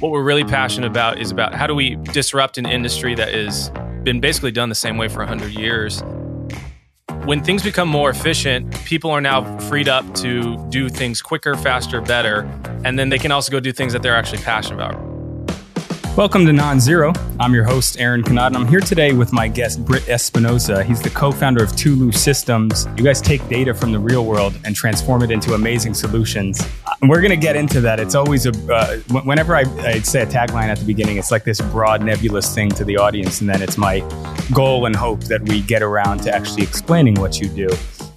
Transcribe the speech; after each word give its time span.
what 0.00 0.12
we're 0.12 0.22
really 0.22 0.44
passionate 0.44 0.86
about 0.86 1.18
is 1.18 1.30
about 1.30 1.54
how 1.54 1.66
do 1.66 1.74
we 1.74 1.96
disrupt 2.12 2.58
an 2.58 2.66
industry 2.66 3.14
that 3.14 3.32
has 3.32 3.70
been 4.02 4.20
basically 4.20 4.50
done 4.50 4.68
the 4.68 4.74
same 4.74 4.98
way 4.98 5.08
for 5.08 5.20
100 5.20 5.52
years. 5.52 6.02
When 7.24 7.42
things 7.42 7.62
become 7.62 7.88
more 7.88 8.10
efficient, 8.10 8.74
people 8.84 9.10
are 9.10 9.22
now 9.22 9.58
freed 9.60 9.88
up 9.88 10.14
to 10.16 10.58
do 10.68 10.90
things 10.90 11.22
quicker, 11.22 11.56
faster, 11.56 12.02
better, 12.02 12.42
and 12.84 12.98
then 12.98 13.08
they 13.08 13.18
can 13.18 13.32
also 13.32 13.50
go 13.50 13.58
do 13.58 13.72
things 13.72 13.94
that 13.94 14.02
they're 14.02 14.14
actually 14.14 14.42
passionate 14.42 14.76
about. 14.76 15.16
Welcome 16.14 16.46
to 16.46 16.52
Non 16.52 16.78
Zero. 16.78 17.12
I'm 17.40 17.54
your 17.54 17.64
host, 17.64 17.98
Aaron 17.98 18.22
Kanad, 18.22 18.48
and 18.48 18.56
I'm 18.56 18.66
here 18.66 18.80
today 18.80 19.12
with 19.12 19.32
my 19.32 19.48
guest, 19.48 19.84
Britt 19.84 20.08
Espinosa. 20.08 20.84
He's 20.84 21.02
the 21.02 21.10
co 21.10 21.32
founder 21.32 21.64
of 21.64 21.74
Tulu 21.74 22.12
Systems. 22.12 22.86
You 22.96 23.04
guys 23.04 23.20
take 23.20 23.46
data 23.48 23.74
from 23.74 23.92
the 23.92 23.98
real 23.98 24.24
world 24.24 24.58
and 24.64 24.76
transform 24.76 25.22
it 25.22 25.30
into 25.30 25.54
amazing 25.54 25.94
solutions. 25.94 26.66
We're 27.02 27.20
going 27.20 27.30
to 27.30 27.36
get 27.36 27.56
into 27.56 27.80
that. 27.82 28.00
It's 28.00 28.14
always 28.14 28.46
a, 28.46 28.72
uh, 28.72 28.96
whenever 29.22 29.54
I, 29.54 29.64
I 29.80 29.98
say 30.00 30.22
a 30.22 30.26
tagline 30.26 30.68
at 30.68 30.78
the 30.78 30.84
beginning, 30.86 31.18
it's 31.18 31.30
like 31.30 31.44
this 31.44 31.60
broad, 31.60 32.02
nebulous 32.02 32.54
thing 32.54 32.70
to 32.70 32.84
the 32.84 32.96
audience. 32.96 33.40
And 33.40 33.50
then 33.50 33.60
it's 33.60 33.76
my 33.76 34.00
goal 34.54 34.86
and 34.86 34.96
hope 34.96 35.20
that 35.24 35.42
we 35.42 35.60
get 35.60 35.82
around 35.82 36.22
to 36.22 36.34
actually 36.34 36.62
explaining 36.62 37.14
what 37.16 37.38
you 37.38 37.48
do. 37.48 37.68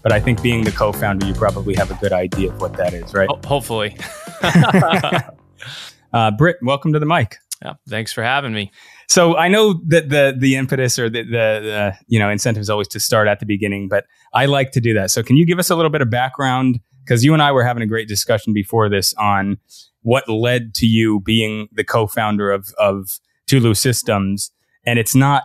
But 0.02 0.14
I 0.14 0.20
think 0.22 0.42
being 0.42 0.64
the 0.64 0.72
co 0.72 0.94
founder, 0.94 1.26
you 1.26 1.34
probably 1.34 1.76
have 1.76 1.92
a 1.92 1.96
good 1.96 2.14
idea 2.14 2.52
of 2.52 2.62
what 2.62 2.74
that 2.78 2.94
is, 2.94 3.14
right? 3.14 3.30
hopefully. 3.46 3.98
uh, 6.14 6.32
Britt, 6.32 6.58
welcome 6.62 6.94
to 6.94 7.00
the 7.00 7.06
mic. 7.06 7.38
Yeah, 7.62 7.74
thanks 7.90 8.14
for 8.14 8.24
having 8.24 8.54
me. 8.54 8.72
So 9.10 9.36
I 9.36 9.50
know 9.50 9.82
that 9.88 10.08
the 10.10 10.34
the 10.38 10.56
impetus 10.56 10.98
or 10.98 11.10
the, 11.10 11.24
the, 11.24 11.32
the 11.32 11.98
you 12.08 12.20
know 12.20 12.30
incentive 12.30 12.62
is 12.62 12.70
always 12.70 12.88
to 12.90 13.02
start 13.02 13.28
at 13.28 13.42
the 13.42 13.46
beginning, 13.46 13.90
but 13.90 14.06
I 14.34 14.46
like 14.46 14.72
to 14.72 14.80
do 14.80 14.94
that. 14.94 15.12
So 15.12 15.24
can 15.24 15.36
you 15.36 15.46
give 15.46 15.60
us 15.60 15.70
a 15.70 15.76
little 15.76 15.92
bit 15.92 16.02
of 16.02 16.10
background? 16.10 16.80
Because 17.10 17.26
you 17.26 17.34
and 17.34 17.42
I 17.42 17.52
were 17.52 17.64
having 17.64 17.82
a 17.82 17.88
great 17.88 18.08
discussion 18.08 18.54
before 18.54 18.88
this 18.88 19.16
on 19.16 19.58
what 20.04 20.30
led 20.30 20.76
to 20.76 20.86
you 20.86 21.20
being 21.22 21.68
the 21.72 21.84
co-founder 21.84 22.52
of 22.52 22.72
of 22.78 23.20
Tulu 23.48 23.74
Systems, 23.74 24.52
and 24.86 25.00
it's 25.00 25.16
not 25.16 25.44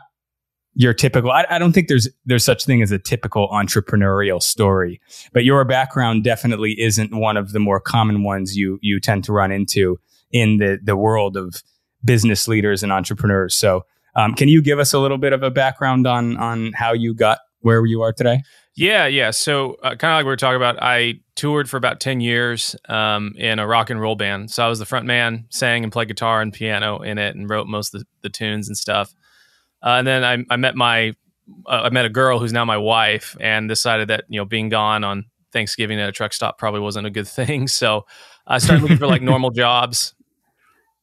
your 0.74 0.92
typical. 0.92 1.30
I, 1.30 1.46
I 1.48 1.58
don't 1.58 1.72
think 1.72 1.88
there's 1.88 2.06
there's 2.26 2.44
such 2.44 2.66
thing 2.66 2.82
as 2.82 2.90
a 2.90 2.98
typical 2.98 3.48
entrepreneurial 3.48 4.42
story, 4.42 5.00
but 5.32 5.44
your 5.44 5.64
background 5.64 6.22
definitely 6.22 6.78
isn't 6.78 7.16
one 7.16 7.38
of 7.38 7.52
the 7.52 7.60
more 7.60 7.80
common 7.80 8.22
ones 8.22 8.58
you 8.58 8.78
you 8.82 9.00
tend 9.00 9.24
to 9.24 9.32
run 9.32 9.50
into 9.50 9.98
in 10.30 10.58
the 10.58 10.78
the 10.82 10.98
world 10.98 11.34
of 11.34 11.62
business 12.04 12.46
leaders 12.46 12.82
and 12.82 12.92
entrepreneurs. 12.92 13.54
So, 13.54 13.86
um, 14.14 14.34
can 14.34 14.48
you 14.48 14.60
give 14.60 14.78
us 14.78 14.92
a 14.92 14.98
little 14.98 15.16
bit 15.16 15.32
of 15.32 15.42
a 15.42 15.50
background 15.50 16.06
on 16.06 16.36
on 16.36 16.72
how 16.74 16.92
you 16.92 17.14
got 17.14 17.38
where 17.64 17.84
you 17.86 18.02
are 18.02 18.12
today? 18.12 18.42
Yeah, 18.76 19.06
yeah. 19.06 19.30
So, 19.30 19.76
uh, 19.82 19.94
kind 19.94 20.12
of 20.12 20.18
like 20.18 20.24
we 20.24 20.30
were 20.30 20.36
talking 20.36 20.56
about, 20.56 20.82
I 20.82 21.20
toured 21.36 21.70
for 21.70 21.76
about 21.76 22.00
ten 22.00 22.20
years 22.20 22.74
um, 22.88 23.34
in 23.36 23.58
a 23.58 23.66
rock 23.66 23.90
and 23.90 24.00
roll 24.00 24.16
band. 24.16 24.50
So 24.50 24.64
I 24.64 24.68
was 24.68 24.78
the 24.78 24.86
front 24.86 25.06
man, 25.06 25.46
sang 25.50 25.84
and 25.84 25.92
played 25.92 26.08
guitar 26.08 26.40
and 26.40 26.52
piano 26.52 27.00
in 27.00 27.18
it, 27.18 27.36
and 27.36 27.48
wrote 27.48 27.66
most 27.66 27.94
of 27.94 28.00
the, 28.00 28.06
the 28.22 28.30
tunes 28.30 28.68
and 28.68 28.76
stuff. 28.76 29.14
Uh, 29.82 29.96
and 29.98 30.06
then 30.06 30.24
I, 30.24 30.44
I 30.52 30.56
met 30.56 30.74
my 30.74 31.14
uh, 31.66 31.82
I 31.84 31.90
met 31.90 32.04
a 32.04 32.10
girl 32.10 32.38
who's 32.38 32.52
now 32.52 32.64
my 32.64 32.78
wife, 32.78 33.36
and 33.40 33.68
decided 33.68 34.08
that 34.08 34.24
you 34.28 34.40
know 34.40 34.44
being 34.44 34.68
gone 34.68 35.04
on 35.04 35.26
Thanksgiving 35.52 36.00
at 36.00 36.08
a 36.08 36.12
truck 36.12 36.32
stop 36.32 36.58
probably 36.58 36.80
wasn't 36.80 37.06
a 37.06 37.10
good 37.10 37.28
thing. 37.40 37.68
So 37.68 38.06
I 38.46 38.58
started 38.58 38.82
looking 38.82 38.98
for 38.98 39.06
like 39.06 39.22
normal 39.22 39.50
jobs. 39.50 40.14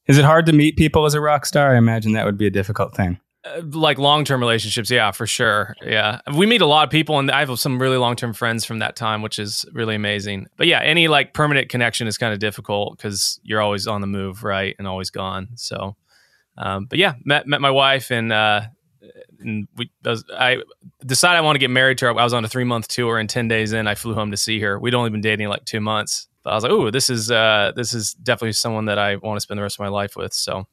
Is 0.06 0.18
it 0.18 0.24
hard 0.24 0.46
to 0.46 0.52
meet 0.52 0.76
people 0.76 1.06
as 1.06 1.14
a 1.14 1.20
rock 1.20 1.46
star? 1.46 1.74
I 1.74 1.78
imagine 1.78 2.12
that 2.12 2.26
would 2.26 2.36
be 2.36 2.46
a 2.46 2.50
difficult 2.50 2.94
thing. 2.94 3.18
Uh, 3.44 3.60
like 3.72 3.98
long 3.98 4.24
term 4.24 4.40
relationships, 4.40 4.90
yeah, 4.90 5.10
for 5.10 5.26
sure. 5.26 5.74
Yeah, 5.82 6.20
we 6.36 6.46
meet 6.46 6.60
a 6.60 6.66
lot 6.66 6.84
of 6.84 6.90
people, 6.90 7.18
and 7.18 7.30
I 7.30 7.40
have 7.40 7.58
some 7.58 7.80
really 7.80 7.96
long 7.96 8.14
term 8.14 8.32
friends 8.32 8.64
from 8.64 8.78
that 8.78 8.94
time, 8.94 9.20
which 9.20 9.38
is 9.38 9.64
really 9.72 9.96
amazing. 9.96 10.46
But 10.56 10.68
yeah, 10.68 10.80
any 10.80 11.08
like 11.08 11.34
permanent 11.34 11.68
connection 11.68 12.06
is 12.06 12.16
kind 12.16 12.32
of 12.32 12.38
difficult 12.38 12.96
because 12.96 13.40
you're 13.42 13.60
always 13.60 13.88
on 13.88 14.00
the 14.00 14.06
move, 14.06 14.44
right, 14.44 14.76
and 14.78 14.86
always 14.86 15.10
gone. 15.10 15.48
So, 15.56 15.96
um, 16.56 16.86
but 16.86 17.00
yeah, 17.00 17.14
met 17.24 17.48
met 17.48 17.60
my 17.60 17.70
wife, 17.70 18.12
and 18.12 18.32
uh, 18.32 18.62
and 19.40 19.66
we 19.76 19.90
I 20.06 20.58
decided 21.04 21.38
I 21.38 21.40
want 21.40 21.56
to 21.56 21.60
get 21.60 21.70
married 21.70 21.98
to 21.98 22.06
her. 22.06 22.18
I 22.18 22.24
was 22.24 22.32
on 22.32 22.44
a 22.44 22.48
three 22.48 22.64
month 22.64 22.88
tour, 22.88 23.18
and 23.18 23.28
ten 23.28 23.48
days 23.48 23.72
in, 23.72 23.88
I 23.88 23.96
flew 23.96 24.14
home 24.14 24.30
to 24.30 24.36
see 24.36 24.60
her. 24.60 24.78
We'd 24.78 24.94
only 24.94 25.10
been 25.10 25.20
dating 25.20 25.48
like 25.48 25.64
two 25.64 25.80
months, 25.80 26.28
but 26.44 26.50
I 26.50 26.54
was 26.54 26.62
like, 26.62 26.72
oh, 26.72 26.90
this 26.90 27.10
is 27.10 27.30
uh, 27.30 27.72
this 27.74 27.92
is 27.92 28.14
definitely 28.14 28.52
someone 28.52 28.84
that 28.84 28.98
I 28.98 29.16
want 29.16 29.36
to 29.36 29.40
spend 29.40 29.58
the 29.58 29.62
rest 29.62 29.76
of 29.76 29.80
my 29.80 29.88
life 29.88 30.16
with. 30.16 30.32
So, 30.32 30.66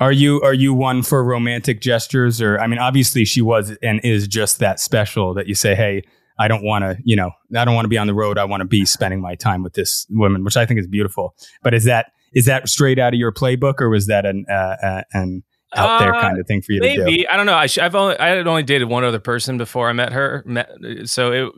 are 0.00 0.12
you 0.12 0.40
are 0.42 0.54
you 0.54 0.74
one 0.74 1.02
for 1.02 1.22
romantic 1.24 1.80
gestures, 1.80 2.40
or 2.40 2.58
I 2.58 2.66
mean, 2.66 2.78
obviously 2.78 3.24
she 3.24 3.42
was 3.42 3.76
and 3.82 4.00
is 4.04 4.26
just 4.28 4.58
that 4.60 4.80
special 4.80 5.34
that 5.34 5.46
you 5.46 5.54
say, 5.54 5.74
hey, 5.74 6.02
I 6.38 6.48
don't 6.48 6.64
want 6.64 6.82
to, 6.84 6.98
you 7.04 7.16
know, 7.16 7.30
I 7.56 7.64
don't 7.64 7.74
want 7.74 7.84
to 7.84 7.90
be 7.90 7.98
on 7.98 8.06
the 8.06 8.14
road. 8.14 8.38
I 8.38 8.44
want 8.44 8.60
to 8.60 8.66
be 8.66 8.84
spending 8.84 9.20
my 9.20 9.34
time 9.34 9.62
with 9.62 9.74
this 9.74 10.06
woman, 10.10 10.44
which 10.44 10.56
I 10.56 10.66
think 10.66 10.80
is 10.80 10.86
beautiful. 10.86 11.34
But 11.62 11.74
is 11.74 11.84
that 11.84 12.12
is 12.32 12.46
that 12.46 12.68
straight 12.68 12.98
out 12.98 13.14
of 13.14 13.18
your 13.18 13.32
playbook, 13.32 13.80
or 13.80 13.88
was 13.88 14.06
that 14.06 14.26
an 14.26 14.44
uh, 14.50 14.76
uh, 14.82 15.02
an 15.12 15.44
out 15.74 15.98
there 16.00 16.14
uh, 16.14 16.20
kind 16.20 16.38
of 16.38 16.46
thing 16.46 16.62
for 16.62 16.72
you 16.72 16.80
maybe. 16.80 16.96
to 16.96 17.16
do? 17.22 17.26
I 17.30 17.36
don't 17.36 17.46
know. 17.46 17.54
I 17.54 17.68
have 17.80 17.94
only 17.94 18.18
I 18.18 18.28
had 18.28 18.46
only 18.46 18.62
dated 18.62 18.88
one 18.88 19.04
other 19.04 19.20
person 19.20 19.58
before 19.58 19.88
I 19.88 19.92
met 19.92 20.12
her. 20.12 20.42
Met, 20.46 20.70
so 21.04 21.32
it 21.32 21.52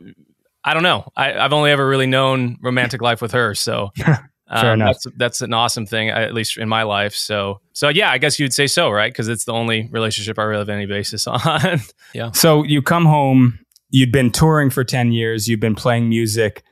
I 0.63 0.73
don't 0.73 0.83
know. 0.83 1.09
I, 1.15 1.31
have 1.31 1.53
only 1.53 1.71
ever 1.71 1.87
really 1.87 2.07
known 2.07 2.57
romantic 2.61 3.01
life 3.01 3.21
with 3.21 3.31
her. 3.31 3.55
So 3.55 3.91
um, 4.49 4.79
that's 4.79 5.07
that's 5.17 5.41
an 5.41 5.53
awesome 5.53 5.85
thing, 5.85 6.09
at 6.09 6.33
least 6.33 6.57
in 6.57 6.69
my 6.69 6.83
life. 6.83 7.13
So 7.13 7.61
so 7.73 7.89
yeah, 7.89 8.11
I 8.11 8.17
guess 8.17 8.39
you'd 8.39 8.53
say 8.53 8.67
so, 8.67 8.89
right? 8.89 9.11
Because 9.11 9.27
it's 9.27 9.45
the 9.45 9.53
only 9.53 9.87
relationship 9.91 10.39
I 10.39 10.43
really 10.43 10.61
have 10.61 10.69
any 10.69 10.85
basis 10.85 11.27
on. 11.27 11.81
yeah. 12.13 12.31
So 12.31 12.63
you 12.63 12.81
come 12.81 13.05
home. 13.05 13.59
You'd 13.89 14.11
been 14.11 14.31
touring 14.31 14.69
for 14.69 14.83
ten 14.83 15.11
years. 15.11 15.47
You've 15.47 15.59
been 15.59 15.75
playing 15.75 16.09
music. 16.09 16.63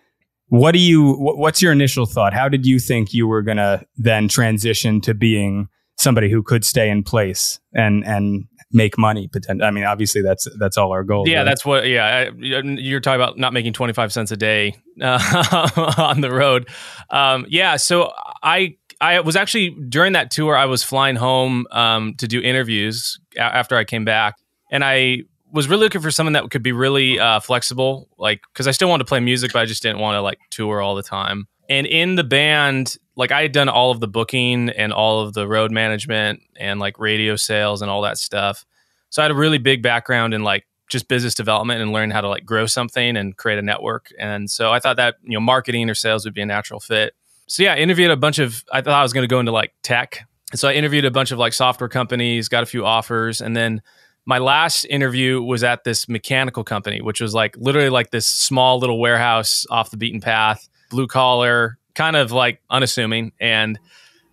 What 0.47 0.73
do 0.73 0.79
you? 0.79 1.13
What's 1.13 1.61
your 1.61 1.71
initial 1.71 2.05
thought? 2.05 2.33
How 2.33 2.49
did 2.49 2.65
you 2.65 2.79
think 2.79 3.13
you 3.13 3.27
were 3.27 3.41
gonna 3.41 3.83
then 3.97 4.27
transition 4.27 5.01
to 5.01 5.13
being 5.13 5.67
somebody 5.97 6.29
who 6.29 6.43
could 6.43 6.65
stay 6.65 6.89
in 6.89 7.03
place 7.03 7.59
and 7.73 8.05
and 8.05 8.45
make 8.71 8.97
money. 8.97 9.27
Potentially, 9.27 9.67
I 9.67 9.71
mean, 9.71 9.83
obviously 9.83 10.21
that's 10.21 10.47
that's 10.57 10.77
all 10.77 10.91
our 10.91 11.03
goal. 11.03 11.27
Yeah, 11.27 11.39
right? 11.39 11.43
that's 11.45 11.65
what. 11.65 11.87
Yeah, 11.87 12.29
you're 12.37 12.99
talking 12.99 13.21
about 13.21 13.37
not 13.37 13.53
making 13.53 13.73
25 13.73 14.11
cents 14.11 14.31
a 14.31 14.37
day 14.37 14.75
uh, 15.01 15.93
on 15.97 16.21
the 16.21 16.31
road. 16.31 16.69
Um, 17.09 17.45
yeah, 17.49 17.77
so 17.77 18.11
I 18.43 18.77
I 19.01 19.19
was 19.21 19.35
actually 19.35 19.71
during 19.89 20.13
that 20.13 20.31
tour 20.31 20.55
I 20.55 20.65
was 20.65 20.83
flying 20.83 21.15
home 21.15 21.65
um, 21.71 22.15
to 22.15 22.27
do 22.27 22.41
interviews 22.41 23.19
after 23.37 23.75
I 23.75 23.83
came 23.83 24.05
back, 24.05 24.35
and 24.71 24.83
I 24.83 25.23
was 25.51 25.69
really 25.69 25.83
looking 25.83 26.01
for 26.01 26.11
someone 26.11 26.33
that 26.33 26.49
could 26.51 26.63
be 26.63 26.71
really 26.71 27.19
uh, 27.19 27.39
flexible, 27.39 28.09
like 28.17 28.41
because 28.53 28.67
I 28.67 28.71
still 28.71 28.89
wanted 28.89 29.05
to 29.05 29.07
play 29.07 29.19
music, 29.19 29.53
but 29.53 29.59
I 29.59 29.65
just 29.65 29.81
didn't 29.81 29.99
want 29.99 30.15
to 30.15 30.21
like 30.21 30.39
tour 30.51 30.81
all 30.81 30.95
the 30.95 31.03
time. 31.03 31.47
And 31.69 31.87
in 31.87 32.15
the 32.15 32.23
band, 32.23 32.97
like 33.15 33.31
I 33.31 33.41
had 33.41 33.51
done 33.51 33.69
all 33.69 33.91
of 33.91 33.99
the 33.99 34.07
booking 34.07 34.69
and 34.69 34.93
all 34.93 35.21
of 35.21 35.33
the 35.33 35.47
road 35.47 35.71
management 35.71 36.41
and 36.57 36.79
like 36.79 36.99
radio 36.99 37.35
sales 37.35 37.81
and 37.81 37.89
all 37.89 38.01
that 38.01 38.17
stuff. 38.17 38.65
So 39.09 39.21
I 39.21 39.25
had 39.25 39.31
a 39.31 39.35
really 39.35 39.57
big 39.57 39.81
background 39.81 40.33
in 40.33 40.43
like 40.43 40.65
just 40.89 41.07
business 41.07 41.33
development 41.33 41.81
and 41.81 41.91
learn 41.91 42.11
how 42.11 42.21
to 42.21 42.29
like 42.29 42.45
grow 42.45 42.65
something 42.65 43.17
and 43.17 43.35
create 43.35 43.57
a 43.57 43.61
network. 43.61 44.09
And 44.19 44.49
so 44.49 44.71
I 44.71 44.79
thought 44.79 44.97
that, 44.97 45.15
you 45.23 45.33
know, 45.33 45.39
marketing 45.39 45.89
or 45.89 45.95
sales 45.95 46.25
would 46.25 46.33
be 46.33 46.41
a 46.41 46.45
natural 46.45 46.79
fit. 46.79 47.13
So 47.47 47.63
yeah, 47.63 47.73
I 47.73 47.77
interviewed 47.77 48.11
a 48.11 48.17
bunch 48.17 48.39
of 48.39 48.63
I 48.71 48.81
thought 48.81 48.93
I 48.93 49.03
was 49.03 49.13
going 49.13 49.23
to 49.23 49.33
go 49.33 49.39
into 49.39 49.51
like 49.51 49.73
tech. 49.83 50.27
And 50.51 50.59
so 50.59 50.67
I 50.67 50.73
interviewed 50.73 51.05
a 51.05 51.11
bunch 51.11 51.31
of 51.31 51.39
like 51.39 51.53
software 51.53 51.89
companies, 51.89 52.49
got 52.49 52.63
a 52.63 52.67
few 52.67 52.85
offers, 52.85 53.41
and 53.41 53.55
then 53.55 53.81
my 54.25 54.39
last 54.39 54.85
interview 54.85 55.41
was 55.41 55.63
at 55.63 55.83
this 55.83 56.09
mechanical 56.09 56.63
company, 56.63 57.01
which 57.01 57.21
was 57.21 57.33
like 57.33 57.55
literally 57.57 57.89
like 57.89 58.11
this 58.11 58.25
small 58.25 58.79
little 58.79 58.99
warehouse 58.99 59.65
off 59.69 59.91
the 59.91 59.97
beaten 59.97 60.19
path, 60.19 60.67
blue 60.89 61.07
collar, 61.07 61.77
kind 61.93 62.15
of 62.15 62.31
like 62.31 62.61
unassuming. 62.69 63.31
And 63.39 63.79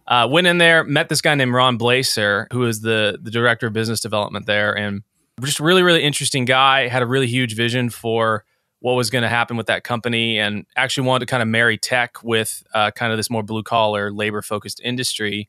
uh, 0.07 0.29
went 0.31 0.47
in 0.47 0.59
there, 0.59 0.85
met 0.85 1.09
this 1.09 1.21
guy 1.21 1.35
named 1.35 1.55
Ron 1.55 1.79
Blaser, 1.79 2.47
who 2.53 2.65
is 2.65 2.81
the 2.81 3.19
the 3.23 3.31
director 3.31 3.69
of 3.69 3.73
business 3.73 4.01
development 4.01 4.47
there, 4.47 4.77
and 4.77 5.03
just 5.43 5.61
really 5.61 5.83
really 5.83 6.03
interesting 6.03 6.45
guy. 6.45 6.89
Had 6.89 7.03
a 7.03 7.07
really 7.07 7.29
huge 7.29 7.55
vision 7.55 7.89
for 7.89 8.45
what 8.81 8.95
was 8.95 9.11
going 9.11 9.23
to 9.23 9.29
happen 9.29 9.57
with 9.57 9.67
that 9.67 9.85
company, 9.85 10.39
and 10.39 10.67
actually 10.77 11.07
wanted 11.07 11.27
to 11.27 11.31
kind 11.31 11.43
of 11.43 11.49
marry 11.49 11.79
tech 11.79 12.23
with 12.23 12.65
uh, 12.75 12.91
kind 12.91 13.13
of 13.13 13.19
this 13.19 13.31
more 13.31 13.43
blue 13.43 13.63
collar 13.63 14.13
labor 14.13 14.43
focused 14.43 14.81
industry. 14.83 15.49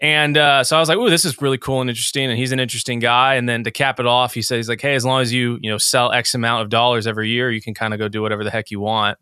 And 0.00 0.38
uh, 0.38 0.64
so 0.64 0.76
I 0.76 0.80
was 0.80 0.88
like, 0.88 0.96
"Ooh, 0.96 1.10
this 1.10 1.24
is 1.24 1.42
really 1.42 1.58
cool 1.58 1.80
and 1.80 1.90
interesting." 1.90 2.30
And 2.30 2.38
he's 2.38 2.52
an 2.52 2.60
interesting 2.60 3.00
guy. 3.00 3.34
And 3.34 3.48
then 3.48 3.64
to 3.64 3.70
cap 3.70 4.00
it 4.00 4.06
off, 4.06 4.32
he 4.32 4.42
says, 4.42 4.56
"He's 4.58 4.68
"Like, 4.68 4.80
hey, 4.80 4.94
as 4.94 5.04
long 5.04 5.20
as 5.20 5.32
you 5.32 5.58
you 5.60 5.70
know 5.70 5.76
sell 5.76 6.12
X 6.12 6.34
amount 6.34 6.62
of 6.62 6.70
dollars 6.70 7.06
every 7.06 7.28
year, 7.28 7.50
you 7.50 7.60
can 7.60 7.74
kind 7.74 7.92
of 7.92 7.98
go 7.98 8.08
do 8.08 8.22
whatever 8.22 8.44
the 8.44 8.50
heck 8.50 8.70
you 8.70 8.78
want." 8.80 9.18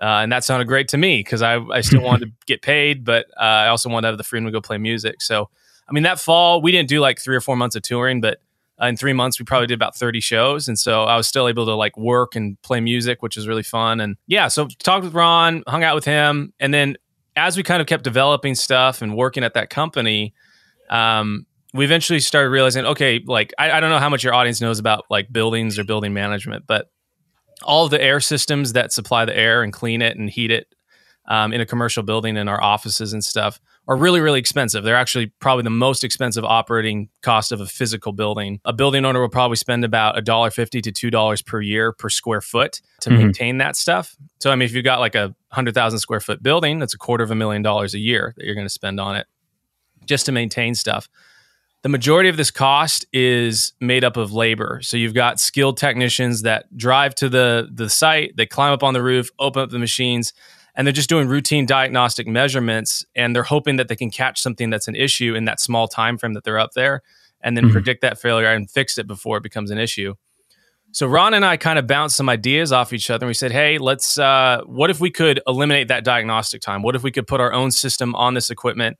Uh, 0.00 0.22
and 0.22 0.32
that 0.32 0.44
sounded 0.44 0.66
great 0.66 0.88
to 0.88 0.98
me 0.98 1.20
because 1.20 1.42
I, 1.42 1.58
I 1.58 1.80
still 1.80 2.02
wanted 2.02 2.26
to 2.26 2.32
get 2.46 2.62
paid, 2.62 3.04
but 3.04 3.26
uh, 3.36 3.44
I 3.44 3.68
also 3.68 3.88
wanted 3.88 4.02
to 4.02 4.12
have 4.12 4.18
the 4.18 4.24
freedom 4.24 4.46
to 4.46 4.52
go 4.52 4.60
play 4.60 4.78
music. 4.78 5.22
So, 5.22 5.48
I 5.88 5.92
mean, 5.92 6.02
that 6.02 6.18
fall, 6.18 6.60
we 6.60 6.72
didn't 6.72 6.88
do 6.88 7.00
like 7.00 7.20
three 7.20 7.36
or 7.36 7.40
four 7.40 7.56
months 7.56 7.76
of 7.76 7.82
touring, 7.82 8.20
but 8.20 8.38
uh, 8.82 8.86
in 8.86 8.96
three 8.96 9.12
months, 9.12 9.38
we 9.38 9.44
probably 9.44 9.68
did 9.68 9.74
about 9.74 9.96
30 9.96 10.20
shows. 10.20 10.66
And 10.66 10.78
so 10.78 11.04
I 11.04 11.16
was 11.16 11.28
still 11.28 11.46
able 11.46 11.64
to 11.66 11.74
like 11.74 11.96
work 11.96 12.34
and 12.34 12.60
play 12.62 12.80
music, 12.80 13.22
which 13.22 13.36
was 13.36 13.46
really 13.46 13.62
fun. 13.62 14.00
And 14.00 14.16
yeah, 14.26 14.48
so 14.48 14.66
talked 14.78 15.04
with 15.04 15.14
Ron, 15.14 15.62
hung 15.66 15.84
out 15.84 15.94
with 15.94 16.04
him. 16.04 16.52
And 16.58 16.74
then 16.74 16.96
as 17.36 17.56
we 17.56 17.62
kind 17.62 17.80
of 17.80 17.86
kept 17.86 18.02
developing 18.02 18.54
stuff 18.54 19.00
and 19.00 19.16
working 19.16 19.44
at 19.44 19.54
that 19.54 19.70
company, 19.70 20.34
um, 20.90 21.46
we 21.72 21.84
eventually 21.84 22.20
started 22.20 22.50
realizing, 22.50 22.84
okay, 22.86 23.22
like 23.26 23.52
I, 23.58 23.72
I 23.72 23.80
don't 23.80 23.90
know 23.90 23.98
how 23.98 24.08
much 24.08 24.24
your 24.24 24.34
audience 24.34 24.60
knows 24.60 24.78
about 24.78 25.04
like 25.10 25.32
buildings 25.32 25.78
or 25.78 25.84
building 25.84 26.12
management, 26.12 26.64
but 26.66 26.90
all 27.64 27.84
of 27.84 27.90
the 27.90 28.02
air 28.02 28.20
systems 28.20 28.72
that 28.72 28.92
supply 28.92 29.24
the 29.24 29.36
air 29.36 29.62
and 29.62 29.72
clean 29.72 30.02
it 30.02 30.16
and 30.16 30.30
heat 30.30 30.50
it 30.50 30.74
um, 31.26 31.52
in 31.52 31.60
a 31.60 31.66
commercial 31.66 32.02
building 32.02 32.36
in 32.36 32.48
our 32.48 32.62
offices 32.62 33.12
and 33.12 33.24
stuff 33.24 33.60
are 33.86 33.96
really 33.96 34.20
really 34.20 34.38
expensive. 34.38 34.84
They're 34.84 34.96
actually 34.96 35.32
probably 35.40 35.62
the 35.64 35.70
most 35.70 36.04
expensive 36.04 36.44
operating 36.44 37.08
cost 37.22 37.52
of 37.52 37.60
a 37.60 37.66
physical 37.66 38.12
building. 38.12 38.60
A 38.64 38.72
building 38.72 39.04
owner 39.04 39.20
will 39.20 39.28
probably 39.28 39.56
spend 39.56 39.84
about 39.84 40.16
$1.50 40.16 40.82
to 40.82 41.10
$2 41.10 41.46
per 41.46 41.60
year 41.60 41.92
per 41.92 42.08
square 42.08 42.40
foot 42.40 42.80
to 43.00 43.10
mm-hmm. 43.10 43.18
maintain 43.18 43.58
that 43.58 43.76
stuff. 43.76 44.16
So 44.40 44.50
i 44.50 44.56
mean 44.56 44.66
if 44.66 44.74
you've 44.74 44.84
got 44.84 45.00
like 45.00 45.14
a 45.14 45.34
100000 45.50 45.98
square 45.98 46.20
foot 46.20 46.42
building 46.42 46.78
that's 46.78 46.94
a 46.94 46.98
quarter 46.98 47.24
of 47.24 47.30
a 47.30 47.34
million 47.34 47.62
dollars 47.62 47.94
a 47.94 47.98
year 47.98 48.34
that 48.36 48.44
you're 48.44 48.54
going 48.54 48.66
to 48.66 48.72
spend 48.72 49.00
on 49.00 49.16
it 49.16 49.26
just 50.06 50.26
to 50.26 50.32
maintain 50.32 50.74
stuff 50.74 51.08
the 51.84 51.90
majority 51.90 52.30
of 52.30 52.38
this 52.38 52.50
cost 52.50 53.04
is 53.12 53.74
made 53.78 54.04
up 54.04 54.16
of 54.16 54.32
labor. 54.32 54.80
So 54.82 54.96
you've 54.96 55.12
got 55.12 55.38
skilled 55.38 55.76
technicians 55.76 56.40
that 56.40 56.74
drive 56.74 57.14
to 57.16 57.28
the 57.28 57.68
the 57.70 57.90
site, 57.90 58.34
they 58.38 58.46
climb 58.46 58.72
up 58.72 58.82
on 58.82 58.94
the 58.94 59.02
roof, 59.02 59.28
open 59.38 59.62
up 59.62 59.68
the 59.68 59.78
machines, 59.78 60.32
and 60.74 60.86
they're 60.86 60.92
just 60.92 61.10
doing 61.10 61.28
routine 61.28 61.66
diagnostic 61.66 62.26
measurements 62.26 63.04
and 63.14 63.36
they're 63.36 63.42
hoping 63.42 63.76
that 63.76 63.88
they 63.88 63.96
can 63.96 64.10
catch 64.10 64.40
something 64.40 64.70
that's 64.70 64.88
an 64.88 64.96
issue 64.96 65.34
in 65.34 65.44
that 65.44 65.60
small 65.60 65.86
time 65.86 66.16
frame 66.16 66.32
that 66.32 66.42
they're 66.42 66.58
up 66.58 66.72
there 66.72 67.02
and 67.42 67.54
then 67.54 67.64
mm-hmm. 67.64 67.74
predict 67.74 68.00
that 68.00 68.18
failure 68.18 68.46
and 68.46 68.70
fix 68.70 68.96
it 68.96 69.06
before 69.06 69.36
it 69.36 69.42
becomes 69.42 69.70
an 69.70 69.76
issue. 69.76 70.14
So 70.92 71.06
Ron 71.06 71.34
and 71.34 71.44
I 71.44 71.58
kind 71.58 71.78
of 71.78 71.86
bounced 71.86 72.16
some 72.16 72.30
ideas 72.30 72.72
off 72.72 72.94
each 72.94 73.10
other 73.10 73.26
and 73.26 73.28
we 73.28 73.34
said, 73.34 73.52
"Hey, 73.52 73.76
let's 73.76 74.16
uh, 74.16 74.62
what 74.64 74.88
if 74.88 75.00
we 75.00 75.10
could 75.10 75.38
eliminate 75.46 75.88
that 75.88 76.02
diagnostic 76.02 76.62
time? 76.62 76.80
What 76.80 76.96
if 76.96 77.02
we 77.02 77.10
could 77.10 77.26
put 77.26 77.42
our 77.42 77.52
own 77.52 77.72
system 77.72 78.14
on 78.14 78.32
this 78.32 78.48
equipment?" 78.48 78.96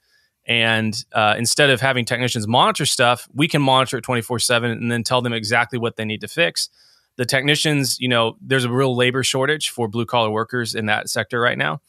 And 0.46 0.94
uh, 1.12 1.34
instead 1.38 1.70
of 1.70 1.80
having 1.80 2.04
technicians 2.04 2.46
monitor 2.46 2.84
stuff, 2.84 3.28
we 3.34 3.48
can 3.48 3.62
monitor 3.62 3.98
it 3.98 4.02
24 4.02 4.38
7 4.38 4.70
and 4.70 4.92
then 4.92 5.02
tell 5.02 5.22
them 5.22 5.32
exactly 5.32 5.78
what 5.78 5.96
they 5.96 6.04
need 6.04 6.20
to 6.20 6.28
fix. 6.28 6.68
The 7.16 7.24
technicians, 7.24 7.98
you 8.00 8.08
know, 8.08 8.36
there's 8.40 8.64
a 8.64 8.70
real 8.70 8.94
labor 8.94 9.22
shortage 9.22 9.70
for 9.70 9.88
blue 9.88 10.04
collar 10.04 10.30
workers 10.30 10.74
in 10.74 10.86
that 10.86 11.08
sector 11.08 11.40
right 11.40 11.56
now. 11.56 11.80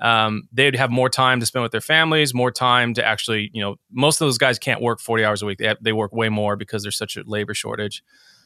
Um, 0.00 0.48
they'd 0.52 0.76
have 0.76 0.90
more 0.90 1.08
time 1.08 1.40
to 1.40 1.46
spend 1.46 1.62
with 1.62 1.72
their 1.72 1.80
families, 1.80 2.34
more 2.34 2.50
time 2.50 2.94
to 2.94 3.04
actually, 3.04 3.50
you 3.52 3.62
know, 3.62 3.76
most 3.90 4.20
of 4.20 4.26
those 4.26 4.38
guys 4.38 4.58
can't 4.58 4.82
work 4.82 5.00
40 5.00 5.24
hours 5.24 5.42
a 5.42 5.46
week. 5.46 5.58
They, 5.58 5.66
have, 5.66 5.78
they 5.80 5.92
work 5.92 6.12
way 6.12 6.28
more 6.28 6.56
because 6.56 6.82
there's 6.82 6.98
such 6.98 7.16
a 7.16 7.22
labor 7.24 7.54
shortage. 7.54 8.02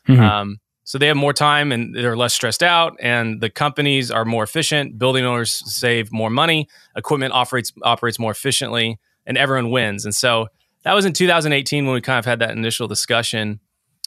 Mm-hmm. 0.06 0.22
Um, 0.22 0.60
so 0.84 0.96
they 0.98 1.06
have 1.08 1.16
more 1.16 1.32
time 1.32 1.72
and 1.72 1.94
they're 1.94 2.16
less 2.16 2.32
stressed 2.32 2.62
out, 2.62 2.96
and 3.00 3.42
the 3.42 3.50
companies 3.50 4.10
are 4.10 4.24
more 4.24 4.42
efficient. 4.42 4.98
Building 4.98 5.24
owners 5.24 5.52
save 5.52 6.10
more 6.12 6.30
money. 6.30 6.68
Equipment 6.96 7.34
operates 7.34 7.72
operates 7.82 8.18
more 8.18 8.30
efficiently 8.30 8.98
and 9.28 9.38
everyone 9.38 9.70
wins. 9.70 10.04
And 10.04 10.14
so 10.14 10.48
that 10.82 10.94
was 10.94 11.04
in 11.04 11.12
2018 11.12 11.84
when 11.84 11.94
we 11.94 12.00
kind 12.00 12.18
of 12.18 12.24
had 12.24 12.40
that 12.40 12.50
initial 12.50 12.88
discussion. 12.88 13.60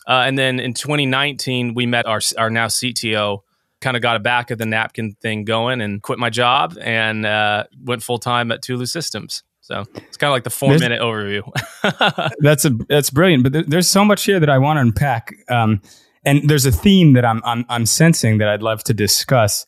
Uh, 0.08 0.24
and 0.26 0.38
then 0.38 0.60
in 0.60 0.74
2019, 0.74 1.76
we 1.76 1.86
met 1.86 2.08
our, 2.08 2.20
our 2.38 2.50
now 2.50 2.68
CTO, 2.68 3.44
kind 3.80 3.96
of 3.96 4.02
got 4.02 4.16
a 4.16 4.20
back 4.20 4.52
of 4.52 4.58
the 4.58 4.66
napkin 4.66 5.14
thing 5.22 5.46
going 5.46 5.80
and 5.80 6.02
quit 6.02 6.20
my 6.20 6.30
job 6.30 6.78
and 6.82 7.26
uh, 7.26 7.66
went 7.84 8.04
full 8.04 8.18
time 8.18 8.52
at 8.52 8.62
Tulu 8.62 8.88
Systems. 8.88 9.44
So 9.62 9.86
it's 9.96 10.18
kind 10.18 10.30
of 10.30 10.34
like 10.34 10.44
the 10.44 10.50
four 10.50 10.70
there's, 10.70 10.82
minute 10.82 11.02
overview. 11.02 11.44
that's 12.40 12.66
a 12.66 12.72
that's 12.90 13.12
brilliant. 13.12 13.44
But 13.44 13.54
there, 13.54 13.64
there's 13.64 13.88
so 13.88 14.04
much 14.04 14.24
here 14.26 14.40
that 14.40 14.50
I 14.50 14.58
want 14.58 14.78
to 14.78 14.82
unpack. 14.82 15.34
Um, 15.50 15.82
and 16.26 16.50
there's 16.50 16.66
a 16.66 16.72
theme 16.72 17.14
that 17.14 17.24
I'm, 17.24 17.42
I'm 17.46 17.64
I'm 17.70 17.86
sensing 17.86 18.40
that 18.40 18.48
I'd 18.48 18.64
love 18.64 18.84
to 18.86 18.94
discuss. 18.94 19.66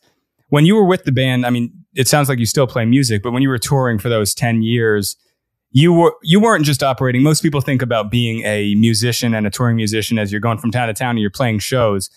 When 0.48 0.66
you 0.66 0.74
were 0.74 0.84
with 0.84 1.04
the 1.04 1.12
band, 1.12 1.46
I 1.46 1.50
mean, 1.50 1.72
it 1.94 2.08
sounds 2.08 2.28
like 2.28 2.38
you 2.38 2.46
still 2.46 2.66
play 2.66 2.84
music, 2.84 3.22
but 3.22 3.30
when 3.32 3.42
you 3.42 3.48
were 3.48 3.58
touring 3.58 3.98
for 3.98 4.08
those 4.08 4.34
ten 4.34 4.62
years, 4.62 5.16
you 5.74 5.92
were 5.92 6.14
you 6.22 6.38
weren't 6.38 6.64
just 6.64 6.82
operating. 6.84 7.22
Most 7.22 7.42
people 7.42 7.60
think 7.60 7.82
about 7.82 8.08
being 8.08 8.42
a 8.44 8.76
musician 8.76 9.34
and 9.34 9.44
a 9.44 9.50
touring 9.50 9.76
musician 9.76 10.20
as 10.20 10.30
you're 10.30 10.40
going 10.40 10.58
from 10.58 10.70
town 10.70 10.86
to 10.86 10.94
town 10.94 11.10
and 11.10 11.18
you're 11.18 11.30
playing 11.30 11.58
shows. 11.58 12.08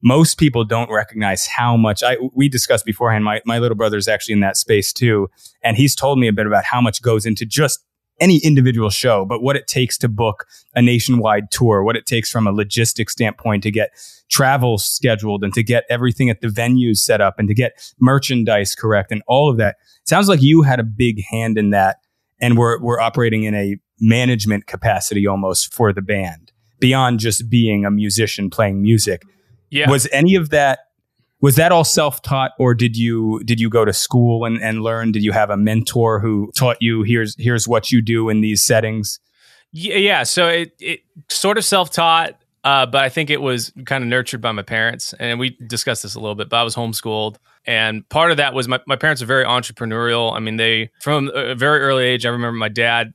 Most 0.00 0.38
people 0.38 0.64
don't 0.64 0.90
recognize 0.90 1.46
how 1.46 1.76
much 1.76 2.04
I 2.04 2.16
we 2.34 2.48
discussed 2.48 2.86
beforehand. 2.86 3.24
My 3.24 3.42
my 3.44 3.58
little 3.58 3.76
brother 3.76 3.96
is 3.96 4.06
actually 4.06 4.34
in 4.34 4.40
that 4.40 4.56
space 4.56 4.92
too, 4.92 5.28
and 5.60 5.76
he's 5.76 5.96
told 5.96 6.20
me 6.20 6.28
a 6.28 6.32
bit 6.32 6.46
about 6.46 6.64
how 6.64 6.80
much 6.80 7.02
goes 7.02 7.26
into 7.26 7.44
just 7.44 7.80
any 8.20 8.38
individual 8.44 8.90
show, 8.90 9.24
but 9.24 9.42
what 9.42 9.56
it 9.56 9.66
takes 9.66 9.98
to 9.98 10.08
book 10.08 10.46
a 10.74 10.82
nationwide 10.82 11.50
tour, 11.50 11.82
what 11.82 11.96
it 11.96 12.06
takes 12.06 12.30
from 12.30 12.46
a 12.46 12.52
logistics 12.52 13.14
standpoint 13.14 13.62
to 13.64 13.70
get 13.70 13.90
travel 14.28 14.78
scheduled 14.78 15.42
and 15.42 15.52
to 15.54 15.62
get 15.62 15.84
everything 15.90 16.30
at 16.30 16.42
the 16.42 16.48
venues 16.48 16.98
set 16.98 17.20
up 17.20 17.38
and 17.38 17.48
to 17.48 17.54
get 17.54 17.92
merchandise 17.98 18.74
correct 18.74 19.10
and 19.10 19.22
all 19.26 19.50
of 19.50 19.56
that. 19.56 19.76
It 20.02 20.08
sounds 20.08 20.28
like 20.28 20.42
you 20.42 20.62
had 20.62 20.78
a 20.78 20.84
big 20.84 21.24
hand 21.30 21.58
in 21.58 21.70
that 21.70 21.96
and 22.40 22.56
we're 22.56 22.80
we're 22.80 23.00
operating 23.00 23.44
in 23.44 23.54
a 23.54 23.76
management 24.00 24.66
capacity 24.66 25.26
almost 25.26 25.72
for 25.74 25.92
the 25.92 26.02
band 26.02 26.52
beyond 26.78 27.20
just 27.20 27.50
being 27.50 27.84
a 27.84 27.90
musician 27.90 28.50
playing 28.50 28.80
music. 28.80 29.22
Yeah. 29.70 29.90
Was 29.90 30.08
any 30.10 30.34
of 30.34 30.50
that 30.50 30.80
was 31.40 31.56
that 31.56 31.72
all 31.72 31.84
self-taught 31.84 32.52
or 32.58 32.74
did 32.74 32.96
you 32.96 33.40
did 33.44 33.60
you 33.60 33.70
go 33.70 33.84
to 33.84 33.92
school 33.92 34.44
and, 34.44 34.60
and 34.62 34.82
learn? 34.82 35.12
Did 35.12 35.22
you 35.22 35.32
have 35.32 35.50
a 35.50 35.56
mentor 35.56 36.20
who 36.20 36.50
taught 36.56 36.78
you 36.80 37.02
here's 37.02 37.34
here's 37.38 37.68
what 37.68 37.92
you 37.92 38.02
do 38.02 38.28
in 38.28 38.40
these 38.40 38.62
settings? 38.62 39.20
Yeah, 39.72 39.96
yeah. 39.96 40.22
So 40.24 40.48
it, 40.48 40.72
it 40.80 41.00
sort 41.28 41.56
of 41.56 41.64
self-taught, 41.64 42.39
uh, 42.64 42.86
but 42.86 43.02
I 43.02 43.08
think 43.08 43.30
it 43.30 43.40
was 43.40 43.72
kind 43.86 44.04
of 44.04 44.08
nurtured 44.08 44.40
by 44.40 44.52
my 44.52 44.62
parents. 44.62 45.14
And 45.18 45.38
we 45.38 45.50
discussed 45.66 46.02
this 46.02 46.14
a 46.14 46.20
little 46.20 46.34
bit, 46.34 46.48
but 46.48 46.56
I 46.56 46.62
was 46.62 46.74
homeschooled. 46.74 47.36
And 47.66 48.06
part 48.08 48.30
of 48.30 48.36
that 48.36 48.54
was 48.54 48.68
my, 48.68 48.80
my 48.86 48.96
parents 48.96 49.22
are 49.22 49.26
very 49.26 49.44
entrepreneurial. 49.44 50.34
I 50.34 50.40
mean, 50.40 50.56
they, 50.56 50.90
from 51.00 51.30
a 51.34 51.54
very 51.54 51.80
early 51.80 52.04
age, 52.04 52.26
I 52.26 52.30
remember 52.30 52.56
my 52.56 52.68
dad 52.68 53.12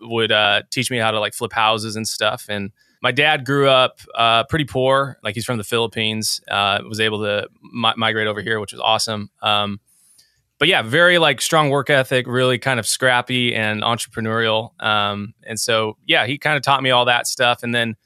would 0.00 0.32
uh, 0.32 0.62
teach 0.70 0.90
me 0.90 0.98
how 0.98 1.10
to 1.10 1.20
like 1.20 1.34
flip 1.34 1.52
houses 1.52 1.96
and 1.96 2.06
stuff. 2.06 2.46
And 2.48 2.72
my 3.02 3.12
dad 3.12 3.44
grew 3.44 3.68
up 3.68 4.00
uh, 4.14 4.44
pretty 4.44 4.64
poor. 4.64 5.18
Like 5.22 5.34
he's 5.34 5.44
from 5.44 5.58
the 5.58 5.64
Philippines, 5.64 6.40
uh, 6.50 6.80
was 6.88 7.00
able 7.00 7.20
to 7.20 7.48
mi- 7.62 7.94
migrate 7.96 8.26
over 8.26 8.42
here, 8.42 8.60
which 8.60 8.72
was 8.72 8.80
awesome. 8.80 9.30
Um, 9.40 9.80
but 10.58 10.68
yeah, 10.68 10.82
very 10.82 11.18
like 11.18 11.40
strong 11.40 11.70
work 11.70 11.88
ethic, 11.90 12.26
really 12.26 12.58
kind 12.58 12.78
of 12.78 12.86
scrappy 12.86 13.54
and 13.54 13.82
entrepreneurial. 13.82 14.80
Um, 14.82 15.32
and 15.44 15.58
so, 15.58 15.96
yeah, 16.06 16.26
he 16.26 16.38
kind 16.38 16.56
of 16.56 16.62
taught 16.62 16.82
me 16.82 16.90
all 16.90 17.06
that 17.06 17.26
stuff. 17.26 17.62
And 17.62 17.74
then 17.74 17.96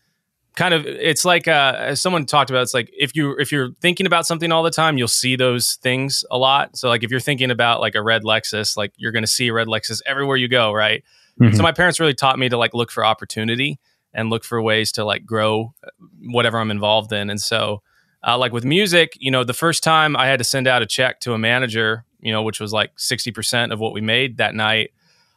kind 0.54 0.74
of 0.74 0.86
it's 0.86 1.24
like 1.24 1.48
uh, 1.48 1.74
as 1.78 2.00
someone 2.00 2.26
talked 2.26 2.50
about 2.50 2.62
it's 2.62 2.74
like 2.74 2.90
if 2.92 3.14
you 3.16 3.36
if 3.38 3.50
you're 3.50 3.70
thinking 3.80 4.06
about 4.06 4.26
something 4.26 4.52
all 4.52 4.62
the 4.62 4.70
time 4.70 4.96
you'll 4.96 5.08
see 5.08 5.36
those 5.36 5.74
things 5.76 6.24
a 6.30 6.38
lot. 6.38 6.76
So 6.76 6.88
like 6.88 7.02
if 7.02 7.10
you're 7.10 7.20
thinking 7.20 7.50
about 7.50 7.80
like 7.80 7.94
a 7.94 8.02
red 8.02 8.22
lexus 8.22 8.76
like 8.76 8.92
you're 8.96 9.12
going 9.12 9.24
to 9.24 9.30
see 9.30 9.48
a 9.48 9.52
red 9.52 9.66
lexus 9.66 10.00
everywhere 10.06 10.36
you 10.36 10.48
go 10.48 10.72
right? 10.72 11.02
Mm-hmm. 11.40 11.56
so 11.56 11.64
my 11.64 11.72
parents 11.72 11.98
really 11.98 12.14
taught 12.14 12.38
me 12.38 12.48
to 12.48 12.56
like 12.56 12.74
look 12.74 12.92
for 12.92 13.04
opportunity 13.04 13.80
and 14.12 14.30
look 14.30 14.44
for 14.44 14.62
ways 14.62 14.92
to 14.92 15.04
like 15.04 15.26
grow 15.26 15.74
uh, 15.84 15.88
whatever 16.22 16.58
i'm 16.58 16.70
involved 16.70 17.12
in. 17.12 17.28
And 17.30 17.40
so 17.40 17.82
uh, 18.26 18.38
like 18.38 18.52
with 18.52 18.64
music 18.64 19.14
you 19.18 19.30
know 19.30 19.44
the 19.44 19.52
first 19.52 19.82
time 19.82 20.16
i 20.16 20.26
had 20.26 20.38
to 20.38 20.44
send 20.44 20.68
out 20.68 20.80
a 20.80 20.86
check 20.86 21.20
to 21.20 21.32
a 21.32 21.38
manager 21.38 22.04
you 22.20 22.32
know 22.32 22.42
which 22.42 22.60
was 22.60 22.72
like 22.72 22.94
60% 22.96 23.72
of 23.72 23.80
what 23.80 23.92
we 23.92 24.00
made 24.00 24.38
that 24.38 24.54
night 24.54 24.92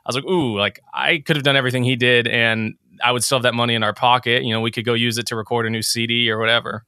I 0.08 0.10
was 0.10 0.16
like, 0.16 0.25
ooh, 0.25 0.58
like 0.58 0.80
I 0.94 1.18
could 1.18 1.36
have 1.36 1.44
done 1.44 1.57
everything 1.57 1.83
he 1.83 1.97
did, 1.97 2.28
and 2.28 2.76
I 3.04 3.11
would 3.11 3.23
still 3.23 3.37
have 3.37 3.44
that 3.44 3.54
money 3.54 3.75
in 3.75 3.83
our 3.83 3.94
pocket. 3.94 4.44
You 4.44 4.54
know, 4.54 4.61
we 4.61 4.71
could 4.71 4.85
go 4.85 4.94
use 4.94 5.18
it 5.18 5.27
to 5.27 5.35
record 5.35 5.66
a 5.66 5.69
new 5.69 5.81
CD 5.81 6.30
or 6.30 6.39
whatever. 6.39 6.85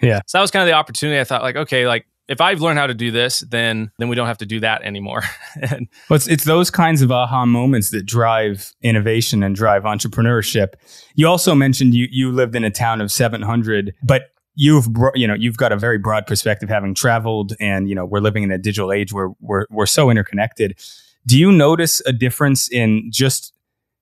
Yeah. 0.00 0.20
So 0.26 0.38
that 0.38 0.42
was 0.42 0.50
kind 0.50 0.62
of 0.62 0.66
the 0.66 0.74
opportunity. 0.74 1.20
I 1.20 1.24
thought, 1.24 1.42
like, 1.42 1.56
okay, 1.56 1.86
like 1.86 2.06
if 2.30 2.40
I've 2.40 2.60
learned 2.60 2.78
how 2.78 2.86
to 2.86 2.94
do 2.94 3.10
this, 3.10 3.40
then 3.40 3.90
then 3.98 4.08
we 4.08 4.16
don't 4.16 4.28
have 4.28 4.38
to 4.38 4.46
do 4.46 4.60
that 4.60 4.82
anymore. 4.82 5.22
and, 5.60 5.88
well, 6.08 6.16
it's, 6.16 6.28
it's 6.28 6.44
those 6.44 6.70
kinds 6.70 7.02
of 7.02 7.10
aha 7.10 7.44
moments 7.44 7.90
that 7.90 8.06
drive 8.06 8.72
innovation 8.82 9.42
and 9.42 9.54
drive 9.54 9.82
entrepreneurship. 9.82 10.74
You 11.14 11.26
also 11.26 11.54
mentioned 11.54 11.94
you 11.94 12.06
you 12.10 12.30
lived 12.30 12.54
in 12.54 12.64
a 12.64 12.70
town 12.70 13.00
of 13.00 13.10
700, 13.10 13.94
but 14.02 14.30
you've 14.54 14.86
you 15.14 15.26
know 15.26 15.34
you've 15.34 15.56
got 15.56 15.72
a 15.72 15.76
very 15.76 15.98
broad 15.98 16.26
perspective 16.26 16.68
having 16.68 16.94
traveled 16.94 17.54
and 17.60 17.88
you 17.88 17.94
know 17.94 18.04
we're 18.04 18.20
living 18.20 18.42
in 18.42 18.50
a 18.50 18.58
digital 18.58 18.92
age 18.92 19.12
where 19.12 19.30
we're 19.40 19.66
we're 19.70 19.86
so 19.86 20.08
interconnected. 20.08 20.78
Do 21.26 21.38
you 21.38 21.52
notice 21.52 22.00
a 22.06 22.12
difference 22.12 22.70
in 22.70 23.10
just 23.10 23.52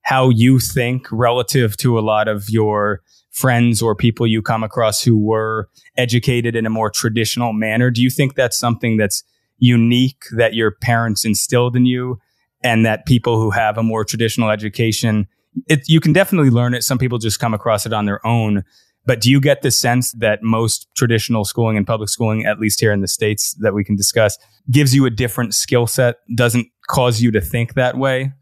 how 0.09 0.31
you 0.31 0.59
think 0.59 1.07
relative 1.13 1.77
to 1.77 1.99
a 1.99 2.01
lot 2.01 2.29
of 2.29 2.49
your 2.49 3.03
friends 3.31 3.83
or 3.83 3.95
people 3.95 4.27
you 4.27 4.41
come 4.41 4.65
across 4.65 5.03
who 5.03 5.19
were 5.19 5.69
educated 5.99 6.57
in 6.57 6.65
a 6.65 6.71
more 6.71 6.89
traditional 6.89 7.53
manner? 7.53 7.91
Do 7.91 8.03
you 8.03 8.09
think 8.09 8.35
that's 8.35 8.59
something 8.59 8.97
that's 8.97 9.23
unique 9.59 10.25
that 10.35 10.55
your 10.55 10.71
parents 10.71 11.27
instilled 11.27 11.77
in 11.77 11.85
you 11.85 12.19
and 12.65 12.87
that 12.87 13.05
people 13.05 13.39
who 13.39 13.51
have 13.51 13.77
a 13.77 13.83
more 13.83 14.03
traditional 14.03 14.49
education, 14.49 15.27
it, 15.67 15.87
you 15.91 16.01
can 16.01 16.15
definitely 16.15 16.49
learn 16.49 16.73
it. 16.73 16.85
Some 16.85 16.97
people 16.97 17.19
just 17.19 17.39
come 17.39 17.53
across 17.53 17.85
it 17.85 17.93
on 17.93 18.07
their 18.07 18.27
own. 18.27 18.65
But 19.05 19.21
do 19.21 19.31
you 19.31 19.43
get 19.43 19.61
the 19.61 19.71
sense 19.71 20.13
that 20.13 20.43
most 20.43 20.89
traditional 20.97 21.45
schooling 21.45 21.77
and 21.77 21.87
public 21.87 22.09
schooling, 22.09 22.47
at 22.47 22.59
least 22.59 22.81
here 22.81 22.93
in 22.93 23.03
the 23.03 23.09
States 23.09 23.55
that 23.61 23.75
we 23.75 23.85
can 23.85 23.95
discuss, 23.95 24.39
gives 24.71 24.95
you 24.95 25.05
a 25.05 25.11
different 25.11 25.55
skill 25.55 25.87
set, 25.87 26.17
doesn't 26.35 26.69
cause 26.89 27.21
you 27.21 27.31
to 27.31 27.43
think 27.43 27.75
that 27.75 27.99
way? 27.99 28.33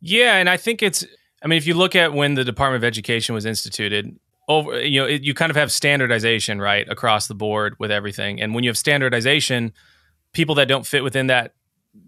Yeah, 0.00 0.36
and 0.36 0.48
I 0.48 0.56
think 0.56 0.82
it's. 0.82 1.04
I 1.42 1.48
mean, 1.48 1.56
if 1.56 1.66
you 1.66 1.74
look 1.74 1.96
at 1.96 2.12
when 2.12 2.34
the 2.34 2.44
Department 2.44 2.82
of 2.82 2.86
Education 2.86 3.34
was 3.34 3.46
instituted, 3.46 4.18
over 4.48 4.80
you 4.80 5.00
know, 5.00 5.06
it, 5.06 5.22
you 5.22 5.34
kind 5.34 5.50
of 5.50 5.56
have 5.56 5.72
standardization 5.72 6.60
right 6.60 6.86
across 6.88 7.28
the 7.28 7.34
board 7.34 7.76
with 7.78 7.90
everything, 7.90 8.40
and 8.40 8.54
when 8.54 8.64
you 8.64 8.70
have 8.70 8.78
standardization, 8.78 9.72
people 10.32 10.54
that 10.56 10.68
don't 10.68 10.86
fit 10.86 11.02
within 11.02 11.28
that 11.28 11.54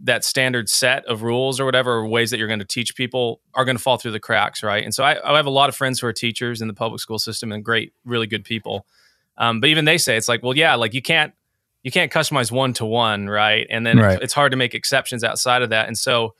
that 0.04 0.24
standard 0.24 0.68
set 0.68 1.04
of 1.06 1.22
rules 1.22 1.58
or 1.58 1.64
whatever 1.64 1.92
or 1.94 2.06
ways 2.06 2.30
that 2.30 2.38
you're 2.38 2.48
going 2.48 2.60
to 2.60 2.64
teach 2.64 2.94
people 2.94 3.40
are 3.54 3.64
going 3.64 3.76
to 3.76 3.82
fall 3.82 3.96
through 3.96 4.12
the 4.12 4.20
cracks, 4.20 4.62
right? 4.62 4.84
And 4.84 4.94
so 4.94 5.02
I, 5.02 5.18
I, 5.28 5.36
have 5.36 5.46
a 5.46 5.50
lot 5.50 5.68
of 5.68 5.74
friends 5.74 5.98
who 5.98 6.06
are 6.06 6.12
teachers 6.12 6.62
in 6.62 6.68
the 6.68 6.74
public 6.74 7.00
school 7.00 7.18
system 7.18 7.50
and 7.50 7.64
great, 7.64 7.92
really 8.04 8.28
good 8.28 8.44
people. 8.44 8.86
Um, 9.38 9.60
but 9.60 9.70
even 9.70 9.84
they 9.84 9.98
say 9.98 10.16
it's 10.16 10.28
like, 10.28 10.40
well, 10.40 10.56
yeah, 10.56 10.76
like 10.76 10.94
you 10.94 11.02
can't 11.02 11.32
you 11.82 11.90
can't 11.90 12.12
customize 12.12 12.52
one 12.52 12.72
to 12.74 12.84
one, 12.84 13.28
right? 13.28 13.66
And 13.68 13.84
then 13.84 13.98
right. 13.98 14.22
it's 14.22 14.32
hard 14.32 14.52
to 14.52 14.56
make 14.56 14.74
exceptions 14.74 15.24
outside 15.24 15.62
of 15.62 15.70
that. 15.70 15.88
And 15.88 15.98
so, 15.98 16.34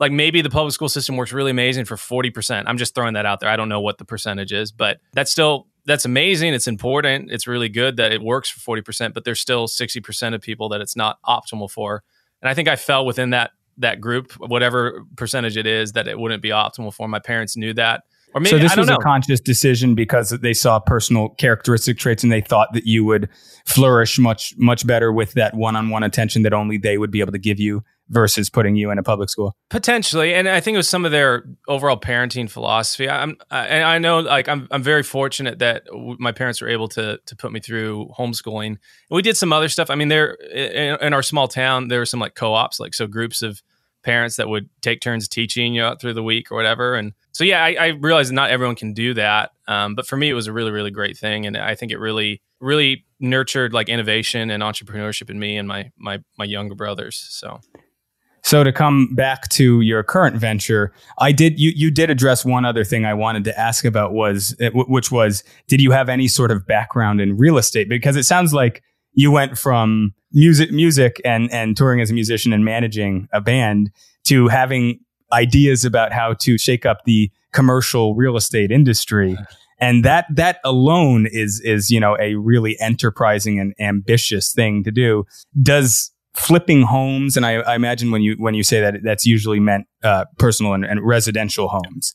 like 0.00 0.10
maybe 0.10 0.40
the 0.40 0.50
public 0.50 0.72
school 0.72 0.88
system 0.88 1.16
works 1.16 1.32
really 1.32 1.50
amazing 1.50 1.84
for 1.84 1.96
40%. 1.96 2.64
I'm 2.66 2.78
just 2.78 2.94
throwing 2.94 3.14
that 3.14 3.26
out 3.26 3.40
there. 3.40 3.50
I 3.50 3.56
don't 3.56 3.68
know 3.68 3.82
what 3.82 3.98
the 3.98 4.04
percentage 4.06 4.52
is, 4.52 4.72
but 4.72 4.98
that's 5.12 5.30
still 5.30 5.68
that's 5.84 6.04
amazing. 6.04 6.54
It's 6.54 6.66
important. 6.66 7.30
It's 7.30 7.46
really 7.46 7.68
good 7.68 7.98
that 7.98 8.12
it 8.12 8.22
works 8.22 8.50
for 8.50 8.76
40%, 8.76 9.14
but 9.14 9.24
there's 9.24 9.40
still 9.40 9.66
60% 9.66 10.34
of 10.34 10.40
people 10.40 10.70
that 10.70 10.80
it's 10.80 10.96
not 10.96 11.18
optimal 11.22 11.70
for. 11.70 12.02
And 12.42 12.48
I 12.48 12.54
think 12.54 12.68
I 12.68 12.76
fell 12.76 13.04
within 13.04 13.30
that 13.30 13.52
that 13.78 14.00
group, 14.00 14.32
whatever 14.32 15.04
percentage 15.16 15.56
it 15.56 15.66
is, 15.66 15.92
that 15.92 16.06
it 16.06 16.18
wouldn't 16.18 16.42
be 16.42 16.50
optimal 16.50 16.92
for. 16.92 17.08
My 17.08 17.18
parents 17.18 17.56
knew 17.56 17.72
that. 17.74 18.02
Or 18.34 18.40
maybe, 18.40 18.50
so 18.50 18.58
this 18.58 18.76
was 18.76 18.88
know. 18.88 18.96
a 18.96 19.02
conscious 19.02 19.40
decision 19.40 19.94
because 19.94 20.30
they 20.30 20.52
saw 20.52 20.78
personal 20.78 21.30
characteristic 21.30 21.98
traits 21.98 22.22
and 22.22 22.30
they 22.30 22.40
thought 22.40 22.68
that 22.74 22.86
you 22.86 23.04
would 23.04 23.28
flourish 23.66 24.18
much 24.18 24.54
much 24.56 24.86
better 24.86 25.12
with 25.12 25.32
that 25.32 25.54
one-on-one 25.54 26.02
attention 26.02 26.42
that 26.42 26.52
only 26.52 26.78
they 26.78 26.96
would 26.96 27.10
be 27.10 27.20
able 27.20 27.32
to 27.32 27.38
give 27.38 27.58
you 27.58 27.82
versus 28.10 28.50
putting 28.50 28.76
you 28.76 28.90
in 28.90 28.98
a 28.98 29.02
public 29.02 29.30
school? 29.30 29.56
Potentially 29.70 30.34
and 30.34 30.48
i 30.48 30.60
think 30.60 30.74
it 30.74 30.78
was 30.78 30.88
some 30.88 31.04
of 31.04 31.12
their 31.12 31.44
overall 31.68 31.98
parenting 31.98 32.50
philosophy. 32.50 33.08
I'm 33.08 33.36
I, 33.50 33.66
and 33.66 33.84
i 33.84 33.98
know 33.98 34.20
like 34.20 34.48
i'm 34.48 34.68
i'm 34.70 34.82
very 34.82 35.02
fortunate 35.02 35.60
that 35.60 35.84
my 36.18 36.32
parents 36.32 36.60
were 36.60 36.68
able 36.68 36.88
to 36.88 37.18
to 37.24 37.36
put 37.36 37.52
me 37.52 37.60
through 37.60 38.10
homeschooling. 38.18 38.66
And 38.66 38.78
we 39.10 39.22
did 39.22 39.36
some 39.36 39.52
other 39.52 39.68
stuff. 39.68 39.90
I 39.90 39.94
mean 39.94 40.08
there 40.08 40.32
in, 40.52 40.98
in 41.00 41.12
our 41.14 41.22
small 41.22 41.48
town 41.48 41.88
there 41.88 42.00
were 42.00 42.06
some 42.06 42.20
like 42.20 42.34
co-ops 42.34 42.80
like 42.80 42.94
so 42.94 43.06
groups 43.06 43.42
of 43.42 43.62
parents 44.02 44.36
that 44.36 44.48
would 44.48 44.68
take 44.80 45.02
turns 45.02 45.28
teaching 45.28 45.74
you 45.74 45.82
know, 45.82 45.94
through 46.00 46.14
the 46.14 46.22
week 46.22 46.50
or 46.50 46.56
whatever. 46.56 46.94
And 46.94 47.12
so 47.32 47.44
yeah 47.44 47.62
i, 47.62 47.76
I 47.78 47.86
realize 47.88 48.32
not 48.32 48.50
everyone 48.50 48.76
can 48.76 48.92
do 48.92 49.14
that. 49.14 49.52
Um, 49.68 49.94
but 49.94 50.06
for 50.06 50.16
me 50.16 50.28
it 50.28 50.34
was 50.34 50.48
a 50.48 50.52
really 50.52 50.72
really 50.72 50.90
great 50.90 51.16
thing. 51.16 51.46
And 51.46 51.56
i 51.56 51.74
think 51.74 51.92
it 51.92 51.98
really 51.98 52.42
really 52.60 53.06
nurtured 53.18 53.72
like 53.72 53.88
innovation 53.88 54.50
and 54.50 54.62
entrepreneurship 54.62 55.30
in 55.30 55.38
me 55.38 55.56
and 55.56 55.66
my 55.68 55.90
my 55.96 56.18
my 56.38 56.44
younger 56.44 56.74
brothers. 56.74 57.16
So 57.30 57.60
so 58.42 58.64
to 58.64 58.72
come 58.72 59.14
back 59.14 59.48
to 59.50 59.80
your 59.80 60.02
current 60.02 60.36
venture, 60.36 60.92
I 61.18 61.32
did 61.32 61.58
you 61.58 61.72
you 61.74 61.90
did 61.90 62.10
address 62.10 62.44
one 62.44 62.64
other 62.64 62.84
thing 62.84 63.04
I 63.04 63.14
wanted 63.14 63.44
to 63.44 63.58
ask 63.58 63.84
about 63.84 64.12
was 64.12 64.56
eh, 64.60 64.70
which 64.72 65.10
was 65.10 65.44
did 65.68 65.80
you 65.80 65.90
have 65.90 66.08
any 66.08 66.28
sort 66.28 66.50
of 66.50 66.66
background 66.66 67.20
in 67.20 67.36
real 67.36 67.58
estate? 67.58 67.88
Because 67.88 68.16
it 68.16 68.24
sounds 68.24 68.54
like 68.54 68.82
you 69.12 69.30
went 69.30 69.58
from 69.58 70.14
music 70.32 70.70
music 70.70 71.20
and 71.24 71.50
and 71.52 71.76
touring 71.76 72.00
as 72.00 72.10
a 72.10 72.14
musician 72.14 72.52
and 72.52 72.64
managing 72.64 73.28
a 73.32 73.40
band 73.40 73.90
to 74.24 74.48
having 74.48 75.00
ideas 75.32 75.84
about 75.84 76.12
how 76.12 76.34
to 76.34 76.58
shake 76.58 76.86
up 76.86 77.04
the 77.04 77.30
commercial 77.52 78.14
real 78.14 78.36
estate 78.36 78.70
industry. 78.70 79.36
And 79.80 80.04
that 80.04 80.26
that 80.34 80.58
alone 80.64 81.26
is 81.30 81.60
is 81.64 81.90
you 81.90 82.00
know 82.00 82.16
a 82.18 82.34
really 82.34 82.78
enterprising 82.80 83.58
and 83.58 83.74
ambitious 83.80 84.52
thing 84.52 84.84
to 84.84 84.90
do. 84.90 85.24
Does 85.60 86.10
flipping 86.34 86.82
homes, 86.82 87.36
and 87.36 87.44
I, 87.44 87.54
I, 87.54 87.74
imagine 87.74 88.10
when 88.10 88.22
you 88.22 88.34
when 88.38 88.54
you 88.54 88.62
say 88.62 88.80
that, 88.80 89.02
that's 89.02 89.26
usually 89.26 89.60
meant 89.60 89.86
uh, 90.02 90.24
personal 90.38 90.74
and, 90.74 90.84
and, 90.84 91.04
residential 91.04 91.68
homes. 91.68 92.14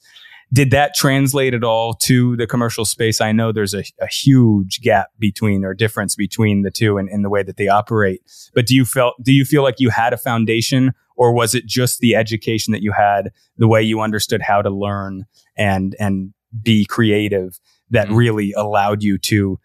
Did 0.54 0.72
that 0.72 0.94
translate 0.96 1.54
at 1.54 1.64
all 1.64 1.94
to 2.04 2.38
the 2.38 2.48
commercial 2.48 2.86
space? 2.86 3.20
I 3.20 3.32
know 3.32 3.52
there's 3.52 3.74
a, 3.74 3.84
a 4.00 4.08
huge 4.08 4.80
gap 4.82 5.10
between 5.18 5.66
or 5.66 5.74
difference 5.74 6.16
between 6.16 6.62
the 6.62 6.72
two 6.72 6.98
in, 6.98 7.10
in 7.10 7.24
the 7.24 7.30
way 7.30 7.44
that 7.44 7.58
they 7.58 7.68
operate. 7.68 8.22
But 8.54 8.68
do 8.68 8.76
you 8.76 8.86
feel 8.86 9.14
do 9.22 9.34
you 9.34 9.44
feel 9.44 9.64
like 9.64 9.80
you 9.80 9.90
had 9.90 10.14
a 10.14 10.18
foundation, 10.18 10.94
or 11.18 11.34
was 11.34 11.56
it 11.56 11.66
just 11.66 12.00
the 12.00 12.16
education 12.16 12.72
that 12.72 12.84
you 12.84 12.94
had, 12.94 13.32
the 13.58 13.68
way 13.68 13.82
you 13.82 14.02
understood 14.02 14.42
how 14.42 14.62
to 14.62 14.70
learn 14.70 15.26
and 15.58 15.96
and 16.00 16.34
be 16.62 16.86
creative 16.86 17.60
that 17.90 18.08
mm-hmm. 18.08 18.16
really 18.16 18.54
allowed 18.54 19.04
you 19.04 19.18
to 19.18 19.60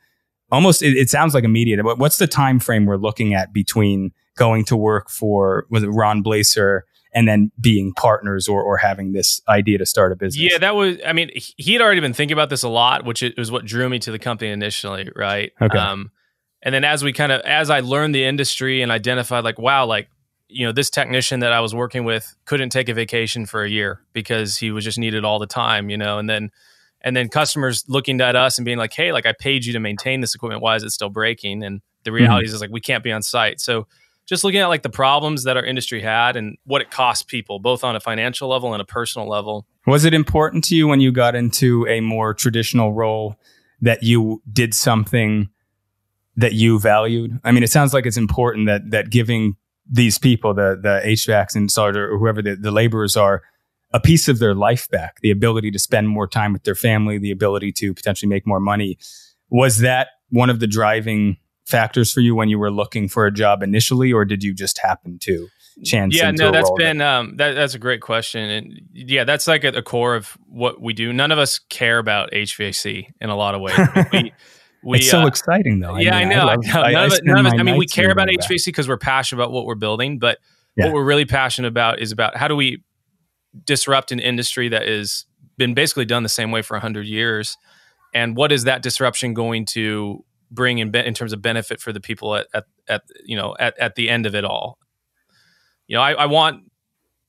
almost 0.50 0.82
it, 0.82 0.96
it, 0.96 1.08
sounds 1.08 1.34
like 1.34 1.44
immediate 1.44 1.80
but 1.84 1.98
what's 1.98 2.18
the 2.18 2.26
time 2.26 2.58
frame 2.58 2.84
we're 2.84 2.96
looking 2.96 3.32
at 3.34 3.52
between 3.52 4.10
going 4.36 4.64
to 4.66 4.76
work 4.76 5.10
for 5.10 5.66
was 5.70 5.84
Ron 5.84 6.22
Blaser 6.22 6.82
and 7.12 7.26
then 7.26 7.50
being 7.60 7.92
partners 7.94 8.48
or, 8.48 8.62
or 8.62 8.76
having 8.76 9.12
this 9.12 9.40
idea 9.48 9.78
to 9.78 9.86
start 9.86 10.12
a 10.12 10.16
business. 10.16 10.52
Yeah, 10.52 10.58
that 10.58 10.76
was, 10.76 10.98
I 11.04 11.12
mean, 11.12 11.30
he 11.34 11.72
had 11.72 11.82
already 11.82 12.00
been 12.00 12.12
thinking 12.12 12.32
about 12.32 12.50
this 12.50 12.62
a 12.62 12.68
lot, 12.68 13.04
which 13.04 13.24
was 13.36 13.50
what 13.50 13.64
drew 13.64 13.88
me 13.88 13.98
to 14.00 14.12
the 14.12 14.18
company 14.18 14.50
initially. 14.50 15.10
Right. 15.14 15.52
Okay. 15.60 15.76
Um, 15.76 16.12
and 16.62 16.74
then 16.74 16.84
as 16.84 17.02
we 17.02 17.12
kind 17.12 17.32
of, 17.32 17.40
as 17.40 17.70
I 17.70 17.80
learned 17.80 18.14
the 18.14 18.24
industry 18.24 18.82
and 18.82 18.92
identified 18.92 19.44
like, 19.44 19.58
wow, 19.58 19.86
like, 19.86 20.08
you 20.48 20.66
know, 20.66 20.72
this 20.72 20.90
technician 20.90 21.40
that 21.40 21.52
I 21.52 21.60
was 21.60 21.74
working 21.74 22.04
with 22.04 22.34
couldn't 22.44 22.70
take 22.70 22.88
a 22.88 22.94
vacation 22.94 23.46
for 23.46 23.62
a 23.64 23.70
year 23.70 24.02
because 24.12 24.58
he 24.58 24.70
was 24.70 24.84
just 24.84 24.98
needed 24.98 25.24
all 25.24 25.38
the 25.38 25.46
time, 25.46 25.90
you 25.90 25.96
know, 25.96 26.18
and 26.18 26.28
then, 26.28 26.50
and 27.02 27.16
then 27.16 27.28
customers 27.28 27.84
looking 27.88 28.20
at 28.20 28.36
us 28.36 28.58
and 28.58 28.64
being 28.64 28.78
like, 28.78 28.92
Hey, 28.92 29.12
like 29.12 29.26
I 29.26 29.32
paid 29.32 29.64
you 29.64 29.72
to 29.72 29.80
maintain 29.80 30.20
this 30.20 30.34
equipment. 30.34 30.60
Why 30.60 30.76
is 30.76 30.82
it 30.82 30.90
still 30.90 31.08
breaking? 31.08 31.62
And 31.62 31.80
the 32.04 32.12
reality 32.12 32.46
mm-hmm. 32.46 32.54
is 32.54 32.60
like, 32.60 32.70
we 32.70 32.80
can't 32.80 33.02
be 33.02 33.12
on 33.12 33.22
site. 33.22 33.60
So, 33.60 33.86
just 34.30 34.44
looking 34.44 34.60
at 34.60 34.68
like 34.68 34.82
the 34.82 34.88
problems 34.88 35.42
that 35.42 35.56
our 35.56 35.64
industry 35.64 36.00
had 36.00 36.36
and 36.36 36.56
what 36.62 36.80
it 36.80 36.92
cost 36.92 37.26
people, 37.26 37.58
both 37.58 37.82
on 37.82 37.96
a 37.96 38.00
financial 38.00 38.48
level 38.48 38.72
and 38.72 38.80
a 38.80 38.84
personal 38.84 39.28
level. 39.28 39.66
Was 39.88 40.04
it 40.04 40.14
important 40.14 40.62
to 40.64 40.76
you 40.76 40.86
when 40.86 41.00
you 41.00 41.10
got 41.10 41.34
into 41.34 41.84
a 41.88 42.00
more 42.00 42.32
traditional 42.32 42.92
role 42.92 43.34
that 43.80 44.04
you 44.04 44.40
did 44.50 44.72
something 44.72 45.48
that 46.36 46.52
you 46.52 46.78
valued? 46.78 47.40
I 47.42 47.50
mean, 47.50 47.64
it 47.64 47.72
sounds 47.72 47.92
like 47.92 48.06
it's 48.06 48.16
important 48.16 48.68
that 48.68 48.92
that 48.92 49.10
giving 49.10 49.56
these 49.90 50.16
people, 50.16 50.54
the 50.54 50.78
the 50.80 51.02
HVACs 51.04 51.56
installers 51.56 51.96
or 51.96 52.16
whoever 52.16 52.40
the, 52.40 52.54
the 52.54 52.70
laborers 52.70 53.16
are, 53.16 53.42
a 53.92 53.98
piece 53.98 54.28
of 54.28 54.38
their 54.38 54.54
life 54.54 54.88
back, 54.90 55.16
the 55.22 55.32
ability 55.32 55.72
to 55.72 55.78
spend 55.80 56.08
more 56.08 56.28
time 56.28 56.52
with 56.52 56.62
their 56.62 56.76
family, 56.76 57.18
the 57.18 57.32
ability 57.32 57.72
to 57.72 57.92
potentially 57.92 58.28
make 58.28 58.46
more 58.46 58.60
money. 58.60 58.96
Was 59.48 59.78
that 59.78 60.06
one 60.28 60.50
of 60.50 60.60
the 60.60 60.68
driving 60.68 61.36
factors 61.70 62.12
for 62.12 62.20
you 62.20 62.34
when 62.34 62.48
you 62.48 62.58
were 62.58 62.70
looking 62.70 63.08
for 63.08 63.26
a 63.26 63.32
job 63.32 63.62
initially, 63.62 64.12
or 64.12 64.24
did 64.24 64.42
you 64.42 64.52
just 64.52 64.78
happen 64.78 65.18
to 65.20 65.48
chance? 65.84 66.16
Yeah, 66.16 66.30
no, 66.30 66.50
that's 66.50 66.70
been 66.76 67.00
um, 67.00 67.36
that, 67.36 67.54
that's 67.54 67.74
a 67.74 67.78
great 67.78 68.00
question, 68.00 68.50
and 68.50 68.80
yeah, 68.92 69.24
that's 69.24 69.46
like 69.46 69.64
at 69.64 69.74
the 69.74 69.82
core 69.82 70.14
of 70.14 70.36
what 70.46 70.80
we 70.80 70.92
do. 70.92 71.12
None 71.12 71.32
of 71.32 71.38
us 71.38 71.58
care 71.58 71.98
about 71.98 72.32
HVAC 72.32 73.06
in 73.20 73.30
a 73.30 73.36
lot 73.36 73.54
of 73.54 73.60
ways. 73.60 73.78
We, 74.12 74.32
we, 74.84 74.98
it's 74.98 75.10
so 75.10 75.22
uh, 75.22 75.26
exciting 75.26 75.80
though. 75.80 75.96
Yeah, 75.96 76.16
I, 76.16 76.24
mean, 76.24 76.32
I 76.32 76.34
know. 76.34 76.48
I, 76.48 76.54
love, 76.54 76.64
I, 76.72 76.92
none, 76.92 77.04
of 77.06 77.12
it, 77.12 77.24
none 77.24 77.46
of 77.46 77.52
us. 77.52 77.58
I 77.58 77.62
mean, 77.62 77.76
we 77.76 77.86
care 77.86 78.10
about 78.10 78.28
HVAC 78.28 78.66
because 78.66 78.88
we're 78.88 78.98
passionate 78.98 79.42
about 79.42 79.52
what 79.52 79.64
we're 79.64 79.74
building, 79.74 80.18
but 80.18 80.38
yeah. 80.76 80.86
what 80.86 80.94
we're 80.94 81.04
really 81.04 81.26
passionate 81.26 81.68
about 81.68 82.00
is 82.00 82.12
about 82.12 82.36
how 82.36 82.48
do 82.48 82.56
we 82.56 82.82
disrupt 83.64 84.12
an 84.12 84.20
industry 84.20 84.68
that 84.68 84.86
has 84.86 85.24
been 85.56 85.74
basically 85.74 86.04
done 86.04 86.22
the 86.22 86.28
same 86.28 86.50
way 86.50 86.62
for 86.62 86.74
100 86.74 87.06
years 87.06 87.56
and 88.14 88.36
what 88.36 88.52
is 88.52 88.64
that 88.64 88.82
disruption 88.82 89.34
going 89.34 89.64
to 89.64 90.24
bring 90.50 90.78
in, 90.78 90.90
be- 90.90 91.04
in 91.04 91.14
terms 91.14 91.32
of 91.32 91.40
benefit 91.42 91.80
for 91.80 91.92
the 91.92 92.00
people 92.00 92.34
at, 92.34 92.46
at, 92.54 92.64
at 92.88 93.02
you 93.24 93.36
know 93.36 93.56
at, 93.58 93.78
at 93.78 93.94
the 93.94 94.08
end 94.08 94.26
of 94.26 94.34
it 94.34 94.44
all. 94.44 94.78
You 95.86 95.96
know 95.96 96.02
I, 96.02 96.12
I 96.12 96.26
want 96.26 96.70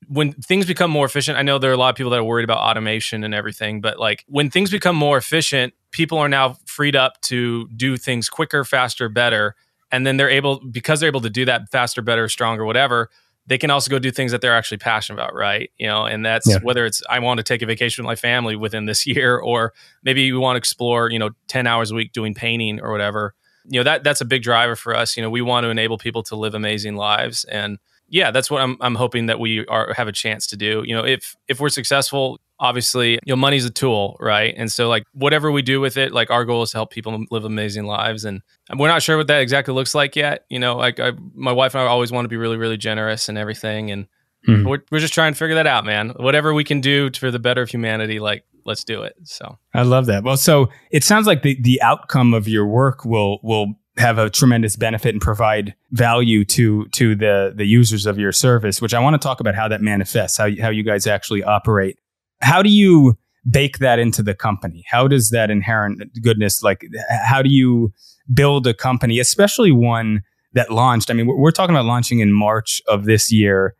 when 0.07 0.33
things 0.33 0.65
become 0.65 0.89
more 0.89 1.05
efficient 1.05 1.37
i 1.37 1.41
know 1.41 1.57
there 1.57 1.69
are 1.69 1.75
a 1.75 1.77
lot 1.77 1.89
of 1.89 1.95
people 1.95 2.09
that 2.09 2.19
are 2.19 2.23
worried 2.23 2.43
about 2.43 2.57
automation 2.57 3.23
and 3.23 3.33
everything 3.33 3.81
but 3.81 3.99
like 3.99 4.25
when 4.27 4.49
things 4.49 4.71
become 4.71 4.95
more 4.95 5.17
efficient 5.17 5.73
people 5.91 6.17
are 6.17 6.27
now 6.27 6.57
freed 6.65 6.95
up 6.95 7.19
to 7.21 7.67
do 7.75 7.97
things 7.97 8.29
quicker 8.29 8.63
faster 8.63 9.09
better 9.09 9.55
and 9.91 10.05
then 10.05 10.17
they're 10.17 10.29
able 10.29 10.59
because 10.71 10.99
they're 10.99 11.07
able 11.07 11.21
to 11.21 11.29
do 11.29 11.45
that 11.45 11.69
faster 11.69 12.01
better 12.01 12.27
stronger 12.27 12.65
whatever 12.65 13.09
they 13.47 13.57
can 13.57 13.71
also 13.71 13.89
go 13.89 13.99
do 13.99 14.11
things 14.11 14.31
that 14.31 14.41
they're 14.41 14.55
actually 14.55 14.77
passionate 14.77 15.19
about, 15.19 15.33
right? 15.33 15.71
You 15.77 15.87
know, 15.87 16.05
and 16.05 16.25
that's 16.25 16.47
yeah. 16.47 16.59
whether 16.61 16.85
it's 16.85 17.01
I 17.09 17.19
want 17.19 17.39
to 17.39 17.43
take 17.43 17.61
a 17.61 17.65
vacation 17.65 18.03
with 18.03 18.07
my 18.07 18.15
family 18.15 18.55
within 18.55 18.85
this 18.85 19.05
year, 19.07 19.37
or 19.37 19.73
maybe 20.03 20.31
we 20.31 20.37
want 20.37 20.55
to 20.55 20.59
explore, 20.59 21.09
you 21.09 21.19
know, 21.19 21.31
ten 21.47 21.67
hours 21.67 21.91
a 21.91 21.95
week 21.95 22.13
doing 22.13 22.33
painting 22.33 22.79
or 22.79 22.91
whatever. 22.91 23.33
You 23.65 23.79
know, 23.79 23.83
that 23.83 24.03
that's 24.03 24.21
a 24.21 24.25
big 24.25 24.43
driver 24.43 24.75
for 24.75 24.95
us. 24.95 25.15
You 25.15 25.23
know, 25.23 25.29
we 25.29 25.41
want 25.41 25.65
to 25.65 25.69
enable 25.69 25.97
people 25.97 26.23
to 26.23 26.35
live 26.35 26.53
amazing 26.53 26.95
lives, 26.95 27.43
and 27.45 27.77
yeah, 28.09 28.31
that's 28.31 28.51
what 28.51 28.61
I'm 28.61 28.77
I'm 28.81 28.95
hoping 28.95 29.27
that 29.27 29.39
we 29.39 29.65
are 29.67 29.93
have 29.93 30.07
a 30.07 30.11
chance 30.11 30.47
to 30.47 30.57
do. 30.57 30.83
You 30.85 30.95
know, 30.95 31.05
if 31.05 31.35
if 31.47 31.59
we're 31.59 31.69
successful, 31.69 32.39
obviously, 32.61 33.13
you 33.13 33.19
know, 33.27 33.35
money's 33.35 33.65
a 33.65 33.71
tool, 33.71 34.15
right? 34.19 34.53
And 34.55 34.71
so 34.71 34.87
like 34.87 35.03
whatever 35.13 35.51
we 35.51 35.63
do 35.63 35.81
with 35.81 35.97
it, 35.97 36.13
like 36.13 36.29
our 36.29 36.45
goal 36.45 36.61
is 36.61 36.69
to 36.71 36.77
help 36.77 36.91
people 36.91 37.25
live 37.31 37.43
amazing 37.43 37.85
lives 37.85 38.23
and 38.23 38.41
we're 38.77 38.87
not 38.87 39.01
sure 39.01 39.17
what 39.17 39.27
that 39.27 39.41
exactly 39.41 39.73
looks 39.73 39.95
like 39.95 40.15
yet. 40.15 40.45
You 40.49 40.59
know, 40.59 40.77
like 40.77 40.99
I, 40.99 41.11
my 41.33 41.51
wife 41.51 41.73
and 41.73 41.81
I 41.81 41.87
always 41.87 42.11
want 42.11 42.25
to 42.25 42.29
be 42.29 42.37
really 42.37 42.57
really 42.57 42.77
generous 42.77 43.27
and 43.27 43.37
everything 43.37 43.91
and 43.91 44.07
mm-hmm. 44.47 44.65
we're 44.67 44.79
we're 44.91 44.99
just 44.99 45.13
trying 45.13 45.33
to 45.33 45.37
figure 45.37 45.55
that 45.55 45.67
out, 45.67 45.85
man. 45.85 46.13
Whatever 46.17 46.53
we 46.53 46.63
can 46.63 46.79
do 46.79 47.09
for 47.11 47.31
the 47.31 47.39
better 47.39 47.63
of 47.63 47.69
humanity, 47.69 48.19
like 48.19 48.45
let's 48.63 48.83
do 48.83 49.01
it. 49.01 49.15
So 49.23 49.57
I 49.73 49.81
love 49.81 50.05
that. 50.05 50.23
Well, 50.23 50.37
so 50.37 50.69
it 50.91 51.03
sounds 51.03 51.25
like 51.25 51.41
the 51.41 51.59
the 51.59 51.81
outcome 51.81 52.35
of 52.35 52.47
your 52.47 52.67
work 52.67 53.03
will 53.03 53.39
will 53.41 53.73
have 53.97 54.17
a 54.17 54.29
tremendous 54.29 54.75
benefit 54.75 55.09
and 55.09 55.21
provide 55.21 55.75
value 55.91 56.45
to 56.45 56.85
to 56.89 57.15
the 57.15 57.53
the 57.55 57.65
users 57.65 58.05
of 58.05 58.17
your 58.17 58.31
service 58.31 58.81
which 58.81 58.93
i 58.93 58.99
want 58.99 59.13
to 59.13 59.17
talk 59.19 59.41
about 59.41 59.53
how 59.53 59.67
that 59.67 59.81
manifests 59.81 60.37
how, 60.37 60.47
how 60.61 60.69
you 60.69 60.81
guys 60.81 61.05
actually 61.05 61.43
operate 61.43 61.99
how 62.41 62.61
do 62.61 62.69
you 62.69 63.17
bake 63.49 63.79
that 63.79 63.99
into 63.99 64.21
the 64.21 64.33
company? 64.35 64.83
How 64.89 65.07
does 65.07 65.29
that 65.29 65.49
inherent 65.49 66.01
goodness, 66.21 66.61
like, 66.61 66.85
how 67.25 67.41
do 67.41 67.49
you 67.49 67.91
build 68.33 68.67
a 68.67 68.73
company, 68.73 69.19
especially 69.19 69.71
one 69.71 70.23
that 70.53 70.71
launched? 70.71 71.09
I 71.09 71.13
mean, 71.13 71.27
we're 71.27 71.51
talking 71.51 71.75
about 71.75 71.85
launching 71.85 72.19
in 72.19 72.33
March 72.33 72.81
of 72.87 73.05
this 73.05 73.31
year. 73.31 73.75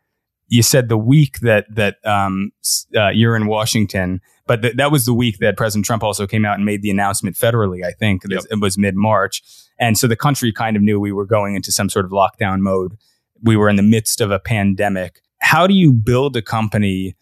You 0.48 0.62
said 0.62 0.88
the 0.88 0.98
week 0.98 1.40
that 1.40 1.64
that 1.74 1.96
um, 2.04 2.52
uh, 2.94 3.08
you're 3.08 3.36
in 3.36 3.46
Washington, 3.46 4.20
but 4.46 4.60
th- 4.60 4.76
that 4.76 4.92
was 4.92 5.06
the 5.06 5.14
week 5.14 5.38
that 5.38 5.56
President 5.56 5.86
Trump 5.86 6.02
also 6.02 6.26
came 6.26 6.44
out 6.44 6.56
and 6.56 6.64
made 6.66 6.82
the 6.82 6.90
announcement 6.90 7.36
federally. 7.36 7.86
I 7.86 7.92
think 7.92 8.22
yep. 8.28 8.42
it 8.50 8.60
was 8.60 8.76
mid 8.76 8.94
March, 8.94 9.42
and 9.78 9.96
so 9.96 10.06
the 10.06 10.16
country 10.16 10.52
kind 10.52 10.76
of 10.76 10.82
knew 10.82 11.00
we 11.00 11.12
were 11.12 11.24
going 11.24 11.54
into 11.54 11.72
some 11.72 11.88
sort 11.88 12.04
of 12.04 12.10
lockdown 12.10 12.60
mode. 12.60 12.98
We 13.42 13.56
were 13.56 13.70
in 13.70 13.76
the 13.76 13.82
midst 13.82 14.20
of 14.20 14.30
a 14.30 14.38
pandemic. 14.38 15.22
How 15.38 15.66
do 15.66 15.72
you 15.72 15.92
build 15.92 16.36
a 16.36 16.42
company? 16.42 17.16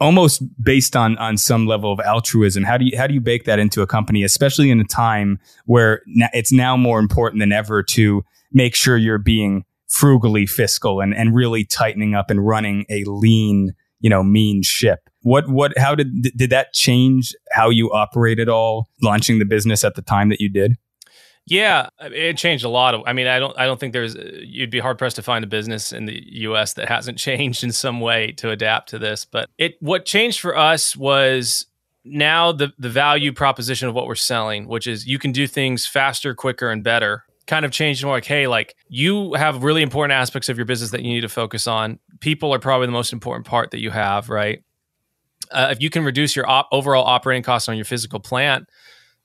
Almost 0.00 0.42
based 0.62 0.96
on 0.96 1.16
on 1.18 1.36
some 1.36 1.66
level 1.66 1.92
of 1.92 2.00
altruism. 2.00 2.64
How 2.64 2.76
do 2.76 2.84
you 2.84 2.96
how 2.96 3.06
do 3.06 3.14
you 3.14 3.20
bake 3.20 3.44
that 3.44 3.58
into 3.58 3.82
a 3.82 3.86
company 3.86 4.22
especially 4.22 4.70
in 4.70 4.80
a 4.80 4.84
time 4.84 5.38
where 5.66 6.02
it's 6.32 6.52
now 6.52 6.76
more 6.76 6.98
important 6.98 7.40
than 7.40 7.52
ever 7.52 7.82
to 7.82 8.24
make 8.52 8.74
sure 8.74 8.96
you're 8.96 9.18
being 9.18 9.64
frugally 9.88 10.46
fiscal 10.46 11.00
and 11.00 11.14
and 11.14 11.34
really 11.34 11.64
tightening 11.64 12.14
up 12.14 12.30
and 12.30 12.46
running 12.46 12.84
a 12.90 13.04
lean 13.04 13.74
you 14.00 14.10
know 14.10 14.22
mean 14.22 14.62
ship? 14.62 15.00
What 15.22 15.48
what 15.48 15.76
how 15.76 15.94
did 15.94 16.22
did 16.36 16.50
that 16.50 16.72
change 16.72 17.34
how 17.52 17.70
you 17.70 17.90
operate 17.92 18.38
at 18.38 18.48
all 18.48 18.88
launching 19.02 19.38
the 19.38 19.44
business 19.44 19.84
at 19.84 19.94
the 19.94 20.02
time 20.02 20.28
that 20.28 20.40
you 20.40 20.48
did 20.48 20.76
yeah, 21.50 21.88
it 22.00 22.36
changed 22.36 22.64
a 22.64 22.68
lot. 22.68 22.94
Of, 22.94 23.02
I 23.06 23.12
mean, 23.12 23.26
I 23.26 23.38
don't, 23.38 23.58
I 23.58 23.66
don't 23.66 23.80
think 23.80 23.92
there's. 23.92 24.14
You'd 24.42 24.70
be 24.70 24.80
hard 24.80 24.98
pressed 24.98 25.16
to 25.16 25.22
find 25.22 25.44
a 25.44 25.48
business 25.48 25.92
in 25.92 26.04
the 26.04 26.22
U.S. 26.40 26.74
that 26.74 26.88
hasn't 26.88 27.18
changed 27.28 27.64
in 27.64 27.72
some 27.72 28.00
way 28.00 28.32
to 28.32 28.50
adapt 28.50 28.90
to 28.90 28.98
this. 28.98 29.24
But 29.24 29.48
it, 29.58 29.76
what 29.80 30.04
changed 30.04 30.40
for 30.40 30.56
us 30.56 30.96
was 30.96 31.66
now 32.04 32.52
the 32.52 32.72
the 32.78 32.88
value 32.88 33.32
proposition 33.32 33.88
of 33.88 33.94
what 33.94 34.06
we're 34.06 34.14
selling, 34.14 34.68
which 34.68 34.86
is 34.86 35.06
you 35.06 35.18
can 35.18 35.32
do 35.32 35.46
things 35.46 35.86
faster, 35.86 36.34
quicker, 36.34 36.70
and 36.70 36.84
better. 36.84 37.24
Kind 37.46 37.64
of 37.64 37.70
changed 37.70 38.04
more 38.04 38.12
like, 38.12 38.26
hey, 38.26 38.46
like 38.46 38.74
you 38.88 39.32
have 39.34 39.62
really 39.62 39.80
important 39.80 40.12
aspects 40.12 40.50
of 40.50 40.58
your 40.58 40.66
business 40.66 40.90
that 40.90 41.02
you 41.02 41.14
need 41.14 41.22
to 41.22 41.30
focus 41.30 41.66
on. 41.66 41.98
People 42.20 42.52
are 42.52 42.58
probably 42.58 42.86
the 42.86 42.92
most 42.92 43.12
important 43.12 43.46
part 43.46 43.70
that 43.70 43.80
you 43.80 43.90
have, 43.90 44.28
right? 44.28 44.62
Uh, 45.50 45.68
if 45.70 45.80
you 45.80 45.88
can 45.88 46.04
reduce 46.04 46.36
your 46.36 46.46
op- 46.46 46.68
overall 46.72 47.06
operating 47.06 47.42
costs 47.42 47.70
on 47.70 47.76
your 47.76 47.86
physical 47.86 48.20
plant 48.20 48.68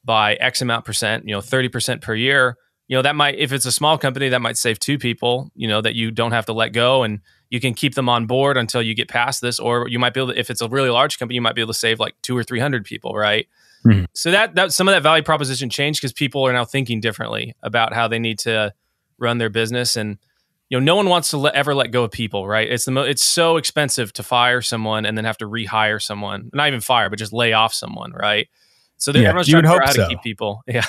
by 0.03 0.35
X 0.35 0.61
amount 0.61 0.85
percent, 0.85 1.27
you 1.27 1.33
know, 1.33 1.39
30% 1.39 2.01
per 2.01 2.13
year, 2.13 2.57
you 2.87 2.97
know, 2.97 3.01
that 3.01 3.15
might, 3.15 3.35
if 3.35 3.53
it's 3.53 3.65
a 3.65 3.71
small 3.71 3.97
company, 3.97 4.29
that 4.29 4.41
might 4.41 4.57
save 4.57 4.77
two 4.79 4.97
people, 4.97 5.51
you 5.55 5.67
know, 5.67 5.81
that 5.81 5.95
you 5.95 6.11
don't 6.11 6.31
have 6.31 6.45
to 6.47 6.53
let 6.53 6.73
go 6.73 7.03
and 7.03 7.21
you 7.49 7.59
can 7.59 7.73
keep 7.73 7.95
them 7.95 8.09
on 8.09 8.25
board 8.25 8.57
until 8.57 8.81
you 8.81 8.93
get 8.93 9.07
past 9.07 9.41
this. 9.41 9.59
Or 9.59 9.87
you 9.87 9.99
might 9.99 10.13
be 10.13 10.19
able 10.19 10.33
to, 10.33 10.39
if 10.39 10.49
it's 10.49 10.61
a 10.61 10.67
really 10.67 10.89
large 10.89 11.17
company, 11.17 11.35
you 11.35 11.41
might 11.41 11.55
be 11.55 11.61
able 11.61 11.73
to 11.73 11.79
save 11.79 11.99
like 11.99 12.15
two 12.21 12.37
or 12.37 12.43
300 12.43 12.83
people, 12.83 13.13
right? 13.15 13.47
Mm-hmm. 13.85 14.05
So 14.13 14.31
that, 14.31 14.55
that, 14.55 14.73
some 14.73 14.87
of 14.87 14.93
that 14.93 15.03
value 15.03 15.23
proposition 15.23 15.69
changed 15.69 16.01
because 16.01 16.13
people 16.13 16.45
are 16.45 16.53
now 16.53 16.65
thinking 16.65 16.99
differently 16.99 17.55
about 17.63 17.93
how 17.93 18.07
they 18.07 18.19
need 18.19 18.39
to 18.39 18.73
run 19.17 19.37
their 19.37 19.49
business. 19.49 19.95
And, 19.95 20.17
you 20.69 20.79
know, 20.79 20.83
no 20.83 20.95
one 20.95 21.07
wants 21.07 21.29
to 21.29 21.37
let, 21.37 21.55
ever 21.55 21.73
let 21.73 21.91
go 21.91 22.03
of 22.03 22.11
people, 22.11 22.47
right? 22.47 22.69
It's 22.69 22.85
the 22.85 22.91
mo- 22.91 23.03
it's 23.03 23.23
so 23.23 23.57
expensive 23.57 24.11
to 24.13 24.23
fire 24.23 24.61
someone 24.61 25.05
and 25.05 25.17
then 25.17 25.25
have 25.25 25.37
to 25.37 25.45
rehire 25.47 26.01
someone, 26.01 26.49
not 26.53 26.67
even 26.67 26.81
fire, 26.81 27.09
but 27.09 27.19
just 27.19 27.33
lay 27.33 27.53
off 27.53 27.73
someone, 27.73 28.11
right? 28.11 28.47
So 28.97 29.11
yeah, 29.15 29.29
everyone's 29.29 29.47
trying 29.47 29.63
to 29.63 29.69
figure 29.69 29.83
out 29.83 29.87
how 29.87 29.93
so. 29.93 30.03
to 30.03 30.09
keep 30.09 30.21
people. 30.21 30.61
Yeah. 30.67 30.85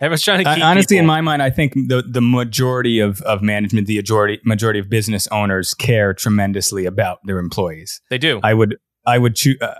Everyone's 0.00 0.22
trying 0.22 0.44
to 0.44 0.54
keep 0.54 0.64
honestly, 0.64 0.96
people. 0.96 1.02
in 1.02 1.06
my 1.06 1.20
mind, 1.20 1.42
I 1.42 1.50
think 1.50 1.74
the 1.74 2.02
the 2.04 2.20
majority 2.20 2.98
of, 2.98 3.22
of 3.22 3.40
management, 3.40 3.86
the 3.86 3.96
majority 3.96 4.40
majority 4.44 4.80
of 4.80 4.90
business 4.90 5.28
owners 5.28 5.74
care 5.74 6.12
tremendously 6.12 6.86
about 6.86 7.20
their 7.24 7.38
employees. 7.38 8.00
They 8.10 8.18
do. 8.18 8.40
I 8.42 8.52
would 8.52 8.78
I 9.06 9.18
would 9.18 9.36
choose, 9.36 9.58
uh, 9.60 9.74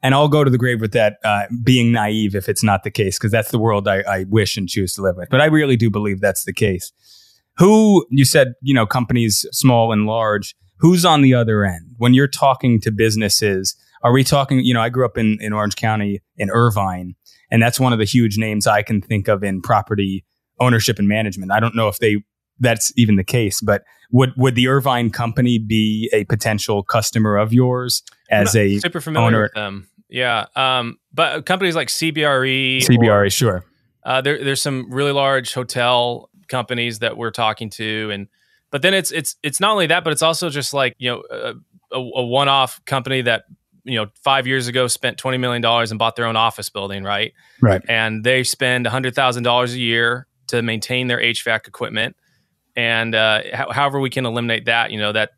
and 0.00 0.14
I'll 0.14 0.28
go 0.28 0.44
to 0.44 0.50
the 0.50 0.58
grave 0.58 0.80
with 0.80 0.92
that 0.92 1.16
uh, 1.24 1.46
being 1.64 1.90
naive 1.90 2.36
if 2.36 2.48
it's 2.48 2.62
not 2.62 2.84
the 2.84 2.90
case, 2.90 3.18
because 3.18 3.32
that's 3.32 3.50
the 3.50 3.58
world 3.58 3.88
I, 3.88 4.02
I 4.02 4.24
wish 4.28 4.56
and 4.56 4.68
choose 4.68 4.94
to 4.94 5.02
live 5.02 5.16
with. 5.16 5.28
But 5.28 5.40
I 5.40 5.46
really 5.46 5.76
do 5.76 5.90
believe 5.90 6.20
that's 6.20 6.44
the 6.44 6.52
case. 6.52 6.92
Who 7.58 8.06
you 8.10 8.24
said 8.24 8.54
you 8.62 8.74
know 8.74 8.86
companies 8.86 9.44
small 9.50 9.92
and 9.92 10.06
large. 10.06 10.54
Who's 10.78 11.04
on 11.04 11.22
the 11.22 11.34
other 11.34 11.64
end 11.64 11.94
when 11.96 12.14
you're 12.14 12.28
talking 12.28 12.80
to 12.82 12.92
businesses? 12.92 13.74
Are 14.04 14.12
we 14.12 14.22
talking, 14.22 14.60
you 14.60 14.74
know, 14.74 14.82
I 14.82 14.90
grew 14.90 15.06
up 15.06 15.16
in, 15.16 15.38
in 15.40 15.54
Orange 15.54 15.76
County 15.76 16.20
in 16.36 16.50
Irvine, 16.50 17.14
and 17.50 17.62
that's 17.62 17.80
one 17.80 17.94
of 17.94 17.98
the 17.98 18.04
huge 18.04 18.36
names 18.36 18.66
I 18.66 18.82
can 18.82 19.00
think 19.00 19.28
of 19.28 19.42
in 19.42 19.62
property 19.62 20.24
ownership 20.60 20.98
and 20.98 21.08
management. 21.08 21.50
I 21.50 21.58
don't 21.58 21.74
know 21.74 21.88
if 21.88 21.98
they 21.98 22.22
that's 22.60 22.92
even 22.96 23.16
the 23.16 23.24
case, 23.24 23.60
but 23.60 23.82
would 24.12 24.32
would 24.36 24.54
the 24.54 24.68
Irvine 24.68 25.10
company 25.10 25.58
be 25.58 26.08
a 26.12 26.24
potential 26.24 26.82
customer 26.82 27.36
of 27.36 27.52
yours 27.52 28.02
as 28.30 28.54
a 28.54 28.78
super 28.78 29.00
familiar 29.00 29.26
owner? 29.26 29.42
with 29.44 29.54
them? 29.54 29.88
Yeah, 30.08 30.46
um, 30.54 30.98
but 31.12 31.46
companies 31.46 31.74
like 31.74 31.88
CBRE, 31.88 32.84
CBRE, 32.84 33.26
or, 33.26 33.30
sure. 33.30 33.64
Uh, 34.04 34.20
there, 34.20 34.44
there's 34.44 34.62
some 34.62 34.92
really 34.92 35.12
large 35.12 35.54
hotel 35.54 36.28
companies 36.48 36.98
that 36.98 37.16
we're 37.16 37.30
talking 37.30 37.70
to, 37.70 38.10
and 38.12 38.28
but 38.70 38.82
then 38.82 38.94
it's 38.94 39.10
it's 39.10 39.36
it's 39.42 39.60
not 39.60 39.72
only 39.72 39.86
that, 39.86 40.04
but 40.04 40.12
it's 40.12 40.22
also 40.22 40.50
just 40.50 40.74
like 40.74 40.94
you 40.98 41.10
know 41.10 41.22
a, 41.30 41.54
a, 41.96 41.98
a 41.98 42.24
one-off 42.24 42.84
company 42.84 43.22
that 43.22 43.44
you 43.84 43.98
know 43.98 44.06
five 44.22 44.46
years 44.46 44.66
ago 44.66 44.86
spent 44.88 45.18
twenty 45.18 45.38
million 45.38 45.62
dollars 45.62 45.90
and 45.90 45.98
bought 45.98 46.16
their 46.16 46.26
own 46.26 46.36
office 46.36 46.70
building, 46.70 47.04
right? 47.04 47.32
Right. 47.60 47.82
And 47.88 48.24
they 48.24 48.42
spend 48.42 48.86
hundred 48.86 49.14
thousand 49.14 49.42
dollars 49.42 49.74
a 49.74 49.78
year 49.78 50.26
to 50.48 50.62
maintain 50.62 51.06
their 51.06 51.18
HVAC 51.18 51.68
equipment, 51.68 52.16
and 52.74 53.14
uh, 53.14 53.42
however 53.52 54.00
we 54.00 54.10
can 54.10 54.26
eliminate 54.26 54.64
that, 54.66 54.90
you 54.90 54.98
know 54.98 55.12
that 55.12 55.30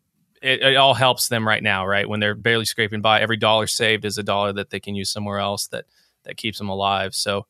it, 0.43 0.63
it, 0.63 0.77
all 0.77 0.95
helps 0.95 1.29
them 1.29 1.47
right 1.47 1.63
now, 1.63 1.87
right? 1.87 2.09
When 2.09 2.21
they're 2.21 2.35
barely 2.35 2.65
scraping 2.65 3.01
by, 3.01 3.21
every 3.21 3.37
dollar 3.37 3.67
saved 3.67 4.05
is 4.05 4.19
a 4.19 4.23
dollar 4.23 4.53
that 4.53 4.71
they 4.71 4.81
can 4.81 4.95
use 4.95 5.11
somewhere 5.11 5.39
else 5.39 5.67
that 5.69 5.85
that 6.25 6.37
keeps 6.37 6.59
them 6.59 6.69
alive. 6.69 7.15
So. 7.15 7.47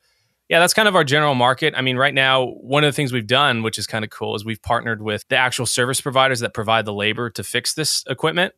Yeah, 0.49 0.61
that's 0.61 0.75
kind 0.75 0.87
of 0.87 0.95
our 0.95 1.03
general 1.03 1.35
market. 1.35 1.75
I 1.77 1.81
mean, 1.81 1.97
right 1.97 2.15
now, 2.15 2.45
one 2.45 2.85
of 2.85 2.89
the 2.89 2.93
things 2.93 3.13
we've 3.13 3.27
done, 3.27 3.65
which 3.65 3.79
is 3.79 3.87
kind 3.89 4.05
of 4.05 4.13
cool, 4.13 4.37
is 4.37 4.45
we've 4.45 4.63
partnered 4.63 5.03
with 5.03 5.27
the 5.27 5.37
actual 5.37 5.67
service 5.67 6.01
providers 6.01 6.39
that 6.39 6.55
provide 6.55 6.85
the 6.85 6.93
labor 6.93 7.31
to 7.31 7.43
fix 7.43 7.75
this 7.75 8.05
equipment. 8.09 8.55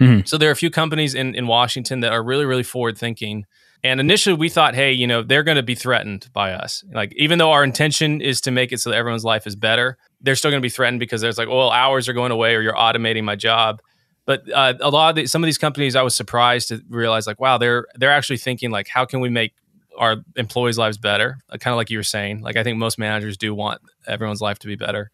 Mm-hmm. 0.00 0.26
So 0.26 0.38
there 0.38 0.48
are 0.48 0.52
a 0.52 0.56
few 0.56 0.70
companies 0.70 1.14
in, 1.14 1.34
in 1.34 1.46
Washington 1.46 2.00
that 2.00 2.12
are 2.12 2.22
really, 2.22 2.44
really 2.44 2.62
forward 2.62 2.96
thinking. 2.96 3.46
And 3.84 4.00
initially 4.00 4.36
we 4.36 4.48
thought, 4.48 4.74
hey, 4.74 4.92
you 4.92 5.06
know, 5.06 5.22
they're 5.22 5.42
going 5.42 5.56
to 5.56 5.62
be 5.62 5.74
threatened 5.74 6.28
by 6.32 6.52
us. 6.52 6.84
Like, 6.92 7.12
even 7.16 7.38
though 7.38 7.52
our 7.52 7.62
intention 7.62 8.20
is 8.20 8.40
to 8.42 8.50
make 8.50 8.72
it 8.72 8.80
so 8.80 8.90
that 8.90 8.96
everyone's 8.96 9.24
life 9.24 9.46
is 9.46 9.56
better, 9.56 9.96
they're 10.20 10.34
still 10.34 10.50
going 10.50 10.60
to 10.60 10.66
be 10.66 10.70
threatened 10.70 11.00
because 11.00 11.20
there's 11.20 11.38
like, 11.38 11.48
well, 11.48 11.70
hours 11.70 12.08
are 12.08 12.12
going 12.12 12.32
away 12.32 12.54
or 12.54 12.60
you're 12.60 12.74
automating 12.74 13.24
my 13.24 13.36
job. 13.36 13.80
But 14.24 14.50
uh, 14.52 14.74
a 14.80 14.90
lot 14.90 15.10
of 15.10 15.16
the, 15.16 15.26
some 15.26 15.42
of 15.42 15.46
these 15.46 15.58
companies, 15.58 15.96
I 15.96 16.02
was 16.02 16.14
surprised 16.14 16.68
to 16.68 16.82
realize, 16.90 17.26
like, 17.26 17.40
wow, 17.40 17.56
they're 17.56 17.86
they're 17.94 18.12
actually 18.12 18.36
thinking 18.36 18.70
like, 18.70 18.86
how 18.86 19.06
can 19.06 19.20
we 19.20 19.30
make 19.30 19.54
our 19.96 20.16
employees' 20.36 20.76
lives 20.76 20.98
better? 20.98 21.38
Uh, 21.48 21.56
kind 21.56 21.72
of 21.72 21.78
like 21.78 21.88
you 21.88 21.98
were 21.98 22.02
saying. 22.02 22.42
Like, 22.42 22.56
I 22.56 22.62
think 22.62 22.76
most 22.76 22.98
managers 22.98 23.38
do 23.38 23.54
want 23.54 23.80
everyone's 24.06 24.42
life 24.42 24.58
to 24.58 24.66
be 24.66 24.76
better. 24.76 25.10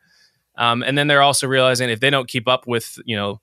Um, 0.57 0.83
and 0.83 0.99
then 0.99 1.07
they're 1.07 1.23
also 1.23 1.47
realizing 1.47 1.91
if 1.91 2.01
they 2.01 2.11
don't 2.11 2.29
keep 2.29 2.49
up 2.49 2.67
with, 2.67 2.99
you 3.05 3.15
know, 3.15 3.41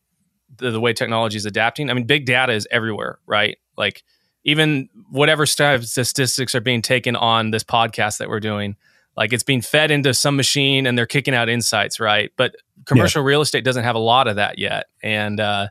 the, 0.57 0.71
the 0.71 0.79
way 0.79 0.93
technology 0.93 1.37
is 1.37 1.45
adapting. 1.45 1.89
I 1.89 1.93
mean, 1.93 2.05
big 2.05 2.25
data 2.25 2.53
is 2.53 2.67
everywhere, 2.71 3.19
right? 3.25 3.57
Like 3.77 4.03
even 4.43 4.89
whatever 5.09 5.45
statistics 5.45 6.55
are 6.55 6.61
being 6.61 6.81
taken 6.81 7.15
on 7.15 7.51
this 7.51 7.63
podcast 7.63 8.17
that 8.17 8.29
we're 8.29 8.39
doing, 8.39 8.75
like 9.15 9.33
it's 9.33 9.43
being 9.43 9.61
fed 9.61 9.91
into 9.91 10.13
some 10.13 10.35
machine 10.35 10.85
and 10.85 10.97
they're 10.97 11.05
kicking 11.05 11.33
out 11.33 11.49
insights, 11.49 11.99
right? 11.99 12.31
But 12.37 12.55
commercial 12.85 13.21
yeah. 13.21 13.27
real 13.27 13.41
estate 13.41 13.63
doesn't 13.63 13.83
have 13.83 13.95
a 13.95 13.99
lot 13.99 14.27
of 14.27 14.37
that 14.37 14.57
yet, 14.57 14.85
and 15.03 15.39
uh, 15.39 15.67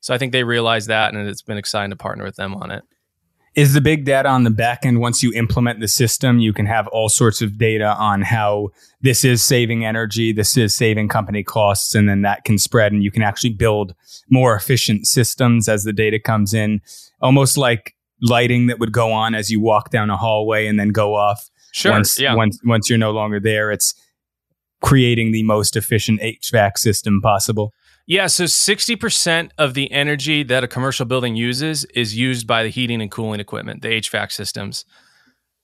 so 0.00 0.14
I 0.14 0.18
think 0.18 0.32
they 0.32 0.44
realize 0.44 0.86
that, 0.86 1.12
and 1.14 1.28
it's 1.28 1.42
been 1.42 1.58
exciting 1.58 1.90
to 1.90 1.96
partner 1.96 2.24
with 2.24 2.36
them 2.36 2.54
on 2.54 2.70
it 2.70 2.84
is 3.54 3.72
the 3.72 3.80
big 3.80 4.04
data 4.04 4.28
on 4.28 4.42
the 4.42 4.50
back 4.50 4.84
end 4.84 5.00
once 5.00 5.22
you 5.22 5.32
implement 5.32 5.78
the 5.80 5.88
system 5.88 6.40
you 6.40 6.52
can 6.52 6.66
have 6.66 6.88
all 6.88 7.08
sorts 7.08 7.40
of 7.40 7.56
data 7.56 7.94
on 7.96 8.22
how 8.22 8.68
this 9.00 9.24
is 9.24 9.42
saving 9.42 9.84
energy 9.84 10.32
this 10.32 10.56
is 10.56 10.74
saving 10.74 11.08
company 11.08 11.42
costs 11.44 11.94
and 11.94 12.08
then 12.08 12.22
that 12.22 12.44
can 12.44 12.58
spread 12.58 12.92
and 12.92 13.04
you 13.04 13.10
can 13.10 13.22
actually 13.22 13.52
build 13.52 13.94
more 14.30 14.54
efficient 14.54 15.06
systems 15.06 15.68
as 15.68 15.84
the 15.84 15.92
data 15.92 16.18
comes 16.18 16.54
in. 16.54 16.80
Almost 17.20 17.56
like 17.56 17.94
lighting 18.20 18.66
that 18.66 18.78
would 18.78 18.92
go 18.92 19.12
on 19.12 19.34
as 19.34 19.50
you 19.50 19.60
walk 19.60 19.90
down 19.90 20.10
a 20.10 20.16
hallway 20.16 20.66
and 20.66 20.78
then 20.78 20.90
go 20.90 21.14
off. 21.14 21.50
Sure 21.72 21.92
once 21.92 22.18
yeah. 22.18 22.34
once 22.34 22.58
once 22.64 22.88
you're 22.88 22.98
no 22.98 23.10
longer 23.10 23.40
there 23.40 23.72
it's 23.72 23.94
creating 24.80 25.32
the 25.32 25.42
most 25.42 25.76
efficient 25.76 26.20
HVAC 26.20 26.78
system 26.78 27.20
possible 27.20 27.72
yeah, 28.06 28.26
so 28.26 28.44
60% 28.44 29.50
of 29.56 29.74
the 29.74 29.90
energy 29.90 30.42
that 30.42 30.62
a 30.62 30.68
commercial 30.68 31.06
building 31.06 31.36
uses 31.36 31.84
is 31.86 32.16
used 32.16 32.46
by 32.46 32.62
the 32.62 32.68
heating 32.68 33.00
and 33.00 33.10
cooling 33.10 33.40
equipment, 33.40 33.82
the 33.82 33.88
HVAC 33.88 34.30
systems. 34.30 34.84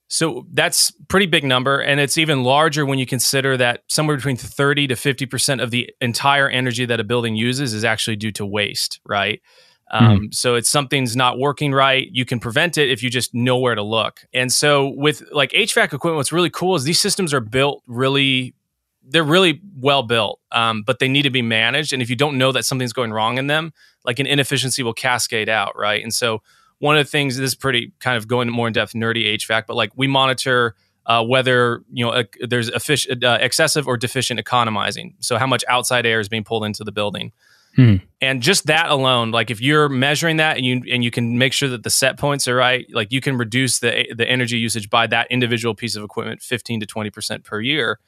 So 0.08 0.46
that's 0.52 0.90
pretty 1.06 1.26
big 1.26 1.44
number 1.44 1.80
and 1.80 2.00
it's 2.00 2.18
even 2.18 2.42
larger 2.42 2.84
when 2.84 2.98
you 2.98 3.06
consider 3.06 3.56
that 3.58 3.84
somewhere 3.88 4.16
between 4.16 4.36
30 4.36 4.88
to 4.88 4.94
50% 4.94 5.62
of 5.62 5.70
the 5.70 5.88
entire 6.00 6.48
energy 6.48 6.84
that 6.84 6.98
a 6.98 7.04
building 7.04 7.36
uses 7.36 7.74
is 7.74 7.84
actually 7.84 8.16
due 8.16 8.32
to 8.32 8.44
waste, 8.44 9.00
right? 9.04 9.40
Um, 9.92 10.04
mm-hmm. 10.04 10.24
so 10.32 10.54
it's 10.54 10.68
something's 10.68 11.16
not 11.16 11.38
working 11.38 11.72
right. 11.72 12.08
You 12.10 12.24
can 12.24 12.40
prevent 12.40 12.78
it 12.78 12.90
if 12.90 13.02
you 13.02 13.10
just 13.10 13.34
know 13.34 13.58
where 13.58 13.74
to 13.74 13.82
look. 13.82 14.24
And 14.32 14.52
so 14.52 14.92
with 14.96 15.22
like 15.32 15.50
HVAC 15.50 15.92
equipment, 15.92 16.16
what's 16.16 16.32
really 16.32 16.50
cool 16.50 16.74
is 16.74 16.84
these 16.84 17.00
systems 17.00 17.34
are 17.34 17.40
built 17.40 17.82
really 17.86 18.54
they're 19.10 19.24
really 19.24 19.60
well 19.76 20.02
built, 20.02 20.40
um, 20.52 20.82
but 20.82 20.98
they 20.98 21.08
need 21.08 21.22
to 21.22 21.30
be 21.30 21.42
managed. 21.42 21.92
And 21.92 22.02
if 22.02 22.10
you 22.10 22.16
don't 22.16 22.38
know 22.38 22.52
that 22.52 22.64
something's 22.64 22.92
going 22.92 23.12
wrong 23.12 23.38
in 23.38 23.46
them, 23.46 23.72
like 24.04 24.18
an 24.18 24.26
inefficiency 24.26 24.82
will 24.82 24.94
cascade 24.94 25.48
out, 25.48 25.76
right? 25.76 26.02
And 26.02 26.14
so 26.14 26.42
one 26.78 26.96
of 26.96 27.04
the 27.04 27.10
things 27.10 27.36
this 27.36 27.50
is 27.50 27.54
pretty 27.54 27.92
kind 28.00 28.16
of 28.16 28.26
going 28.26 28.48
more 28.48 28.66
in 28.66 28.72
depth 28.72 28.94
nerdy 28.94 29.34
HVAC, 29.34 29.64
but 29.66 29.76
like 29.76 29.92
we 29.96 30.06
monitor 30.06 30.74
uh, 31.06 31.24
whether 31.24 31.82
you 31.92 32.04
know 32.04 32.12
uh, 32.12 32.24
there's 32.40 32.70
effic- 32.70 33.24
uh, 33.24 33.38
excessive 33.40 33.86
or 33.86 33.96
deficient 33.96 34.40
economizing. 34.40 35.14
So 35.20 35.38
how 35.38 35.46
much 35.46 35.64
outside 35.68 36.06
air 36.06 36.20
is 36.20 36.28
being 36.28 36.44
pulled 36.44 36.64
into 36.64 36.84
the 36.84 36.92
building. 36.92 37.32
Hmm. 37.76 37.96
And 38.20 38.42
just 38.42 38.66
that 38.66 38.90
alone, 38.90 39.30
like 39.30 39.50
if 39.50 39.60
you're 39.60 39.88
measuring 39.88 40.38
that 40.38 40.56
and 40.56 40.66
you 40.66 40.82
and 40.90 41.04
you 41.04 41.10
can 41.10 41.38
make 41.38 41.52
sure 41.52 41.68
that 41.68 41.84
the 41.84 41.90
set 41.90 42.18
points 42.18 42.48
are 42.48 42.56
right, 42.56 42.86
like 42.92 43.12
you 43.12 43.20
can 43.20 43.38
reduce 43.38 43.78
the 43.78 44.12
the 44.14 44.28
energy 44.28 44.58
usage 44.58 44.90
by 44.90 45.06
that 45.06 45.28
individual 45.30 45.74
piece 45.74 45.96
of 45.96 46.02
equipment 46.02 46.42
15 46.42 46.80
to 46.80 46.86
20 46.86 47.10
percent 47.10 47.44
per 47.44 47.60
year, 47.60 48.00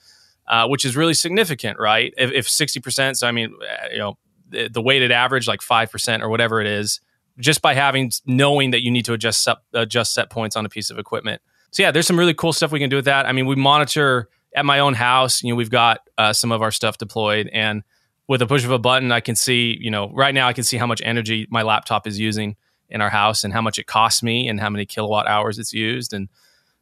uh, 0.49 0.67
which 0.67 0.85
is 0.85 0.97
really 0.97 1.15
significant, 1.15 1.79
right? 1.79 2.13
If, 2.17 2.49
60 2.49 2.81
percent, 2.81 3.19
so 3.19 3.27
I 3.27 3.33
mean, 3.33 3.55
uh, 3.63 3.89
you 3.91 3.99
know, 3.99 4.19
the, 4.49 4.69
the 4.69 4.83
weighted 4.83 5.13
average 5.13 5.49
like 5.49 5.63
five 5.63 5.91
percent 5.91 6.23
or 6.23 6.29
whatever 6.29 6.61
it 6.61 6.67
is, 6.67 7.01
just 7.39 7.63
by 7.63 7.75
having 7.75 8.11
knowing 8.27 8.73
that 8.73 8.83
you 8.83 8.91
need 8.91 9.05
to 9.07 9.13
adjust 9.13 9.43
set, 9.43 9.59
adjust 9.73 10.13
set 10.13 10.31
points 10.31 10.57
on 10.57 10.67
a 10.67 10.69
piece 10.69 10.91
of 10.91 10.99
equipment. 10.99 11.41
So 11.71 11.83
yeah, 11.83 11.91
there's 11.91 12.07
some 12.07 12.19
really 12.19 12.35
cool 12.35 12.53
stuff 12.53 12.71
we 12.71 12.79
can 12.79 12.91
do 12.91 12.97
with 12.97 13.07
that. 13.07 13.27
I 13.27 13.33
mean, 13.33 13.47
we 13.47 13.57
monitor 13.57 14.29
at 14.55 14.67
my 14.67 14.81
own 14.81 14.95
house. 14.95 15.43
You 15.43 15.51
know, 15.53 15.57
we've 15.57 15.71
got 15.71 16.01
uh, 16.19 16.33
some 16.33 16.53
of 16.53 16.61
our 16.61 16.71
stuff 16.71 16.99
deployed 16.99 17.49
and 17.53 17.83
with 18.29 18.41
a 18.41 18.47
push 18.47 18.65
of 18.65 18.71
a 18.71 18.79
button, 18.79 19.13
I 19.13 19.21
can 19.21 19.35
see, 19.35 19.77
you 19.81 19.91
know, 19.91 20.11
right 20.15 20.35
now 20.35 20.49
I 20.49 20.53
can 20.53 20.65
see 20.65 20.77
how 20.77 20.87
much 20.87 21.03
energy 21.05 21.47
my 21.51 21.63
laptop 21.63 22.07
is 22.07 22.19
using 22.19 22.57
in 22.89 23.01
our 23.01 23.11
house 23.11 23.45
and 23.45 23.53
how 23.53 23.61
much 23.61 23.79
it 23.79 23.87
costs 23.87 24.23
me 24.23 24.49
and 24.49 24.61
how 24.61 24.71
many 24.71 24.87
kilowatt 24.87 25.27
hours 25.27 25.59
it's 25.59 25.73
used. 25.73 26.13
And 26.13 26.29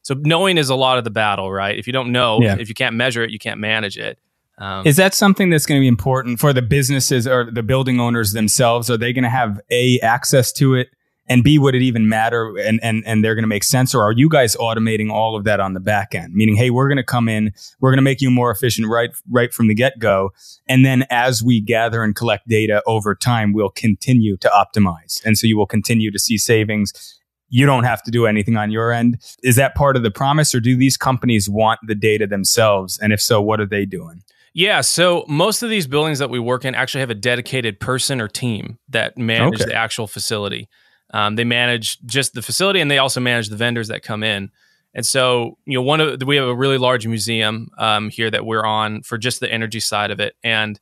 so 0.03 0.15
knowing 0.19 0.59
is 0.59 0.69
a 0.69 0.75
lot 0.75 0.99
of 0.99 1.05
the 1.05 1.11
battle, 1.11 1.51
right? 1.53 1.79
If 1.79 1.87
you 1.87 1.93
don't 1.93 2.13
know, 2.13 2.41
yeah. 2.41 2.57
if 2.59 2.69
you 2.69 2.75
can't 2.75 2.97
measure 2.97 3.23
it, 3.23 3.31
you 3.31 3.39
can't 3.39 3.61
manage 3.61 3.99
it. 3.99 4.19
Um, 4.59 4.87
is 4.87 4.97
that 4.97 5.15
something 5.15 5.49
that's 5.49 5.65
going 5.65 5.81
to 5.81 5.83
be 5.83 5.89
important 5.89 6.39
for 6.39 6.53
the 6.53 6.63
businesses 6.63 7.27
or 7.27 7.51
the 7.51 7.63
building 7.63 7.99
owners 7.99 8.33
themselves? 8.33 8.91
Are 8.91 8.99
they 8.99 9.13
going 9.13 9.25
to 9.25 9.31
have 9.31 9.61
a 9.71 9.99
access 10.01 10.53
to 10.53 10.75
it 10.75 10.91
and 11.31 11.45
B, 11.45 11.61
would 11.61 11.77
it 11.77 11.83
even 11.83 12.09
matter 12.09 12.57
and, 12.59 12.81
and, 12.83 13.05
and 13.07 13.25
they're 13.25 13.37
going 13.37 13.45
to 13.45 13.49
make 13.49 13.63
sense? 13.63 13.95
Or 13.95 14.03
are 14.03 14.11
you 14.11 14.29
guys 14.29 14.57
automating 14.57 15.13
all 15.13 15.37
of 15.37 15.45
that 15.45 15.61
on 15.61 15.75
the 15.75 15.81
back 15.81 16.13
end? 16.13 16.35
Meaning, 16.35 16.57
hey, 16.57 16.71
we're 16.71 16.89
going 16.89 16.97
to 16.97 17.05
come 17.05 17.29
in, 17.29 17.55
we're 17.79 17.91
going 17.91 17.99
to 17.99 18.03
make 18.03 18.21
you 18.21 18.33
more 18.33 18.51
efficient 18.51 18.89
right, 18.89 19.11
right 19.31 19.55
from 19.55 19.69
the 19.69 19.75
get 19.75 20.01
go. 20.01 20.33
And 20.69 20.85
then 20.85 21.05
as 21.09 21.41
we 21.41 21.61
gather 21.61 22.03
and 22.03 22.17
collect 22.17 22.49
data 22.49 22.83
over 22.85 23.15
time, 23.15 23.53
we'll 23.53 23.71
continue 23.71 24.37
to 24.39 24.49
optimize. 24.49 25.25
And 25.25 25.39
so 25.39 25.47
you 25.47 25.57
will 25.57 25.67
continue 25.67 26.11
to 26.11 26.19
see 26.19 26.37
savings. 26.37 27.20
You 27.51 27.67
don't 27.67 27.85
have 27.85 28.03
to 28.05 28.11
do 28.11 28.27
anything 28.27 28.57
on 28.57 28.71
your 28.71 28.93
end. 28.93 29.19
Is 29.43 29.57
that 29.57 29.75
part 29.75 29.97
of 29.97 30.03
the 30.03 30.11
promise 30.11 30.55
or 30.55 30.61
do 30.61 30.77
these 30.77 30.97
companies 30.97 31.49
want 31.49 31.81
the 31.87 31.95
data 31.95 32.27
themselves? 32.27 32.99
And 32.99 33.13
if 33.13 33.21
so, 33.21 33.43
what 33.43 33.61
are 33.61 33.67
they 33.67 33.85
doing? 33.85 34.23
Yeah, 34.53 34.81
so 34.81 35.25
most 35.29 35.63
of 35.63 35.71
these 35.71 35.87
buildings 35.87 36.19
that 36.19 36.31
we 36.31 36.39
work 36.41 36.65
in 36.65 36.75
actually 36.75 37.01
have 37.01 37.11
a 37.11 37.15
dedicated 37.15 37.79
person 37.79 38.21
or 38.21 38.27
team 38.27 38.79
that 38.89 39.17
manage 39.17 39.61
okay. 39.61 39.71
the 39.71 39.75
actual 39.75 40.07
facility. 40.07 40.69
Um, 41.13 41.37
they 41.37 41.45
manage 41.45 42.01
just 42.01 42.35
the 42.35 42.43
facility, 42.43 42.81
and 42.81 42.91
they 42.91 42.99
also 42.99 43.21
manage 43.21 43.49
the 43.49 43.57
vendors 43.57 43.89
that 43.89 44.03
come 44.03 44.23
in. 44.23 44.51
And 44.93 45.07
so, 45.07 45.57
you 45.67 45.75
know, 45.75 45.83
one 45.83 46.01
of 46.01 46.23
we 46.25 46.37
have 46.37 46.49
a 46.49 46.55
really 46.55 46.79
large 46.79 47.07
museum 47.07 47.69
um, 47.79 48.11
here 48.11 48.31
that 48.31 48.45
we're 48.45 48.65
on 48.65 49.03
for 49.03 49.19
just 49.19 49.39
the 49.39 49.53
energy 49.53 49.81
side 49.81 50.11
of 50.11 50.19
it, 50.19 50.35
and 50.43 50.81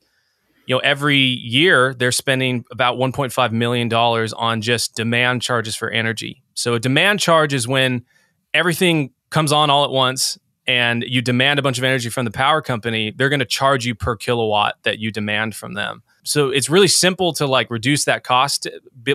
you 0.66 0.74
know, 0.74 0.80
every 0.80 1.18
year 1.18 1.94
they're 1.94 2.12
spending 2.12 2.64
about 2.70 2.98
1.5 2.98 3.52
million 3.52 3.88
dollars 3.88 4.32
on 4.34 4.60
just 4.60 4.94
demand 4.94 5.40
charges 5.42 5.74
for 5.76 5.90
energy. 5.90 6.42
So, 6.58 6.74
a 6.74 6.80
demand 6.80 7.20
charge 7.20 7.54
is 7.54 7.68
when 7.68 8.04
everything 8.52 9.12
comes 9.30 9.52
on 9.52 9.70
all 9.70 9.84
at 9.84 9.90
once 9.90 10.38
and 10.66 11.04
you 11.06 11.22
demand 11.22 11.60
a 11.60 11.62
bunch 11.62 11.78
of 11.78 11.84
energy 11.84 12.10
from 12.10 12.24
the 12.24 12.32
power 12.32 12.60
company, 12.60 13.12
they're 13.14 13.28
going 13.28 13.38
to 13.38 13.46
charge 13.46 13.86
you 13.86 13.94
per 13.94 14.16
kilowatt 14.16 14.74
that 14.82 14.98
you 14.98 15.12
demand 15.12 15.54
from 15.54 15.74
them. 15.74 16.02
So 16.24 16.50
it's 16.50 16.68
really 16.68 16.88
simple 16.88 17.32
to 17.34 17.46
like 17.46 17.70
reduce 17.70 18.06
that 18.06 18.24
cost 18.24 18.66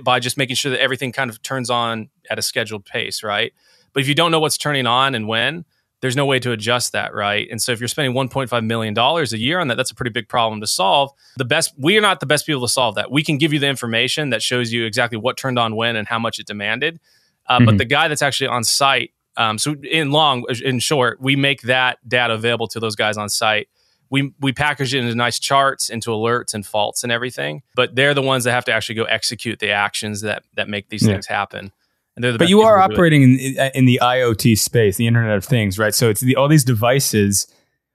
by 0.04 0.22
just 0.22 0.38
making 0.38 0.56
sure 0.56 0.72
that 0.72 0.80
everything 0.80 1.12
kind 1.12 1.30
of 1.30 1.42
turns 1.44 1.70
on 1.70 2.10
at 2.30 2.40
a 2.40 2.42
scheduled 2.42 2.86
pace, 2.86 3.24
right? 3.24 3.54
But 3.92 4.02
if 4.02 4.08
you 4.08 4.16
don't 4.16 4.32
know 4.32 4.40
what's 4.40 4.58
turning 4.58 4.88
on 4.88 5.14
and 5.14 5.28
when, 5.28 5.66
there's 6.00 6.16
no 6.16 6.26
way 6.26 6.40
to 6.40 6.52
adjust 6.54 6.94
that, 6.94 7.14
right? 7.14 7.48
And 7.52 7.62
so 7.62 7.74
if 7.74 7.80
you're 7.80 7.88
spending 7.90 8.14
1.5 8.14 8.66
million 8.66 8.94
dollars 8.94 9.34
a 9.34 9.38
year 9.38 9.60
on 9.60 9.68
that, 9.68 9.76
that's 9.76 9.92
a 9.92 9.96
pretty 9.96 10.12
big 10.12 10.30
problem 10.30 10.62
to 10.62 10.68
solve. 10.68 11.12
The 11.36 11.46
best 11.46 11.74
we 11.78 11.98
are 11.98 12.02
not 12.02 12.22
the 12.22 12.26
best 12.26 12.46
people 12.46 12.62
to 12.62 12.68
solve 12.68 12.96
that. 12.96 13.12
We 13.12 13.22
can 13.22 13.38
give 13.38 13.52
you 13.52 13.60
the 13.60 13.68
information 13.68 14.30
that 14.30 14.42
shows 14.42 14.72
you 14.72 14.86
exactly 14.86 15.18
what 15.18 15.36
turned 15.36 15.60
on 15.60 15.76
when 15.76 15.98
and 15.98 16.08
how 16.08 16.20
much 16.20 16.40
it 16.40 16.46
demanded. 16.46 17.00
Uh, 17.48 17.58
mm-hmm. 17.58 17.66
But 17.66 17.78
the 17.78 17.86
guy 17.86 18.08
that's 18.08 18.22
actually 18.22 18.48
on 18.48 18.64
site, 18.64 19.12
um, 19.38 19.58
so 19.58 19.76
in 19.84 20.12
long, 20.12 20.46
in 20.64 20.80
short, 20.80 21.20
we 21.22 21.36
make 21.36 21.62
that 21.64 21.98
data 22.08 22.34
available 22.34 22.68
to 22.70 22.80
those 22.80 22.96
guys 22.96 23.18
on 23.18 23.30
site 23.30 23.68
we 24.14 24.32
we 24.40 24.54
package 24.54 24.94
it 24.94 25.00
into 25.00 25.16
nice 25.16 25.40
charts, 25.40 25.90
into 25.90 26.12
alerts 26.12 26.54
and 26.54 26.64
faults 26.64 27.02
and 27.02 27.12
everything. 27.12 27.64
But 27.76 27.96
they're 27.96 28.14
the 28.14 28.22
ones 28.22 28.44
that 28.44 28.52
have 28.52 28.64
to 28.66 28.72
actually 28.72 28.94
go 28.94 29.06
execute 29.06 29.58
the 29.58 29.72
actions 29.72 30.22
that 30.22 30.44
that 30.56 30.70
make 30.70 30.90
these 30.90 31.02
yeah. 31.02 31.14
things 31.14 31.26
happen. 31.26 31.72
And 32.16 32.24
they're 32.24 32.32
the 32.32 32.38
but 32.38 32.48
you 32.48 32.62
are 32.62 32.78
operating 32.78 33.24
in, 33.24 33.72
in 33.74 33.86
the 33.86 34.00
IoT 34.04 34.60
space, 34.60 34.98
the 34.98 35.08
Internet 35.08 35.36
of 35.36 35.44
Things, 35.44 35.80
right? 35.80 35.96
So 35.96 36.12
it's 36.12 36.22
the, 36.22 36.36
all 36.36 36.48
these 36.48 36.64
devices. 36.64 37.48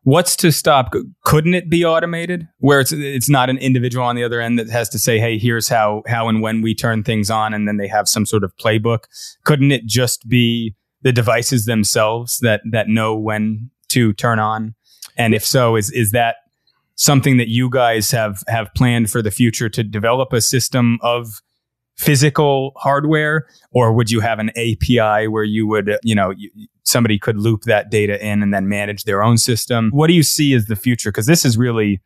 What's 0.03 0.37
to 0.37 0.53
stop? 0.53 0.93
Couldn't 1.25 1.55
it 1.55 1.69
be 1.69 1.85
automated, 1.85 2.49
where 2.59 2.81
it's 2.81 2.93
it's 2.93 3.29
not 3.29 3.51
an 3.51 3.59
individual 3.59 4.05
on 4.05 4.17
the 4.17 4.25
other 4.25 4.41
end 4.41 4.59
that 4.59 4.71
has 4.71 4.89
to 4.91 4.99
say, 4.99 5.19
"Hey, 5.19 5.39
here's 5.39 5.69
how 5.69 6.03
how 6.07 6.29
and 6.29 6.41
when 6.41 6.63
we 6.63 6.75
turn 6.75 7.03
things 7.03 7.31
on," 7.31 7.53
and 7.53 7.69
then 7.69 7.77
they 7.77 7.89
have 7.89 8.09
some 8.09 8.25
sort 8.25 8.45
of 8.45 8.57
playbook? 8.57 9.01
Couldn't 9.45 9.73
it 9.73 9.87
just 9.87 10.29
be 10.29 10.75
the 11.03 11.13
devices 11.13 11.67
themselves 11.67 12.39
that 12.39 12.63
that 12.71 12.89
know 12.89 13.17
when 13.17 13.71
to 13.89 14.13
turn 14.15 14.39
on 14.39 14.75
and 15.19 15.35
if 15.35 15.45
so, 15.45 15.77
is 15.77 15.91
is 15.91 16.13
that 16.13 16.37
something 16.95 17.37
that 17.37 17.49
you 17.49 17.69
guys 17.69 18.13
have 18.13 18.43
have 18.47 18.73
planned 18.75 19.11
for 19.11 19.21
the 19.21 19.31
future 19.31 19.69
to 19.69 19.83
develop 19.83 20.33
a 20.33 20.41
system 20.41 20.99
of 21.03 21.43
physical 21.99 22.73
hardware 22.77 23.47
or 23.73 23.93
would 23.93 24.11
you 24.11 24.21
have 24.21 24.39
an 24.39 24.51
API 24.51 25.27
where 25.27 25.43
you 25.43 25.67
would 25.67 25.99
you 26.05 26.15
know 26.15 26.31
you, 26.31 26.49
somebody 26.85 27.19
could 27.19 27.37
loop 27.37 27.63
that 27.63 27.91
data 27.91 28.25
in 28.25 28.43
and 28.43 28.55
then 28.55 28.69
manage 28.69 29.05
their 29.05 29.23
own 29.23 29.37
system? 29.37 29.91
What 29.93 30.07
do 30.07 30.15
you 30.15 30.23
see 30.23 30.55
as 30.55 30.67
the 30.67 30.77
future? 30.77 31.11
Because 31.11 31.27
this 31.27 31.45
is 31.45 31.59
really 31.59 32.01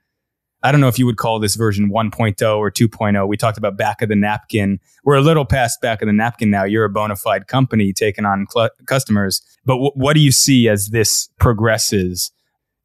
I 0.63 0.73
don't 0.73 0.81
know 0.81 0.89
if 0.89 0.99
you 0.99 1.07
would 1.07 1.19
call 1.19 1.41
this 1.41 1.57
version 1.57 1.91
1.0 1.91 2.57
or 2.57 2.71
2.0 2.71 3.29
we 3.29 3.37
talked 3.37 3.59
about 3.59 3.77
back 3.77 4.01
of 4.01 4.09
the 4.09 4.17
napkin. 4.17 4.81
We're 5.05 5.17
a 5.17 5.21
little 5.21 5.45
past 5.45 5.81
back 5.83 6.01
of 6.01 6.07
the 6.07 6.13
napkin 6.13 6.51
now. 6.51 6.65
You're 6.65 6.87
a 6.87 6.91
bona 6.91 7.17
fide 7.17 7.47
company 7.47 7.93
taking 7.93 8.25
on 8.25 8.47
cl- 8.51 8.71
customers. 8.87 9.43
But 9.67 9.75
w- 9.75 9.93
what 9.95 10.15
do 10.15 10.21
you 10.21 10.33
see 10.33 10.69
as 10.69 10.89
this 10.89 11.29
progresses? 11.39 12.33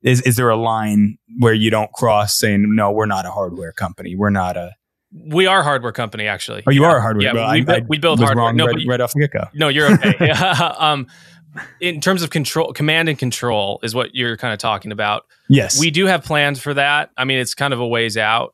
Is 0.04 0.22
is 0.22 0.36
there 0.36 0.50
a 0.50 0.58
line 0.58 1.18
where 1.40 1.54
you 1.54 1.70
don't 1.70 1.92
cross 1.94 2.38
saying 2.38 2.76
no 2.76 2.92
we're 2.92 3.06
not 3.06 3.26
a 3.26 3.32
hardware 3.32 3.72
company. 3.72 4.16
We're 4.16 4.30
not 4.30 4.58
a 4.58 4.76
we 5.12 5.48
are 5.48 5.62
a 5.62 5.64
hardware 5.64 5.92
company 5.92 6.28
actually. 6.28 6.64
Oh 6.68 6.72
you 6.72 6.82
yeah. 6.82 6.88
are 6.90 6.98
a 6.98 7.02
hardware 7.02 7.24
yeah 7.24 7.34
well, 7.34 7.52
we, 7.52 7.66
I, 7.68 7.82
we, 7.88 7.98
build 7.98 8.20
hardware. 8.20 8.54
no, 8.54 8.66
right, 8.66 8.76
right, 8.88 9.02
off 9.02 9.14
the 9.14 9.22
get-go. 9.22 9.46
No 9.54 9.68
you're 9.70 9.92
okay. 9.94 10.32
Um 10.80 11.08
in 11.80 12.02
terms 12.02 12.22
of 12.22 12.30
control 12.30 12.74
command 12.74 13.10
and 13.10 13.18
control 13.18 13.80
is 13.82 13.96
what 13.96 14.14
you're 14.14 14.38
kind 14.38 14.54
of 14.54 14.60
talking 14.60 14.92
about. 14.92 15.26
Yes. 15.50 15.80
We 15.80 15.92
do 15.92 16.06
have 16.06 16.24
plans 16.24 16.62
for 16.62 16.74
that. 16.74 17.12
I 17.18 17.26
mean 17.26 17.40
it's 17.40 17.54
kind 17.54 17.74
of 17.74 17.80
a 17.80 17.88
ways 17.88 18.18
out. 18.18 18.54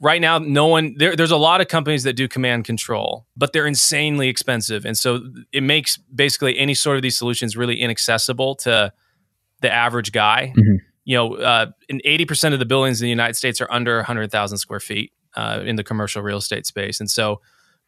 Right 0.00 0.20
now 0.20 0.38
no 0.38 0.66
one 0.66 0.94
there, 0.96 1.16
there's 1.16 1.30
a 1.30 1.36
lot 1.36 1.60
of 1.60 1.68
companies 1.68 2.04
that 2.04 2.14
do 2.14 2.28
command 2.28 2.64
control 2.64 3.26
but 3.36 3.52
they're 3.52 3.66
insanely 3.66 4.28
expensive. 4.28 4.86
And 4.86 4.96
so 4.96 5.20
it 5.52 5.62
makes 5.62 5.98
basically 6.14 6.58
any 6.58 6.74
sort 6.74 6.96
of 6.96 7.02
these 7.02 7.18
solutions 7.18 7.56
really 7.56 7.80
inaccessible 7.80 8.56
to 8.56 8.92
the 9.60 9.72
average 9.72 10.12
guy. 10.12 10.52
Mm-hmm. 10.56 10.76
You 11.06 11.16
know, 11.18 11.34
uh, 11.34 11.66
in 11.90 12.00
eighty 12.04 12.24
percent 12.24 12.54
of 12.54 12.60
the 12.60 12.64
buildings 12.64 13.02
in 13.02 13.04
the 13.04 13.10
United 13.10 13.34
States 13.34 13.60
are 13.60 13.70
under 13.70 14.02
hundred 14.02 14.32
thousand 14.32 14.56
square 14.56 14.80
feet 14.80 15.12
uh, 15.36 15.62
in 15.64 15.76
the 15.76 15.84
commercial 15.84 16.22
real 16.22 16.38
estate 16.38 16.66
space, 16.66 17.00
and 17.00 17.10
so 17.10 17.40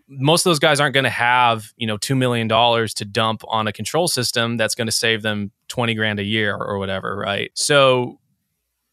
most 0.09 0.47
of 0.47 0.51
those 0.51 0.61
guys 0.61 0.79
aren't 0.79 0.95
going 0.95 1.05
to 1.05 1.11
have 1.11 1.73
you 1.77 1.87
know 1.87 1.97
two 1.97 2.15
million 2.15 2.49
dollars 2.49 2.95
to 2.95 3.05
dump 3.05 3.43
on 3.49 3.67
a 3.67 3.73
control 3.73 4.09
system 4.09 4.57
that's 4.57 4.75
going 4.75 4.87
to 4.87 4.93
save 4.93 5.23
them 5.23 5.51
twenty 5.69 5.95
grand 5.95 6.19
a 6.19 6.25
year 6.25 6.57
or 6.57 6.79
whatever, 6.79 7.17
right? 7.17 7.51
So 7.55 8.19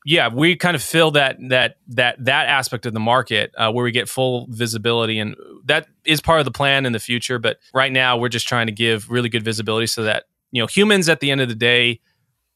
yeah, 0.05 0.27
we 0.33 0.55
kind 0.55 0.75
of 0.75 0.83
fill 0.83 1.11
that 1.11 1.37
that 1.49 1.77
that 1.89 2.23
that 2.25 2.47
aspect 2.47 2.85
of 2.85 2.93
the 2.93 2.99
market 2.99 3.53
uh, 3.57 3.71
where 3.71 3.83
we 3.85 3.91
get 3.91 4.09
full 4.09 4.47
visibility, 4.49 5.19
and 5.19 5.35
that 5.65 5.87
is 6.05 6.19
part 6.19 6.39
of 6.39 6.45
the 6.45 6.51
plan 6.51 6.85
in 6.85 6.91
the 6.91 6.99
future. 6.99 7.39
But 7.39 7.57
right 7.73 7.91
now, 7.91 8.17
we're 8.17 8.29
just 8.29 8.47
trying 8.47 8.67
to 8.67 8.73
give 8.73 9.09
really 9.09 9.29
good 9.29 9.43
visibility 9.43 9.87
so 9.87 10.03
that 10.03 10.25
you 10.51 10.61
know 10.61 10.67
humans 10.67 11.07
at 11.07 11.19
the 11.19 11.31
end 11.31 11.41
of 11.41 11.47
the 11.47 11.55
day 11.55 11.99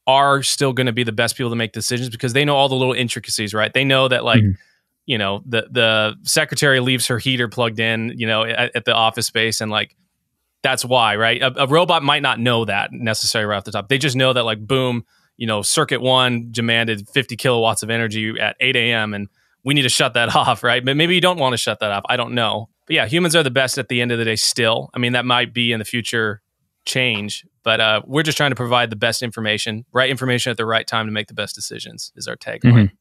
are 0.07 0.41
still 0.41 0.71
going 0.71 0.87
to 0.87 0.93
be 0.93 1.03
the 1.03 1.11
best 1.11 1.35
people 1.35 1.49
to 1.49 1.55
make 1.55 1.73
decisions 1.73 2.09
because 2.09 2.31
they 2.33 2.45
know 2.45 2.55
all 2.55 2.69
the 2.69 2.75
little 2.75 2.93
intricacies, 2.93 3.53
right? 3.53 3.73
They 3.73 3.83
know 3.83 4.07
that 4.07 4.23
like, 4.23 4.41
mm-hmm. 4.41 4.51
You 5.07 5.17
know, 5.17 5.41
the 5.47 5.67
the 5.71 6.15
secretary 6.23 6.79
leaves 6.79 7.07
her 7.07 7.17
heater 7.17 7.47
plugged 7.47 7.79
in, 7.79 8.13
you 8.17 8.27
know, 8.27 8.43
at, 8.43 8.75
at 8.75 8.85
the 8.85 8.93
office 8.93 9.25
space, 9.25 9.61
and 9.61 9.71
like 9.71 9.95
that's 10.61 10.83
why, 10.83 11.15
right? 11.15 11.41
A, 11.41 11.63
a, 11.63 11.67
robot 11.67 12.03
might 12.03 12.21
not 12.21 12.39
know 12.39 12.65
that 12.65 12.91
necessarily 12.91 13.47
right 13.47 13.57
off 13.57 13.63
the 13.63 13.71
top. 13.71 13.87
They 13.87 13.97
just 13.97 14.15
know 14.15 14.33
that 14.33 14.43
like, 14.43 14.59
boom, 14.59 15.05
you 15.37 15.47
know, 15.47 15.61
circuit 15.61 16.01
one 16.01 16.49
demanded 16.51 17.07
50 17.09 17.37
kilowatts 17.37 17.83
of 17.83 17.89
energy 17.89 18.33
at 18.39 18.57
8 18.59 18.75
a.m. 18.75 19.13
and 19.13 19.29
we 19.63 19.73
need 19.73 19.83
to 19.83 19.89
shut 19.89 20.15
that 20.15 20.35
off, 20.35 20.63
right? 20.63 20.83
But 20.83 20.97
maybe 20.97 21.15
you 21.15 21.21
don't 21.21 21.39
want 21.39 21.53
to 21.53 21.57
shut 21.57 21.79
that 21.79 21.91
off. 21.91 22.03
I 22.09 22.17
don't 22.17 22.33
know. 22.33 22.69
But 22.85 22.95
yeah, 22.95 23.05
humans 23.05 23.35
are 23.35 23.43
the 23.43 23.51
best 23.51 23.77
at 23.77 23.87
the 23.87 24.01
end 24.01 24.11
of 24.11 24.17
the 24.17 24.25
day 24.25 24.35
still. 24.35 24.89
I 24.93 24.99
mean, 24.99 25.13
that 25.13 25.25
might 25.25 25.53
be 25.53 25.71
in 25.71 25.79
the 25.79 25.85
future 25.85 26.41
change, 26.85 27.45
but 27.63 27.79
uh, 27.79 28.01
we're 28.05 28.23
just 28.23 28.37
trying 28.37 28.51
to 28.51 28.55
provide 28.55 28.89
the 28.89 28.95
best 28.95 29.21
information, 29.21 29.85
right 29.93 30.09
information 30.09 30.51
at 30.51 30.57
the 30.57 30.65
right 30.65 30.87
time 30.87 31.05
to 31.05 31.11
make 31.11 31.27
the 31.27 31.33
best 31.33 31.53
decisions. 31.53 32.11
Is 32.15 32.27
our 32.27 32.35
tagline. 32.35 32.61
Mm-hmm. 32.63 32.95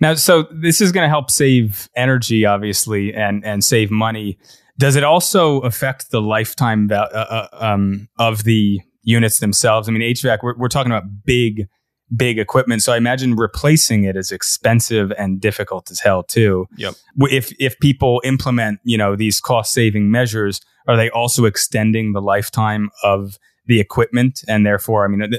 Now, 0.00 0.14
so 0.14 0.46
this 0.50 0.80
is 0.80 0.92
going 0.92 1.04
to 1.04 1.08
help 1.08 1.30
save 1.30 1.88
energy, 1.94 2.46
obviously, 2.46 3.14
and 3.14 3.44
and 3.44 3.64
save 3.64 3.90
money. 3.90 4.38
Does 4.78 4.96
it 4.96 5.04
also 5.04 5.60
affect 5.60 6.10
the 6.10 6.22
lifetime 6.22 6.88
val- 6.88 7.10
uh, 7.12 7.48
uh, 7.52 7.58
um, 7.60 8.08
of 8.18 8.44
the 8.44 8.80
units 9.02 9.40
themselves? 9.40 9.88
I 9.88 9.92
mean, 9.92 10.02
HVAC. 10.02 10.38
We're, 10.42 10.56
we're 10.56 10.68
talking 10.68 10.90
about 10.90 11.04
big 11.24 11.68
big 12.14 12.38
equipment. 12.38 12.82
So 12.82 12.92
I 12.92 12.96
imagine 12.96 13.36
replacing 13.36 14.04
it 14.04 14.16
is 14.16 14.32
expensive 14.32 15.12
and 15.16 15.40
difficult 15.40 15.90
as 15.90 16.00
hell 16.00 16.22
too. 16.22 16.66
Yep. 16.76 16.94
If 17.30 17.52
if 17.58 17.78
people 17.78 18.20
implement, 18.24 18.80
you 18.84 18.98
know, 18.98 19.16
these 19.16 19.40
cost 19.40 19.72
saving 19.72 20.10
measures, 20.10 20.60
are 20.88 20.96
they 20.96 21.10
also 21.10 21.44
extending 21.44 22.12
the 22.12 22.22
lifetime 22.22 22.90
of 23.02 23.38
the 23.66 23.80
equipment 23.80 24.42
and 24.48 24.66
therefore, 24.66 25.04
I 25.04 25.08
mean, 25.08 25.32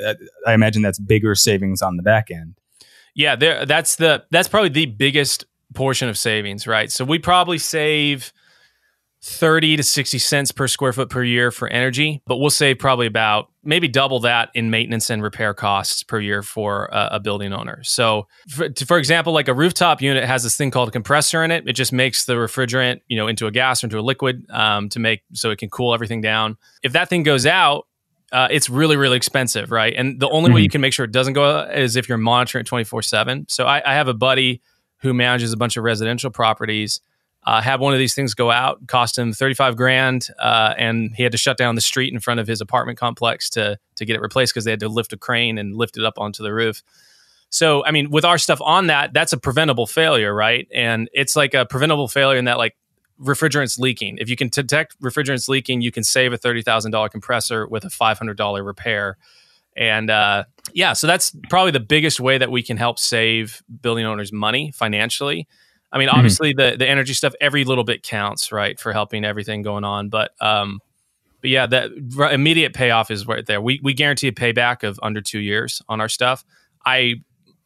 I 0.48 0.54
imagine 0.54 0.82
that's 0.82 1.00
bigger 1.00 1.36
savings 1.36 1.82
on 1.82 1.98
the 1.98 2.04
back 2.04 2.32
end. 2.32 2.56
Yeah, 3.16 3.36
there 3.36 3.66
that's 3.66 3.96
the 3.96 4.24
that's 4.32 4.48
probably 4.48 4.70
the 4.70 4.86
biggest 4.86 5.46
portion 5.74 6.10
of 6.10 6.18
savings, 6.18 6.68
right? 6.68 6.92
So 6.92 7.06
we 7.06 7.20
probably 7.20 7.58
save 7.58 8.34
30 9.24 9.78
to 9.78 9.84
60 9.84 10.18
cents 10.18 10.52
per 10.52 10.68
square 10.68 10.94
foot 10.94 11.10
per 11.10 11.24
year 11.24 11.52
for 11.52 11.68
energy, 11.68 12.24
but 12.26 12.38
we'll 12.38 12.50
save 12.50 12.80
probably 12.80 13.06
about 13.06 13.50
maybe 13.64 13.88
double 13.88 14.20
that 14.22 14.50
in 14.56 14.72
maintenance 14.72 15.12
and 15.12 15.22
repair 15.22 15.54
costs 15.54 16.02
per 16.02 16.20
year 16.20 16.42
for 16.42 16.86
a, 16.92 17.10
a 17.14 17.20
building 17.20 17.54
owner. 17.54 17.84
So, 17.84 18.28
for, 18.50 18.70
for, 18.88 18.98
example, 18.98 19.32
like 19.32 19.48
a 19.48 19.54
rooftop 19.54 20.02
unit 20.02 20.24
has 20.24 20.42
this 20.42 20.58
thing 20.58 20.72
called 20.72 20.90
a 20.90 20.92
compressor 20.92 21.44
in 21.44 21.52
it. 21.52 21.68
It 21.68 21.74
just 21.74 21.94
makes 21.94 22.26
the 22.26 22.34
refrigerant, 22.34 23.02
you 23.08 23.16
know, 23.16 23.28
into 23.28 23.46
a 23.46 23.52
gas 23.52 23.84
or 23.84 23.88
into 23.88 24.00
a 24.00 24.02
liquid 24.02 24.44
um, 24.50 24.90
to 24.90 25.00
make 25.00 25.22
so 25.34 25.52
it 25.52 25.60
can 25.60 25.70
cool 25.70 25.94
everything 25.94 26.22
down. 26.22 26.58
If 26.82 26.94
that 26.94 27.08
thing 27.08 27.22
goes 27.22 27.46
out, 27.46 27.86
uh, 28.32 28.48
it's 28.52 28.70
really, 28.70 28.96
really 28.96 29.18
expensive, 29.18 29.72
right? 29.72 29.94
And 29.96 30.20
the 30.20 30.30
only 30.30 30.48
mm-hmm. 30.50 30.56
way 30.56 30.62
you 30.62 30.70
can 30.70 30.82
make 30.82 30.94
sure 30.94 31.06
it 31.06 31.12
doesn't 31.12 31.34
go 31.34 31.44
out 31.44 31.78
is 31.78 31.96
if 31.96 32.08
you're 32.08 32.18
monitoring 32.18 32.62
it 32.62 32.68
24 32.68 33.02
7. 33.02 33.46
So, 33.50 33.66
I, 33.66 33.82
I 33.86 33.94
have 33.94 34.08
a 34.08 34.14
buddy 34.14 34.62
who 35.00 35.14
manages 35.14 35.52
a 35.52 35.58
bunch 35.58 35.78
of 35.78 35.84
residential 35.84 36.30
properties 36.30 37.02
uh, 37.44 37.60
had 37.60 37.80
one 37.80 37.92
of 37.94 38.00
these 38.00 38.14
things 38.14 38.34
go 38.34 38.52
out, 38.52 38.86
cost 38.88 39.18
him 39.18 39.34
35 39.34 39.76
grand, 39.76 40.28
uh, 40.38 40.76
and 40.78 41.12
he 41.16 41.24
had 41.24 41.32
to 41.32 41.38
shut 41.38 41.58
down 41.58 41.74
the 41.76 41.82
street 41.82 42.14
in 42.14 42.20
front 42.20 42.40
of 42.40 42.48
his 42.48 42.62
apartment 42.62 43.00
complex 43.00 43.50
to 43.52 43.80
to 43.96 44.06
get 44.06 44.16
it 44.16 44.22
replaced 44.22 44.54
because 44.54 44.66
they 44.66 44.72
had 44.72 44.80
to 44.80 44.90
lift 44.90 45.12
a 45.14 45.18
crane 45.18 45.58
and 45.58 45.76
lift 45.76 45.98
it 45.98 46.06
up 46.06 46.14
onto 46.18 46.44
the 46.44 46.54
roof. 46.54 46.84
So, 47.50 47.84
I 47.84 47.92
mean, 47.92 48.12
with 48.12 48.24
our 48.24 48.38
stuff 48.38 48.62
on 48.62 48.88
that, 48.88 49.12
that's 49.12 49.34
a 49.34 49.38
preventable 49.38 49.88
failure, 49.88 50.34
right? 50.34 50.68
And 50.74 51.10
it's 51.14 51.36
like 51.36 51.54
a 51.54 51.66
preventable 51.66 52.08
failure 52.08 52.38
in 52.38 52.46
that, 52.46 52.58
like, 52.58 52.78
refrigerants 53.22 53.80
leaking. 53.80 54.18
If 54.18 54.30
you 54.30 54.36
can 54.36 54.50
detect 54.50 55.00
refrigerants 55.02 55.48
leaking, 55.48 55.82
you 55.82 55.92
can 55.92 56.04
save 56.04 56.34
a 56.34 56.38
thirty 56.38 56.62
thousand 56.62 56.92
dollar 56.92 57.10
compressor 57.10 57.68
with 57.68 57.86
a 57.86 57.90
five 57.90 58.18
hundred 58.18 58.38
dollar 58.38 58.64
repair. 58.64 59.18
And 59.78 60.10
uh, 60.10 60.46
yeah, 60.74 60.94
so 60.94 61.08
that's 61.08 61.34
probably 61.50 61.72
the 61.72 61.80
biggest 61.80 62.20
way 62.20 62.38
that 62.38 62.52
we 62.52 62.62
can 62.62 62.76
help 62.76 63.00
save 63.00 63.64
building 63.82 64.06
owners 64.06 64.34
money 64.34 64.72
financially 64.72 65.48
I 65.92 65.98
mean, 65.98 66.08
mm-hmm. 66.08 66.18
obviously 66.18 66.54
mm-hmm. 66.54 66.72
the 66.72 66.78
the 66.78 66.88
energy 66.88 67.14
stuff, 67.14 67.34
every 67.42 67.64
little 67.64 67.84
bit 67.84 68.04
counts, 68.04 68.52
right, 68.52 68.80
for 68.80 68.94
helping 68.94 69.26
everything 69.26 69.62
going 69.62 69.84
on. 69.84 70.10
But 70.10 70.32
um, 70.40 70.80
but 71.42 71.50
yeah, 71.50 71.66
that 71.68 71.92
immediate 72.32 72.74
payoff 72.74 73.12
is 73.12 73.28
right 73.28 73.46
there. 73.46 73.62
We 73.62 73.80
we 73.84 73.94
guarantee 73.94 74.28
a 74.28 74.32
payback 74.32 74.84
of 74.84 75.00
under 75.04 75.22
two 75.22 75.40
years 75.40 75.82
on 75.90 76.00
our 76.00 76.10
stuff. 76.10 76.46
I 76.86 77.16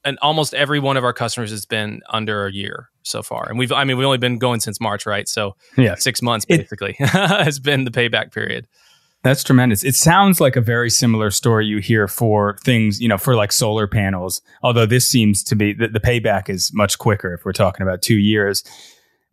and 0.04 0.18
almost 0.22 0.54
every 0.54 0.80
one 0.80 0.98
of 0.98 1.04
our 1.04 1.14
customers 1.14 1.52
has 1.52 1.66
been 1.66 2.02
under 2.10 2.46
a 2.46 2.52
year 2.52 2.90
so 3.06 3.22
far, 3.22 3.48
and 3.50 3.58
we've 3.58 3.72
I 3.72 3.84
mean 3.84 3.98
we've 3.98 4.06
only 4.06 4.18
been 4.18 4.38
going 4.38 4.60
since 4.60 4.80
March, 4.80 5.06
right? 5.06 5.28
So 5.28 5.56
yeah, 5.78 5.96
six 5.96 6.22
months 6.22 6.46
basically 6.46 6.96
it, 7.00 7.08
has 7.10 7.60
been 7.60 7.86
the 7.86 7.92
payback 7.92 8.34
period. 8.34 8.68
That's 9.26 9.44
tremendous. 9.44 9.84
It 9.84 9.96
sounds 9.96 10.40
like 10.40 10.56
a 10.56 10.62
very 10.62 10.92
similar 10.92 11.32
story 11.32 11.66
you 11.66 11.80
hear 11.80 12.08
for 12.08 12.58
things, 12.64 13.02
you 13.02 13.08
know, 13.08 13.18
for 13.18 13.36
like 13.36 13.52
solar 13.52 13.88
panels. 13.88 14.40
Although 14.62 14.86
this 14.86 15.08
seems 15.08 15.44
to 15.46 15.56
be 15.56 15.74
the, 15.74 15.88
the 15.88 16.00
payback 16.00 16.48
is 16.48 16.72
much 16.76 17.00
quicker 17.00 17.34
if 17.34 17.44
we're 17.44 17.52
talking 17.52 17.82
about 17.82 18.04
two 18.04 18.18
years. 18.18 18.64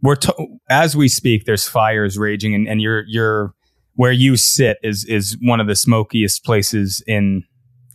We're 0.00 0.16
to, 0.16 0.46
as 0.70 0.96
we 0.96 1.08
speak, 1.08 1.44
there's 1.44 1.68
fires 1.68 2.16
raging, 2.16 2.54
and, 2.54 2.66
and 2.66 2.80
you're 2.80 3.04
you're 3.06 3.54
where 3.94 4.12
you 4.12 4.38
sit 4.38 4.78
is 4.82 5.04
is 5.04 5.36
one 5.42 5.60
of 5.60 5.66
the 5.66 5.76
smokiest 5.76 6.42
places 6.42 7.04
in 7.06 7.44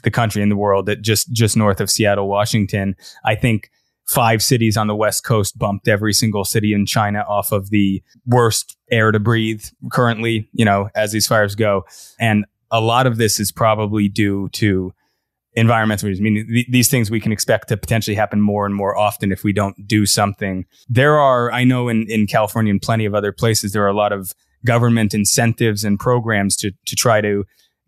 the 0.03 0.11
country 0.11 0.43
in 0.43 0.49
the 0.49 0.55
world. 0.55 0.85
That 0.85 1.01
just 1.01 1.31
just 1.33 1.57
north 1.57 1.81
of 1.81 1.89
Seattle, 1.89 2.27
Washington. 2.27 2.95
I 3.25 3.33
think 3.33 3.71
five 4.07 4.41
cities 4.41 4.77
on 4.77 4.87
the 4.87 4.95
West 4.95 5.23
Coast 5.23 5.57
bumped 5.57 5.87
every 5.87 6.13
single 6.13 6.45
city 6.45 6.73
in 6.73 6.85
China 6.85 7.25
off 7.27 7.51
of 7.51 7.69
the 7.69 8.01
worst 8.25 8.77
air 8.89 9.11
to 9.11 9.19
breathe 9.19 9.65
currently, 9.91 10.49
you 10.53 10.63
know, 10.63 10.89
as 10.95 11.11
these 11.11 11.27
fires 11.27 11.55
go. 11.55 11.85
And 12.19 12.45
a 12.71 12.79
lot 12.79 13.05
of 13.05 13.17
this 13.17 13.39
is 13.39 13.51
probably 13.51 14.07
due 14.07 14.49
to 14.53 14.93
environmental 15.53 16.07
reasons. 16.07 16.27
I 16.27 16.53
th- 16.53 16.67
these 16.69 16.89
things 16.89 17.11
we 17.11 17.19
can 17.19 17.31
expect 17.31 17.67
to 17.69 17.77
potentially 17.77 18.15
happen 18.15 18.39
more 18.39 18.65
and 18.65 18.75
more 18.75 18.97
often 18.97 19.31
if 19.31 19.43
we 19.43 19.51
don't 19.51 19.87
do 19.87 20.05
something. 20.05 20.65
There 20.87 21.17
are, 21.17 21.51
I 21.51 21.63
know 21.63 21.89
in, 21.89 22.05
in 22.09 22.27
California 22.27 22.71
and 22.71 22.81
plenty 22.81 23.05
of 23.05 23.13
other 23.13 23.31
places, 23.31 23.73
there 23.73 23.83
are 23.83 23.89
a 23.89 23.93
lot 23.93 24.13
of 24.13 24.33
government 24.65 25.13
incentives 25.13 25.83
and 25.83 25.99
programs 25.99 26.55
to, 26.57 26.71
to 26.85 26.95
try 26.95 27.21
to 27.21 27.45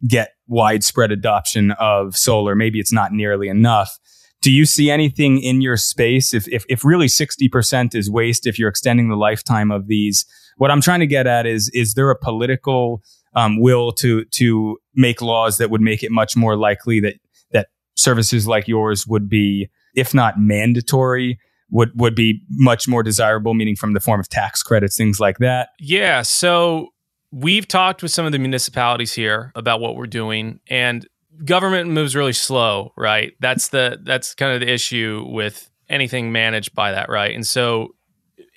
get 0.08 0.34
widespread 0.47 1.12
adoption 1.12 1.71
of 1.71 2.17
solar. 2.17 2.55
Maybe 2.55 2.79
it's 2.79 2.93
not 2.93 3.12
nearly 3.12 3.49
enough 3.49 3.99
do 4.41 4.52
you 4.52 4.65
see 4.65 4.89
anything 4.89 5.41
in 5.41 5.62
your 5.62 5.75
space? 5.75 6.34
If, 6.34 6.47
if, 6.47 6.63
if 6.69 6.86
really 6.86 7.08
60% 7.08 7.93
is 7.93 8.10
waste 8.10 8.47
if 8.47 8.58
you're 8.58 8.69
extending 8.69 9.10
the 9.10 9.17
lifetime 9.17 9.71
of 9.71 9.88
these 9.88 10.25
what 10.60 10.69
i'm 10.69 10.82
trying 10.82 10.99
to 10.99 11.08
get 11.08 11.25
at 11.25 11.47
is 11.47 11.69
is 11.73 11.95
there 11.95 12.12
a 12.12 12.15
political 12.15 13.02
um, 13.34 13.60
will 13.60 13.91
to 13.93 14.25
to 14.25 14.78
make 14.93 15.21
laws 15.21 15.58
that 15.58 15.71
would 15.71 15.82
make 15.82 16.04
it 16.04 16.12
much 16.12 16.36
more 16.36 16.56
likely 16.56 16.99
that 16.99 17.15
that 17.52 17.69
services 17.95 18.45
like 18.47 18.67
yours 18.67 19.08
would 19.08 19.28
be 19.28 19.69
if 19.95 20.13
not 20.13 20.39
mandatory 20.39 21.39
would 21.71 21.91
would 21.95 22.13
be 22.13 22.41
much 22.52 22.88
more 22.88 23.02
desirable 23.02 23.54
meaning 23.54 23.75
from 23.75 23.93
the 23.93 23.99
form 23.99 24.19
of 24.19 24.30
tax 24.30 24.62
credits 24.62 24.95
things 24.95 25.19
like 25.19 25.38
that? 25.39 25.69
Yeah 25.80 26.21
so 26.21 26.89
we've 27.32 27.67
talked 27.67 28.04
with 28.04 28.12
some 28.12 28.25
of 28.25 28.32
the 28.32 28.39
municipalities 28.39 29.13
here 29.13 29.52
about 29.56 29.80
what 29.80 29.95
we're 29.95 30.08
doing 30.08 30.60
and 30.69 31.08
government 31.45 31.89
moves 31.89 32.15
really 32.15 32.34
slow, 32.34 32.93
right? 32.95 33.34
That's 33.39 33.69
the 33.69 33.99
that's 34.04 34.36
kind 34.36 34.54
of 34.54 34.60
the 34.62 34.71
issue 34.71 35.25
with 35.28 35.69
anything 35.89 36.32
managed 36.32 36.73
by 36.73 36.91
that, 36.91 37.10
right? 37.10 37.34
And 37.34 37.45
so 37.45 37.95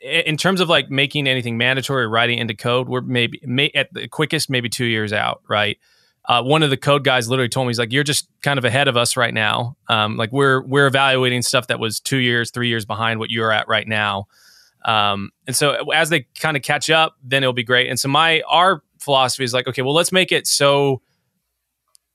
in 0.02 0.36
terms 0.36 0.60
of 0.60 0.68
like 0.68 0.90
making 0.90 1.26
anything 1.26 1.56
mandatory 1.56 2.06
writing 2.06 2.38
into 2.38 2.54
code, 2.54 2.88
we're 2.88 3.00
maybe 3.02 3.40
may, 3.44 3.70
at 3.74 3.92
the 3.92 4.08
quickest 4.08 4.50
maybe 4.50 4.68
2 4.68 4.84
years 4.84 5.12
out, 5.12 5.42
right? 5.48 5.78
Uh, 6.24 6.42
one 6.42 6.62
of 6.62 6.70
the 6.70 6.76
code 6.76 7.02
guys 7.04 7.28
literally 7.28 7.48
told 7.48 7.66
me 7.66 7.70
he's 7.70 7.80
like 7.80 7.92
you're 7.92 8.04
just 8.04 8.28
kind 8.42 8.56
of 8.56 8.64
ahead 8.64 8.86
of 8.86 8.96
us 8.96 9.16
right 9.16 9.34
now 9.34 9.76
um, 9.88 10.16
like 10.16 10.30
we're 10.30 10.62
we're 10.62 10.86
evaluating 10.86 11.42
stuff 11.42 11.66
that 11.66 11.80
was 11.80 11.98
two 11.98 12.18
years 12.18 12.52
three 12.52 12.68
years 12.68 12.84
behind 12.84 13.18
what 13.18 13.28
you're 13.28 13.50
at 13.50 13.66
right 13.66 13.88
now 13.88 14.26
um, 14.84 15.30
and 15.48 15.56
so 15.56 15.90
as 15.90 16.10
they 16.10 16.20
kind 16.38 16.56
of 16.56 16.62
catch 16.62 16.90
up 16.90 17.16
then 17.24 17.42
it'll 17.42 17.52
be 17.52 17.64
great 17.64 17.88
and 17.88 17.98
so 17.98 18.08
my 18.08 18.40
our 18.42 18.84
philosophy 19.00 19.42
is 19.42 19.52
like 19.52 19.66
okay 19.66 19.82
well 19.82 19.94
let's 19.94 20.12
make 20.12 20.30
it 20.30 20.46
so 20.46 21.02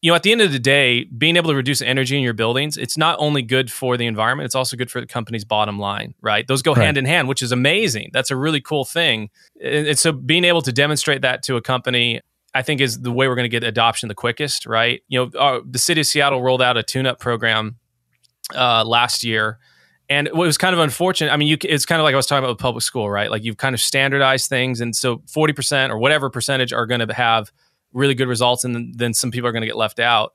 you 0.01 0.11
know, 0.11 0.15
at 0.15 0.23
the 0.23 0.31
end 0.31 0.41
of 0.41 0.51
the 0.51 0.59
day, 0.59 1.05
being 1.05 1.37
able 1.37 1.49
to 1.49 1.55
reduce 1.55 1.81
energy 1.81 2.15
in 2.15 2.21
your 2.21 2.33
buildings, 2.33 2.77
it's 2.77 2.97
not 2.97 3.17
only 3.19 3.41
good 3.41 3.71
for 3.71 3.97
the 3.97 4.05
environment, 4.05 4.45
it's 4.45 4.53
also 4.53 4.77
good 4.77 4.91
for 4.91 5.01
the 5.01 5.07
company's 5.07 5.43
bottom 5.43 5.79
line, 5.79 6.13
right? 6.21 6.47
Those 6.47 6.61
go 6.61 6.73
right. 6.73 6.85
hand 6.85 6.97
in 6.97 7.05
hand, 7.05 7.27
which 7.27 7.41
is 7.41 7.51
amazing. 7.51 8.11
That's 8.13 8.29
a 8.29 8.35
really 8.35 8.61
cool 8.61 8.85
thing. 8.85 9.29
And, 9.63 9.97
so 9.97 10.11
being 10.11 10.43
able 10.43 10.61
to 10.61 10.71
demonstrate 10.71 11.23
that 11.23 11.41
to 11.43 11.55
a 11.55 11.61
company, 11.61 12.21
I 12.53 12.61
think 12.61 12.79
is 12.79 13.01
the 13.01 13.11
way 13.11 13.27
we're 13.27 13.35
going 13.35 13.45
to 13.45 13.49
get 13.49 13.63
adoption 13.63 14.07
the 14.07 14.15
quickest, 14.15 14.67
right? 14.67 15.01
You 15.07 15.25
know, 15.25 15.39
our, 15.39 15.61
the 15.61 15.79
city 15.79 16.01
of 16.01 16.07
Seattle 16.07 16.43
rolled 16.43 16.61
out 16.61 16.77
a 16.77 16.83
tune-up 16.83 17.19
program 17.19 17.77
uh, 18.55 18.85
last 18.85 19.23
year. 19.23 19.57
And 20.09 20.27
it 20.27 20.35
was 20.35 20.57
kind 20.57 20.73
of 20.73 20.79
unfortunate. 20.79 21.33
I 21.33 21.37
mean, 21.37 21.47
you, 21.47 21.57
it's 21.63 21.85
kind 21.85 21.99
of 21.99 22.03
like 22.03 22.13
I 22.13 22.17
was 22.17 22.27
talking 22.27 22.43
about 22.43 22.51
with 22.51 22.59
public 22.59 22.83
school, 22.83 23.09
right? 23.09 23.31
Like 23.31 23.43
you've 23.43 23.57
kind 23.57 23.73
of 23.73 23.81
standardized 23.81 24.47
things. 24.47 24.79
And 24.79 24.95
so 24.95 25.17
40% 25.17 25.89
or 25.89 25.97
whatever 25.97 26.29
percentage 26.29 26.71
are 26.71 26.85
going 26.85 27.05
to 27.05 27.11
have– 27.15 27.51
really 27.93 28.15
good 28.15 28.27
results, 28.27 28.63
and 28.63 28.93
then 28.95 29.13
some 29.13 29.31
people 29.31 29.47
are 29.47 29.51
going 29.51 29.61
to 29.61 29.67
get 29.67 29.77
left 29.77 29.99
out. 29.99 30.33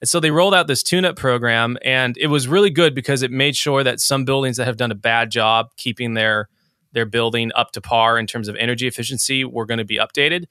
And 0.00 0.08
so 0.08 0.20
they 0.20 0.30
rolled 0.30 0.54
out 0.54 0.66
this 0.66 0.82
tune 0.82 1.04
up 1.04 1.16
program, 1.16 1.76
and 1.84 2.16
it 2.18 2.28
was 2.28 2.46
really 2.46 2.70
good 2.70 2.94
because 2.94 3.22
it 3.22 3.30
made 3.30 3.56
sure 3.56 3.82
that 3.82 4.00
some 4.00 4.24
buildings 4.24 4.56
that 4.56 4.66
have 4.66 4.76
done 4.76 4.92
a 4.92 4.96
bad 4.96 5.30
job 5.30 5.70
keeping 5.76 6.14
their 6.14 6.48
their 6.92 7.04
building 7.06 7.50
up 7.54 7.72
to 7.72 7.80
par 7.80 8.18
in 8.18 8.26
terms 8.26 8.48
of 8.48 8.56
energy 8.56 8.86
efficiency 8.86 9.44
were 9.44 9.66
going 9.66 9.78
to 9.78 9.84
be 9.84 9.98
updated. 9.98 10.46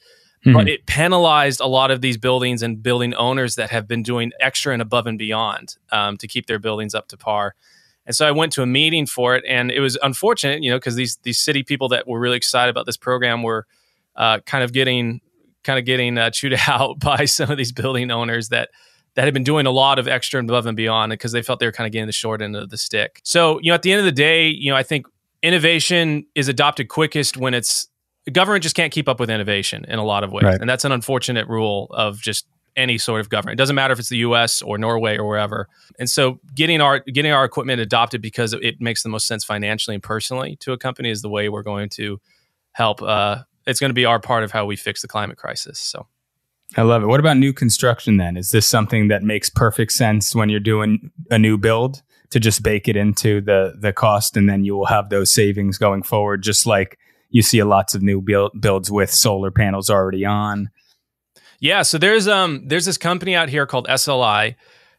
Mm-hmm. 0.46 0.54
But 0.54 0.70
it 0.70 0.86
penalized 0.86 1.60
a 1.60 1.66
lot 1.66 1.90
of 1.90 2.02
these 2.02 2.18
buildings 2.18 2.62
and 2.62 2.82
building 2.82 3.16
owners 3.16 3.56
that 3.56 3.72
have 3.72 3.88
been 3.88 4.04
doing 4.04 4.32
extra 4.40 4.72
and 4.72 4.82
above 4.82 5.08
and 5.08 5.18
beyond 5.18 5.78
um, 5.92 6.16
to 6.18 6.28
keep 6.28 6.46
their 6.46 6.60
buildings 6.60 6.94
up 6.94 7.08
to 7.08 7.18
par. 7.18 7.56
And 8.06 8.16
so 8.16 8.26
I 8.26 8.32
went 8.32 8.54
to 8.54 8.62
a 8.62 8.66
meeting 8.66 9.06
for 9.06 9.36
it, 9.36 9.44
and 9.48 9.72
it 9.72 9.80
was 9.80 9.98
unfortunate, 10.02 10.64
you 10.64 10.70
know, 10.70 10.78
because 10.78 10.96
these 10.96 11.18
these 11.24 11.40
city 11.40 11.64
people 11.64 11.90
that 11.90 12.08
were 12.08 12.20
really 12.20 12.38
excited 12.38 12.70
about 12.70 12.86
this 12.86 12.98
program 12.98 13.44
were 13.44 13.66
uh, 14.16 14.40
kind 14.42 14.64
of 14.64 14.74
getting 14.74 15.22
kind 15.68 15.78
of 15.78 15.86
getting 15.86 16.18
uh, 16.18 16.32
chewed 16.32 16.58
out 16.68 17.00
by 17.00 17.26
some 17.26 17.52
of 17.52 17.58
these 17.58 17.72
building 17.72 18.10
owners 18.10 18.50
that 18.50 18.70
that 19.16 19.26
had 19.26 19.34
been 19.34 19.44
doing 19.44 19.66
a 19.66 19.72
lot 19.72 19.98
of 19.98 20.08
extra 20.08 20.40
and 20.40 20.50
above 20.50 20.68
and 20.68 20.78
beyond 20.78 21.10
because 21.10 21.32
they 21.32 21.42
felt 21.42 21.60
they 21.60 21.66
were 21.66 21.72
kind 21.72 21.88
of 21.88 21.92
getting 21.92 22.06
the 22.06 22.14
short 22.14 22.40
end 22.40 22.56
of 22.56 22.70
the 22.70 22.78
stick. 22.78 23.20
So, 23.24 23.60
you 23.62 23.72
know, 23.72 23.74
at 23.74 23.82
the 23.82 23.92
end 23.92 24.00
of 24.00 24.06
the 24.06 24.12
day, 24.12 24.48
you 24.48 24.70
know, 24.70 24.78
I 24.78 24.84
think 24.84 25.08
innovation 25.42 26.24
is 26.36 26.48
adopted 26.48 26.88
quickest 26.88 27.36
when 27.36 27.56
it's 27.56 27.88
government 28.32 28.62
just 28.62 28.76
can't 28.76 28.94
keep 28.94 29.10
up 29.10 29.20
with 29.20 29.32
innovation 29.32 29.86
in 29.88 29.98
a 29.98 30.04
lot 30.04 30.24
of 30.24 30.32
ways. 30.32 30.44
Right. 30.44 30.62
And 30.62 30.70
that's 30.70 30.86
an 30.86 30.92
unfortunate 30.92 31.48
rule 31.48 31.88
of 31.92 32.20
just 32.22 32.46
any 32.76 33.00
sort 33.00 33.20
of 33.20 33.30
government. 33.30 33.56
It 33.56 33.58
doesn't 33.58 33.76
matter 33.76 33.92
if 33.92 33.98
it's 33.98 34.10
the 34.10 34.18
US 34.18 34.62
or 34.62 34.78
Norway 34.78 35.18
or 35.18 35.28
wherever. 35.28 35.68
And 35.98 36.08
so 36.08 36.40
getting 36.54 36.80
our 36.80 37.00
getting 37.00 37.32
our 37.32 37.44
equipment 37.44 37.82
adopted 37.82 38.22
because 38.22 38.54
it 38.54 38.80
makes 38.80 39.02
the 39.02 39.10
most 39.10 39.26
sense 39.26 39.44
financially 39.44 39.96
and 39.96 40.04
personally 40.04 40.58
to 40.58 40.74
a 40.74 40.78
company 40.78 41.10
is 41.10 41.24
the 41.24 41.30
way 41.30 41.50
we're 41.50 41.64
going 41.64 41.90
to 41.90 42.22
help 42.74 43.02
uh, 43.02 43.40
it's 43.68 43.80
going 43.80 43.90
to 43.90 43.96
be 43.96 44.06
our 44.06 44.20
part 44.20 44.44
of 44.44 44.52
how 44.52 44.66
we 44.66 44.76
fix 44.76 45.02
the 45.02 45.08
climate 45.08 45.38
crisis. 45.38 45.80
So. 45.80 46.08
I 46.76 46.82
love 46.82 47.02
it. 47.02 47.06
What 47.06 47.22
about 47.22 47.38
new 47.38 47.54
construction 47.54 48.18
then? 48.18 48.36
Is 48.36 48.52
this 48.52 48.68
something 48.68 49.08
that 49.08 49.24
makes 49.24 49.50
perfect 49.50 49.94
sense 49.94 50.36
when 50.36 50.50
you're 50.50 50.60
doing 50.60 51.12
a 51.32 51.40
new 51.40 51.58
build 51.58 52.02
to 52.32 52.40
just 52.40 52.62
bake 52.62 52.90
it 52.90 52.98
into 52.98 53.40
the 53.40 53.74
the 53.80 53.94
cost 53.94 54.36
and 54.36 54.50
then 54.50 54.66
you 54.66 54.76
will 54.76 54.88
have 54.88 55.10
those 55.10 55.32
savings 55.32 55.78
going 55.78 56.04
forward 56.04 56.44
just 56.44 56.66
like 56.66 56.98
you 57.30 57.42
see 57.42 57.62
lots 57.64 57.96
of 57.96 58.02
new 58.02 58.22
build, 58.22 58.52
builds 58.60 58.92
with 58.92 59.12
solar 59.12 59.52
panels 59.52 59.90
already 59.90 60.26
on. 60.26 60.70
Yeah, 61.60 61.82
so 61.82 61.98
there's 61.98 62.28
um 62.28 62.68
there's 62.68 62.86
this 62.86 62.98
company 62.98 63.36
out 63.36 63.50
here 63.50 63.66
called 63.66 63.88
SLI, 63.88 64.56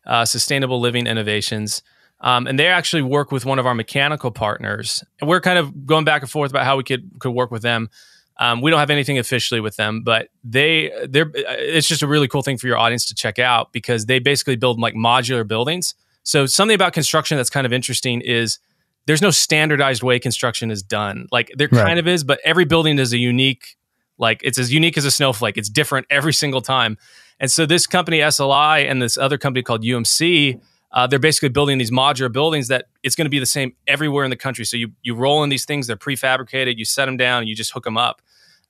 uh, 0.07 0.25
Sustainable 0.25 0.81
Living 0.81 1.07
Innovations. 1.07 1.83
Um, 2.21 2.49
and 2.49 2.59
they 2.59 2.67
actually 2.67 3.03
work 3.03 3.31
with 3.31 3.45
one 3.45 3.61
of 3.61 3.67
our 3.67 3.75
mechanical 3.75 4.33
partners. 4.33 5.05
And 5.21 5.29
we're 5.29 5.41
kind 5.41 5.57
of 5.57 5.87
going 5.87 6.05
back 6.05 6.23
and 6.23 6.31
forth 6.31 6.51
about 6.51 6.65
how 6.65 6.77
we 6.77 6.83
could 6.83 7.11
could 7.21 7.31
work 7.31 7.51
with 7.51 7.63
them. 7.63 7.91
Um, 8.41 8.61
we 8.61 8.71
don't 8.71 8.79
have 8.79 8.91
anything 8.91 9.19
officially 9.19 9.61
with 9.61 9.77
them, 9.77 10.03
but 10.05 10.29
they 10.45 10.93
they're 11.09 11.31
it's 11.35 11.89
just 11.89 12.03
a 12.03 12.07
really 12.07 12.29
cool 12.29 12.43
thing 12.43 12.57
for 12.57 12.69
your 12.69 12.79
audience 12.79 13.05
to 13.07 13.15
check 13.15 13.39
out 13.39 13.73
because 13.73 14.07
they 14.07 14.21
basically 14.21 14.57
build 14.57 14.79
like 14.79 14.95
modular 14.95 15.47
buildings. 15.47 15.95
So 16.23 16.47
something 16.47 16.75
about 16.75 16.93
construction 16.93 17.37
that's 17.37 17.51
kind 17.51 17.67
of 17.67 17.73
interesting 17.73 18.21
is 18.21 18.59
there's 19.07 19.23
no 19.23 19.31
standardized 19.31 20.03
way 20.03 20.19
construction 20.19 20.71
is 20.71 20.83
done. 20.83 21.27
Like 21.33 21.51
there 21.57 21.69
right. 21.73 21.85
kind 21.85 21.99
of 21.99 22.07
is, 22.07 22.23
but 22.23 22.39
every 22.45 22.65
building 22.65 22.99
is 22.99 23.13
a 23.13 23.19
unique 23.19 23.77
like 24.19 24.41
it's 24.45 24.59
as 24.59 24.73
unique 24.73 24.99
as 24.99 25.05
a 25.05 25.11
snowflake. 25.11 25.57
It's 25.57 25.69
different 25.69 26.07
every 26.11 26.33
single 26.33 26.61
time. 26.61 26.97
And 27.41 27.51
so 27.51 27.67
this 27.67 27.87
company 27.87 28.19
SLI 28.19 28.89
and 28.89 29.01
this 29.01 29.17
other 29.17 29.39
company 29.39 29.63
called 29.63 29.83
UMC, 29.83 30.61
uh, 30.93 31.07
they're 31.07 31.19
basically 31.19 31.51
building 31.51 31.79
these 31.79 31.91
modular 31.91 32.31
buildings 32.31 32.69
that 32.69 32.87
it's 33.03 33.15
going 33.15 33.27
to 33.27 33.31
be 33.31 33.39
the 33.39 33.47
same 33.47 33.75
everywhere 33.87 34.25
in 34.25 34.31
the 34.31 34.37
country. 34.37 34.65
So 34.65 34.77
you 34.77 34.93
you 35.03 35.15
roll 35.15 35.43
in 35.43 35.49
these 35.49 35.65
things, 35.65 35.87
they're 35.87 35.97
prefabricated, 35.97 36.77
you 36.77 36.85
set 36.85 37.07
them 37.07 37.17
down, 37.17 37.47
you 37.47 37.55
just 37.55 37.73
hook 37.73 37.85
them 37.85 37.97
up. 37.97 38.21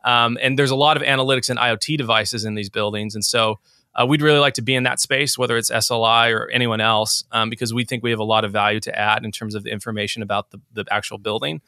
Um, 0.09 0.39
and 0.41 0.59
there's 0.59 0.71
a 0.71 0.77
lot 0.77 0.97
of 0.97 1.03
analytics 1.03 1.51
and 1.51 1.59
IoT 1.59 1.99
devices 1.99 2.45
in 2.45 2.55
these 2.55 2.71
buildings, 2.71 3.15
and 3.15 3.25
so 3.25 3.59
uh, 3.95 4.07
we'd 4.07 4.23
really 4.23 4.39
like 4.39 4.55
to 4.55 4.63
be 4.63 4.75
in 4.75 4.85
that 4.85 5.01
space, 5.01 5.37
whether 5.37 5.57
it's 5.57 5.71
SLI 5.71 6.33
or 6.33 6.49
anyone 6.51 6.81
else, 6.81 7.25
um, 7.33 7.51
because 7.51 7.75
we 7.75 7.85
think 7.85 8.03
we 8.03 8.11
have 8.11 8.21
a 8.21 8.25
lot 8.25 8.45
of 8.45 8.53
value 8.53 8.81
to 8.81 8.97
add 8.99 9.25
in 9.25 9.33
terms 9.33 9.55
of 9.55 9.65
the 9.65 9.71
information 9.71 10.23
about 10.23 10.51
the, 10.51 10.61
the 10.73 10.85
actual 10.91 11.19
building 11.19 11.61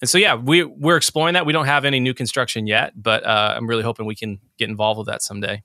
and 0.00 0.08
so 0.08 0.18
yeah, 0.18 0.34
we 0.34 0.64
we're 0.64 0.96
exploring 0.96 1.34
that. 1.34 1.44
We 1.46 1.52
don't 1.52 1.66
have 1.66 1.84
any 1.84 2.00
new 2.00 2.14
construction 2.14 2.66
yet, 2.66 2.92
but 3.00 3.24
uh, 3.24 3.54
I'm 3.56 3.66
really 3.66 3.82
hoping 3.82 4.06
we 4.06 4.14
can 4.14 4.38
get 4.56 4.68
involved 4.68 4.98
with 4.98 5.08
that 5.08 5.22
someday. 5.22 5.62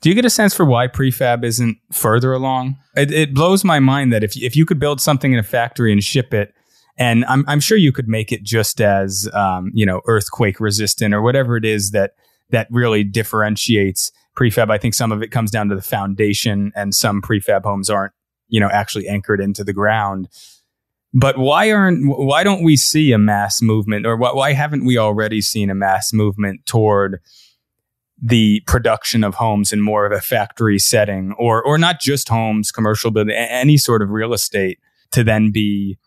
Do 0.00 0.08
you 0.08 0.14
get 0.14 0.24
a 0.24 0.30
sense 0.30 0.54
for 0.54 0.64
why 0.64 0.86
prefab 0.86 1.44
isn't 1.44 1.76
further 1.92 2.32
along? 2.32 2.78
It, 2.96 3.10
it 3.10 3.34
blows 3.34 3.64
my 3.64 3.78
mind 3.78 4.12
that 4.14 4.24
if 4.24 4.36
if 4.36 4.56
you 4.56 4.64
could 4.64 4.78
build 4.78 5.00
something 5.00 5.32
in 5.32 5.38
a 5.38 5.42
factory 5.42 5.92
and 5.92 6.02
ship 6.02 6.32
it, 6.32 6.54
and 7.00 7.24
I'm 7.24 7.44
I'm 7.48 7.60
sure 7.60 7.78
you 7.78 7.90
could 7.90 8.08
make 8.08 8.30
it 8.30 8.44
just 8.44 8.80
as 8.80 9.28
um, 9.32 9.72
you 9.74 9.86
know 9.86 10.02
earthquake 10.06 10.60
resistant 10.60 11.14
or 11.14 11.22
whatever 11.22 11.56
it 11.56 11.64
is 11.64 11.90
that 11.90 12.12
that 12.50 12.68
really 12.70 13.02
differentiates 13.02 14.12
prefab. 14.36 14.70
I 14.70 14.78
think 14.78 14.94
some 14.94 15.10
of 15.10 15.22
it 15.22 15.28
comes 15.28 15.50
down 15.50 15.68
to 15.70 15.74
the 15.74 15.82
foundation, 15.82 16.72
and 16.76 16.94
some 16.94 17.22
prefab 17.22 17.64
homes 17.64 17.90
aren't 17.90 18.12
you 18.48 18.60
know 18.60 18.68
actually 18.68 19.08
anchored 19.08 19.40
into 19.40 19.64
the 19.64 19.72
ground. 19.72 20.28
But 21.12 21.38
why 21.38 21.72
aren't 21.72 22.04
why 22.06 22.44
don't 22.44 22.62
we 22.62 22.76
see 22.76 23.12
a 23.12 23.18
mass 23.18 23.62
movement, 23.62 24.06
or 24.06 24.16
why, 24.16 24.32
why 24.32 24.52
haven't 24.52 24.84
we 24.84 24.98
already 24.98 25.40
seen 25.40 25.70
a 25.70 25.74
mass 25.74 26.12
movement 26.12 26.66
toward 26.66 27.20
the 28.22 28.60
production 28.66 29.24
of 29.24 29.36
homes 29.36 29.72
in 29.72 29.80
more 29.80 30.04
of 30.04 30.12
a 30.12 30.20
factory 30.20 30.78
setting, 30.78 31.34
or 31.38 31.62
or 31.62 31.78
not 31.78 31.98
just 31.98 32.28
homes, 32.28 32.70
commercial 32.70 33.10
building, 33.10 33.34
any 33.34 33.78
sort 33.78 34.02
of 34.02 34.10
real 34.10 34.34
estate 34.34 34.78
to 35.12 35.24
then 35.24 35.50
be, 35.50 35.98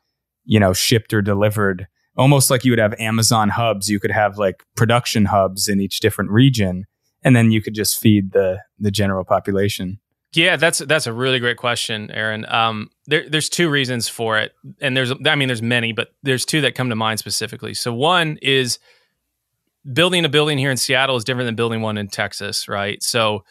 you 0.45 0.59
know, 0.59 0.73
shipped 0.73 1.13
or 1.13 1.21
delivered? 1.21 1.87
Almost 2.15 2.49
like 2.49 2.63
you 2.63 2.71
would 2.71 2.79
have 2.79 2.93
Amazon 2.99 3.49
hubs, 3.49 3.89
you 3.89 3.99
could 3.99 4.11
have 4.11 4.37
like 4.37 4.63
production 4.75 5.25
hubs 5.25 5.67
in 5.67 5.79
each 5.79 5.99
different 5.99 6.31
region, 6.31 6.85
and 7.23 7.35
then 7.35 7.51
you 7.51 7.61
could 7.61 7.73
just 7.73 7.99
feed 7.99 8.31
the 8.33 8.59
the 8.79 8.91
general 8.91 9.23
population. 9.23 9.99
Yeah, 10.33 10.55
that's 10.55 10.79
that's 10.79 11.07
a 11.07 11.13
really 11.13 11.39
great 11.39 11.57
question, 11.57 12.09
Aaron. 12.11 12.45
Um, 12.47 12.89
there, 13.05 13.29
there's 13.29 13.49
two 13.49 13.69
reasons 13.69 14.07
for 14.07 14.39
it, 14.39 14.53
and 14.81 14.97
there's 14.97 15.11
I 15.25 15.35
mean 15.35 15.47
there's 15.47 15.61
many, 15.61 15.91
but 15.91 16.09
there's 16.23 16.45
two 16.45 16.61
that 16.61 16.75
come 16.75 16.89
to 16.89 16.95
mind 16.95 17.19
specifically. 17.19 17.73
So 17.73 17.93
one 17.93 18.37
is 18.41 18.79
building 19.91 20.25
a 20.25 20.29
building 20.29 20.57
here 20.57 20.71
in 20.71 20.77
Seattle 20.77 21.15
is 21.15 21.23
different 21.23 21.47
than 21.47 21.55
building 21.55 21.81
one 21.81 21.97
in 21.97 22.07
Texas, 22.07 22.67
right? 22.67 23.01
So 23.03 23.43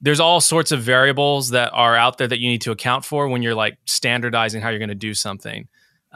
there's 0.00 0.20
all 0.20 0.40
sorts 0.40 0.70
of 0.70 0.80
variables 0.80 1.50
that 1.50 1.72
are 1.72 1.96
out 1.96 2.18
there 2.18 2.28
that 2.28 2.38
you 2.38 2.48
need 2.48 2.60
to 2.62 2.70
account 2.70 3.04
for 3.04 3.26
when 3.28 3.42
you're 3.42 3.54
like 3.54 3.78
standardizing 3.84 4.62
how 4.62 4.68
you're 4.68 4.78
going 4.78 4.90
to 4.90 4.94
do 4.94 5.14
something. 5.14 5.66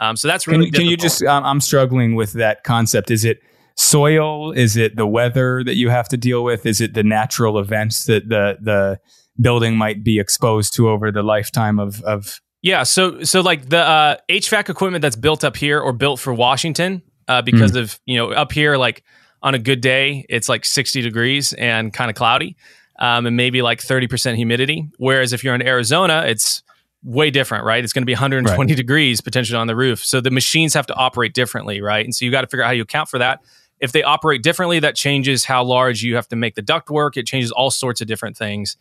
Um, 0.02 0.16
so 0.16 0.28
that's 0.28 0.46
really. 0.46 0.66
Can, 0.66 0.80
can 0.80 0.86
you 0.86 0.96
just? 0.96 1.22
Um, 1.22 1.44
I'm 1.44 1.60
struggling 1.60 2.14
with 2.14 2.32
that 2.32 2.64
concept. 2.64 3.10
Is 3.10 3.24
it 3.24 3.40
soil? 3.76 4.52
Is 4.52 4.76
it 4.76 4.96
the 4.96 5.06
weather 5.06 5.62
that 5.64 5.76
you 5.76 5.90
have 5.90 6.08
to 6.08 6.16
deal 6.16 6.42
with? 6.42 6.66
Is 6.66 6.80
it 6.80 6.94
the 6.94 7.02
natural 7.02 7.58
events 7.58 8.04
that 8.04 8.28
the 8.28 8.58
the 8.60 9.00
building 9.40 9.76
might 9.76 10.04
be 10.04 10.18
exposed 10.18 10.74
to 10.74 10.88
over 10.88 11.10
the 11.10 11.22
lifetime 11.22 11.78
of 11.78 12.02
of 12.02 12.40
yeah 12.60 12.82
so 12.82 13.22
so 13.22 13.40
like 13.40 13.68
the 13.68 13.78
uh, 13.78 14.16
hvac 14.28 14.68
equipment 14.68 15.02
that's 15.02 15.16
built 15.16 15.44
up 15.44 15.56
here 15.56 15.80
or 15.80 15.92
built 15.92 16.20
for 16.20 16.34
washington 16.34 17.02
uh, 17.28 17.40
because 17.40 17.72
mm 17.72 17.80
of 17.80 18.00
you 18.04 18.16
know 18.16 18.30
up 18.32 18.52
here 18.52 18.76
like 18.76 19.02
on 19.42 19.54
a 19.54 19.58
good 19.58 19.80
day 19.80 20.26
it's 20.28 20.48
like 20.48 20.64
60 20.64 21.00
degrees 21.00 21.52
and 21.54 21.92
kind 21.92 22.10
of 22.10 22.16
cloudy 22.16 22.56
um, 22.98 23.26
and 23.26 23.36
maybe 23.36 23.62
like 23.62 23.80
30% 23.80 24.36
humidity 24.36 24.88
whereas 24.98 25.32
if 25.32 25.42
you're 25.42 25.54
in 25.54 25.62
arizona 25.62 26.24
it's 26.26 26.62
way 27.04 27.30
different 27.30 27.64
right 27.64 27.82
it's 27.82 27.92
going 27.92 28.02
to 28.02 28.06
be 28.06 28.12
120 28.12 28.72
right. 28.72 28.76
degrees 28.76 29.20
potentially 29.20 29.58
on 29.58 29.66
the 29.66 29.74
roof 29.74 30.04
so 30.04 30.20
the 30.20 30.30
machines 30.30 30.72
have 30.74 30.86
to 30.86 30.94
operate 30.94 31.34
differently 31.34 31.80
right 31.80 32.04
and 32.04 32.14
so 32.14 32.24
you 32.24 32.30
got 32.30 32.42
to 32.42 32.46
figure 32.46 32.62
out 32.62 32.68
how 32.68 32.72
you 32.72 32.82
account 32.82 33.08
for 33.08 33.18
that 33.18 33.40
if 33.80 33.90
they 33.90 34.04
operate 34.04 34.42
differently 34.42 34.78
that 34.78 34.94
changes 34.94 35.44
how 35.44 35.64
large 35.64 36.02
you 36.02 36.14
have 36.14 36.28
to 36.28 36.36
make 36.36 36.54
the 36.54 36.62
duct 36.62 36.90
work 36.90 37.16
it 37.16 37.26
changes 37.26 37.50
all 37.50 37.70
sorts 37.70 38.00
of 38.00 38.06
different 38.06 38.36
things 38.36 38.76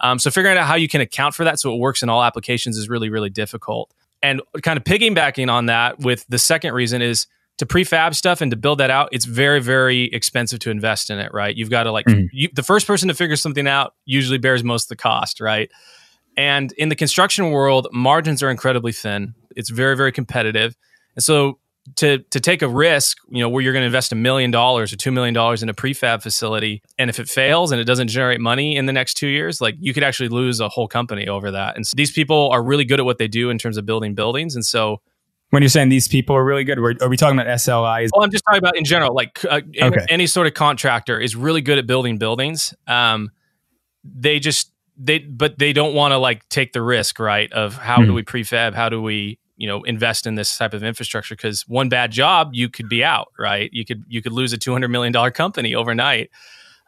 um, 0.00 0.18
so 0.18 0.30
figuring 0.30 0.58
out 0.58 0.66
how 0.66 0.74
you 0.74 0.88
can 0.88 1.00
account 1.00 1.34
for 1.34 1.44
that 1.44 1.58
so 1.58 1.74
it 1.74 1.78
works 1.78 2.02
in 2.02 2.08
all 2.08 2.22
applications 2.22 2.76
is 2.76 2.88
really, 2.88 3.08
really 3.08 3.30
difficult. 3.30 3.92
And 4.22 4.42
kind 4.62 4.76
of 4.76 4.84
piggybacking 4.84 5.50
on 5.50 5.66
that 5.66 6.00
with 6.00 6.26
the 6.28 6.38
second 6.38 6.74
reason 6.74 7.02
is 7.02 7.26
to 7.58 7.66
prefab 7.66 8.14
stuff 8.14 8.40
and 8.40 8.50
to 8.50 8.56
build 8.56 8.78
that 8.78 8.90
out, 8.90 9.08
it's 9.12 9.24
very, 9.24 9.60
very 9.60 10.04
expensive 10.04 10.58
to 10.60 10.70
invest 10.70 11.08
in 11.08 11.18
it, 11.18 11.32
right? 11.32 11.56
You've 11.56 11.70
got 11.70 11.84
to 11.84 11.92
like, 11.92 12.06
mm-hmm. 12.06 12.26
you, 12.32 12.48
the 12.52 12.62
first 12.62 12.86
person 12.86 13.08
to 13.08 13.14
figure 13.14 13.36
something 13.36 13.66
out 13.66 13.94
usually 14.04 14.38
bears 14.38 14.62
most 14.62 14.84
of 14.84 14.88
the 14.90 14.96
cost, 14.96 15.40
right? 15.40 15.70
And 16.36 16.72
in 16.72 16.88
the 16.88 16.96
construction 16.96 17.50
world, 17.50 17.88
margins 17.92 18.42
are 18.42 18.50
incredibly 18.50 18.92
thin. 18.92 19.34
It's 19.54 19.70
very, 19.70 19.96
very 19.96 20.12
competitive. 20.12 20.76
And 21.14 21.24
so 21.24 21.58
to 21.94 22.18
to 22.18 22.40
take 22.40 22.62
a 22.62 22.68
risk, 22.68 23.18
you 23.30 23.40
know, 23.40 23.48
where 23.48 23.62
you're 23.62 23.72
going 23.72 23.82
to 23.82 23.86
invest 23.86 24.12
a 24.12 24.16
million 24.16 24.50
dollars 24.50 24.92
or 24.92 24.96
two 24.96 25.12
million 25.12 25.32
dollars 25.32 25.62
in 25.62 25.68
a 25.68 25.74
prefab 25.74 26.22
facility, 26.22 26.82
and 26.98 27.08
if 27.08 27.20
it 27.20 27.28
fails 27.28 27.70
and 27.70 27.80
it 27.80 27.84
doesn't 27.84 28.08
generate 28.08 28.40
money 28.40 28.76
in 28.76 28.86
the 28.86 28.92
next 28.92 29.14
two 29.14 29.28
years, 29.28 29.60
like 29.60 29.76
you 29.78 29.94
could 29.94 30.02
actually 30.02 30.28
lose 30.28 30.60
a 30.60 30.68
whole 30.68 30.88
company 30.88 31.28
over 31.28 31.50
that. 31.52 31.76
And 31.76 31.86
so 31.86 31.94
these 31.96 32.10
people 32.10 32.50
are 32.50 32.62
really 32.62 32.84
good 32.84 32.98
at 33.00 33.06
what 33.06 33.18
they 33.18 33.28
do 33.28 33.50
in 33.50 33.58
terms 33.58 33.76
of 33.76 33.86
building 33.86 34.14
buildings, 34.14 34.54
and 34.54 34.64
so. 34.64 35.00
When 35.50 35.62
you're 35.62 35.70
saying 35.70 35.90
these 35.90 36.08
people 36.08 36.34
are 36.34 36.44
really 36.44 36.64
good, 36.64 36.76
are 36.76 37.08
we 37.08 37.16
talking 37.16 37.38
about 37.38 37.46
SLIs? 37.46 38.08
Well, 38.12 38.24
I'm 38.24 38.32
just 38.32 38.42
talking 38.44 38.58
about 38.58 38.76
in 38.76 38.84
general. 38.84 39.14
Like 39.14 39.44
uh, 39.44 39.60
okay. 39.64 39.78
any, 39.80 39.96
any, 40.08 40.26
sort 40.26 40.48
of 40.48 40.54
contractor 40.54 41.20
is 41.20 41.36
really 41.36 41.60
good 41.60 41.78
at 41.78 41.86
building 41.86 42.18
buildings. 42.18 42.74
Um, 42.88 43.30
they 44.02 44.40
just 44.40 44.72
they, 44.96 45.18
but 45.18 45.58
they 45.58 45.72
don't 45.72 45.94
want 45.94 46.12
to 46.12 46.18
like 46.18 46.48
take 46.48 46.72
the 46.72 46.82
risk, 46.82 47.18
right? 47.18 47.52
Of 47.52 47.74
how 47.74 47.98
mm. 47.98 48.04
do 48.04 48.08
hmm. 48.08 48.14
we 48.14 48.22
prefab? 48.22 48.74
How 48.74 48.88
do 48.88 49.00
we 49.02 49.38
you 49.56 49.66
know 49.66 49.82
invest 49.82 50.26
in 50.26 50.34
this 50.34 50.56
type 50.56 50.74
of 50.74 50.82
infrastructure 50.82 51.34
because 51.34 51.66
one 51.66 51.88
bad 51.88 52.10
job 52.10 52.50
you 52.52 52.68
could 52.68 52.88
be 52.88 53.02
out 53.02 53.32
right 53.38 53.70
you 53.72 53.84
could 53.84 54.04
you 54.06 54.22
could 54.22 54.32
lose 54.32 54.52
a 54.52 54.58
200 54.58 54.88
million 54.88 55.12
dollar 55.12 55.30
company 55.30 55.74
overnight 55.74 56.30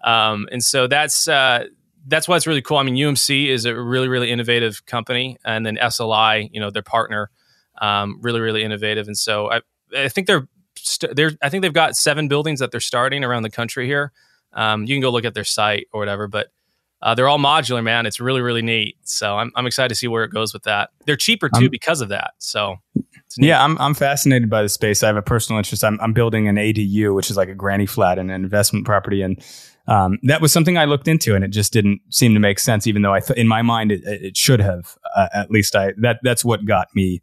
um, 0.05 0.49
and 0.53 0.62
so 0.62 0.87
that's 0.87 1.27
uh, 1.27 1.64
that's 2.07 2.29
why 2.29 2.37
it's 2.37 2.47
really 2.47 2.62
cool 2.62 2.77
i 2.77 2.83
mean 2.83 2.94
umc 2.94 3.49
is 3.49 3.64
a 3.64 3.75
really 3.75 4.09
really 4.09 4.31
innovative 4.31 4.85
company 4.87 5.37
and 5.44 5.64
then 5.64 5.77
sli 5.77 6.49
you 6.53 6.61
know 6.61 6.71
their 6.71 6.83
partner 6.83 7.31
um, 7.81 8.18
really 8.21 8.40
really 8.40 8.62
innovative 8.62 9.07
and 9.07 9.16
so 9.16 9.51
i 9.51 9.61
i 9.97 10.09
think 10.09 10.27
they're 10.27 10.47
st- 10.77 11.16
they're 11.16 11.33
i 11.42 11.49
think 11.49 11.62
they've 11.62 11.73
got 11.73 11.97
seven 11.97 12.29
buildings 12.29 12.61
that 12.61 12.71
they're 12.71 12.81
starting 12.81 13.25
around 13.25 13.42
the 13.42 13.51
country 13.51 13.87
here 13.87 14.12
um, 14.55 14.85
you 14.85 14.94
can 14.94 15.03
go 15.03 15.11
look 15.11 15.25
at 15.25 15.35
their 15.35 15.44
site 15.44 15.87
or 15.92 16.01
whatever 16.01 16.27
but 16.29 16.49
uh, 17.00 17.14
they're 17.14 17.28
all 17.28 17.38
modular, 17.38 17.82
man. 17.82 18.06
It's 18.06 18.20
really, 18.20 18.40
really 18.40 18.62
neat. 18.62 18.96
So 19.02 19.37
I'm, 19.37 19.52
I'm 19.54 19.66
excited 19.66 19.88
to 19.90 19.94
see 19.94 20.08
where 20.08 20.24
it 20.24 20.32
goes 20.32 20.52
with 20.52 20.64
that. 20.64 20.90
They're 21.06 21.16
cheaper 21.16 21.48
too 21.48 21.70
because 21.70 22.00
of 22.00 22.08
that. 22.08 22.32
So 22.38 22.76
yeah, 23.37 23.62
I'm, 23.62 23.78
I'm 23.78 23.94
fascinated 23.94 24.50
by 24.50 24.62
the 24.62 24.68
space. 24.68 25.02
I 25.02 25.06
have 25.06 25.16
a 25.16 25.22
personal 25.22 25.58
interest. 25.58 25.84
I'm, 25.84 26.00
I'm 26.00 26.12
building 26.12 26.48
an 26.48 26.56
ADU, 26.56 27.14
which 27.14 27.30
is 27.30 27.37
like 27.37 27.48
a 27.48 27.54
granny 27.54 27.87
flat 27.87 28.18
and 28.18 28.30
an 28.30 28.42
investment 28.42 28.84
property. 28.84 29.22
And 29.22 29.42
um, 29.87 30.18
that 30.24 30.40
was 30.40 30.52
something 30.52 30.76
I 30.76 30.87
looked 30.87 31.08
into 31.08 31.34
and 31.34 31.44
it 31.44 31.48
just 31.48 31.72
didn't 31.72 32.00
seem 32.11 32.34
to 32.34 32.40
make 32.40 32.58
sense, 32.58 32.87
even 32.87 33.02
though 33.02 33.14
I, 33.14 33.20
th- 33.20 33.38
in 33.38 33.46
my 33.46 33.62
mind, 33.62 33.92
it, 33.92 34.02
it 34.04 34.37
should 34.37 34.61
have, 34.61 34.96
uh, 35.16 35.28
at 35.32 35.50
least 35.50 35.76
I, 35.76 35.92
that, 35.98 36.18
that's 36.22 36.44
what 36.44 36.64
got 36.64 36.88
me 36.94 37.22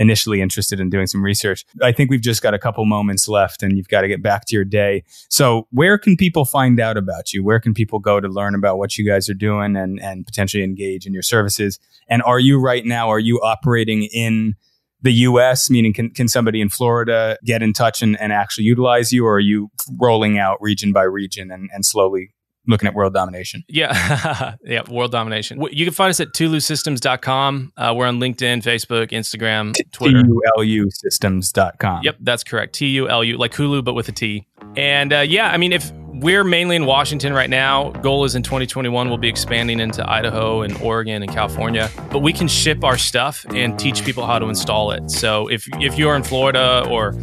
initially 0.00 0.40
interested 0.40 0.80
in 0.80 0.88
doing 0.88 1.06
some 1.06 1.22
research. 1.22 1.64
I 1.82 1.92
think 1.92 2.10
we've 2.10 2.22
just 2.22 2.42
got 2.42 2.54
a 2.54 2.58
couple 2.58 2.84
moments 2.86 3.28
left 3.28 3.62
and 3.62 3.76
you've 3.76 3.88
got 3.88 4.00
to 4.00 4.08
get 4.08 4.22
back 4.22 4.46
to 4.46 4.56
your 4.56 4.64
day. 4.64 5.04
So 5.28 5.68
where 5.70 5.98
can 5.98 6.16
people 6.16 6.46
find 6.46 6.80
out 6.80 6.96
about 6.96 7.32
you? 7.32 7.44
Where 7.44 7.60
can 7.60 7.74
people 7.74 7.98
go 7.98 8.18
to 8.18 8.26
learn 8.26 8.54
about 8.54 8.78
what 8.78 8.96
you 8.96 9.06
guys 9.06 9.28
are 9.28 9.34
doing 9.34 9.76
and, 9.76 10.00
and 10.00 10.26
potentially 10.26 10.64
engage 10.64 11.06
in 11.06 11.12
your 11.12 11.22
services? 11.22 11.78
And 12.08 12.22
are 12.22 12.40
you 12.40 12.58
right 12.58 12.84
now, 12.84 13.10
are 13.10 13.18
you 13.18 13.40
operating 13.42 14.04
in 14.04 14.56
the 15.02 15.12
US, 15.12 15.70
meaning 15.70 15.92
can, 15.92 16.10
can 16.10 16.28
somebody 16.28 16.60
in 16.60 16.70
Florida 16.70 17.38
get 17.44 17.62
in 17.62 17.72
touch 17.72 18.02
and, 18.02 18.18
and 18.20 18.32
actually 18.32 18.64
utilize 18.64 19.12
you 19.12 19.26
or 19.26 19.34
are 19.34 19.40
you 19.40 19.70
rolling 19.98 20.38
out 20.38 20.60
region 20.60 20.92
by 20.92 21.02
region 21.02 21.50
and, 21.50 21.70
and 21.72 21.84
slowly 21.84 22.32
looking 22.70 22.88
at 22.88 22.94
world 22.94 23.14
domination. 23.14 23.64
Yeah. 23.68 24.54
yeah. 24.64 24.82
World 24.88 25.12
domination. 25.12 25.60
You 25.70 25.84
can 25.84 25.94
find 25.94 26.10
us 26.10 26.20
at 26.20 26.28
tulusystems.com. 26.28 27.72
Uh, 27.76 27.94
we're 27.96 28.06
on 28.06 28.18
LinkedIn, 28.18 28.62
Facebook, 28.62 29.10
Instagram, 29.10 29.74
Twitter. 29.92 30.22
T-U-L-U 30.22 30.90
systems.com. 30.90 32.02
Yep. 32.02 32.16
That's 32.20 32.44
correct. 32.44 32.74
T-U-L-U, 32.74 33.36
like 33.36 33.52
Hulu, 33.52 33.84
but 33.84 33.94
with 33.94 34.08
a 34.08 34.12
T. 34.12 34.46
And 34.76 35.12
uh, 35.12 35.20
yeah, 35.20 35.50
I 35.50 35.56
mean, 35.56 35.72
if 35.72 35.92
we're 36.20 36.44
mainly 36.44 36.76
in 36.76 36.84
Washington 36.84 37.32
right 37.32 37.48
now, 37.48 37.90
goal 37.90 38.24
is 38.24 38.34
in 38.34 38.42
2021, 38.42 39.08
we'll 39.08 39.16
be 39.16 39.28
expanding 39.28 39.80
into 39.80 40.08
Idaho 40.08 40.62
and 40.62 40.76
Oregon 40.82 41.22
and 41.22 41.32
California, 41.32 41.90
but 42.10 42.18
we 42.18 42.32
can 42.32 42.46
ship 42.46 42.84
our 42.84 42.98
stuff 42.98 43.46
and 43.50 43.78
teach 43.78 44.04
people 44.04 44.26
how 44.26 44.38
to 44.38 44.46
install 44.46 44.90
it. 44.90 45.10
So 45.10 45.48
if, 45.48 45.66
if 45.80 45.98
you're 45.98 46.14
in 46.14 46.22
Florida 46.22 46.86
or 46.88 47.14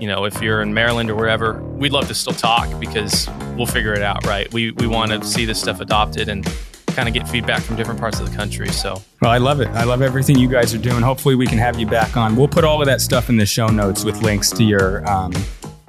you 0.00 0.08
know, 0.08 0.24
if 0.24 0.42
you're 0.42 0.60
in 0.60 0.74
Maryland 0.74 1.10
or 1.10 1.14
wherever, 1.14 1.62
we'd 1.62 1.92
love 1.92 2.08
to 2.08 2.14
still 2.14 2.32
talk 2.32 2.68
because 2.80 3.28
we'll 3.56 3.66
figure 3.66 3.92
it 3.92 4.02
out, 4.02 4.26
right? 4.26 4.52
We 4.52 4.72
we 4.72 4.86
want 4.86 5.12
to 5.12 5.24
see 5.24 5.44
this 5.44 5.60
stuff 5.60 5.80
adopted 5.80 6.28
and 6.28 6.44
kind 6.88 7.08
of 7.08 7.14
get 7.14 7.28
feedback 7.28 7.62
from 7.62 7.76
different 7.76 8.00
parts 8.00 8.20
of 8.20 8.28
the 8.28 8.36
country. 8.36 8.68
So, 8.68 9.00
well, 9.20 9.30
I 9.30 9.38
love 9.38 9.60
it. 9.60 9.68
I 9.68 9.84
love 9.84 10.02
everything 10.02 10.36
you 10.36 10.48
guys 10.48 10.74
are 10.74 10.78
doing. 10.78 11.02
Hopefully, 11.02 11.36
we 11.36 11.46
can 11.46 11.58
have 11.58 11.78
you 11.78 11.86
back 11.86 12.16
on. 12.16 12.36
We'll 12.36 12.48
put 12.48 12.64
all 12.64 12.80
of 12.80 12.86
that 12.86 13.00
stuff 13.00 13.28
in 13.28 13.36
the 13.36 13.46
show 13.46 13.68
notes 13.68 14.04
with 14.04 14.20
links 14.20 14.50
to 14.50 14.64
your 14.64 15.08
um, 15.08 15.32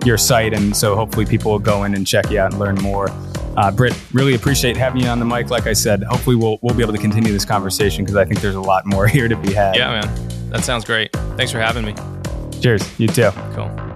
your 0.04 0.18
site, 0.18 0.54
and 0.54 0.76
so 0.76 0.96
hopefully 0.96 1.26
people 1.26 1.52
will 1.52 1.60
go 1.60 1.84
in 1.84 1.94
and 1.94 2.06
check 2.06 2.30
you 2.30 2.40
out 2.40 2.52
and 2.52 2.60
learn 2.60 2.76
more. 2.76 3.08
Uh, 3.58 3.72
Britt, 3.72 3.98
really 4.14 4.36
appreciate 4.36 4.76
having 4.76 5.02
you 5.02 5.08
on 5.08 5.20
the 5.20 5.26
mic. 5.26 5.50
Like 5.50 5.66
I 5.68 5.74
said, 5.74 6.04
hopefully 6.04 6.36
we'll 6.36 6.60
we'll 6.62 6.76
be 6.76 6.84
able 6.84 6.94
to 6.94 7.00
continue 7.00 7.32
this 7.32 7.46
conversation 7.46 8.04
because 8.04 8.18
I 8.18 8.26
think 8.26 8.42
there's 8.42 8.56
a 8.56 8.62
lot 8.62 8.86
more 8.86 9.08
here 9.16 9.28
to 9.28 9.36
be 9.36 9.54
had. 9.54 9.76
Yeah, 9.76 10.02
man, 10.02 10.50
that 10.50 10.64
sounds 10.64 10.86
great. 10.86 11.12
Thanks 11.38 11.52
for 11.52 11.60
having 11.60 11.86
me. 11.86 11.96
Cheers. 12.62 13.00
You 13.00 13.08
too. 13.08 13.32
Cool. 13.54 13.95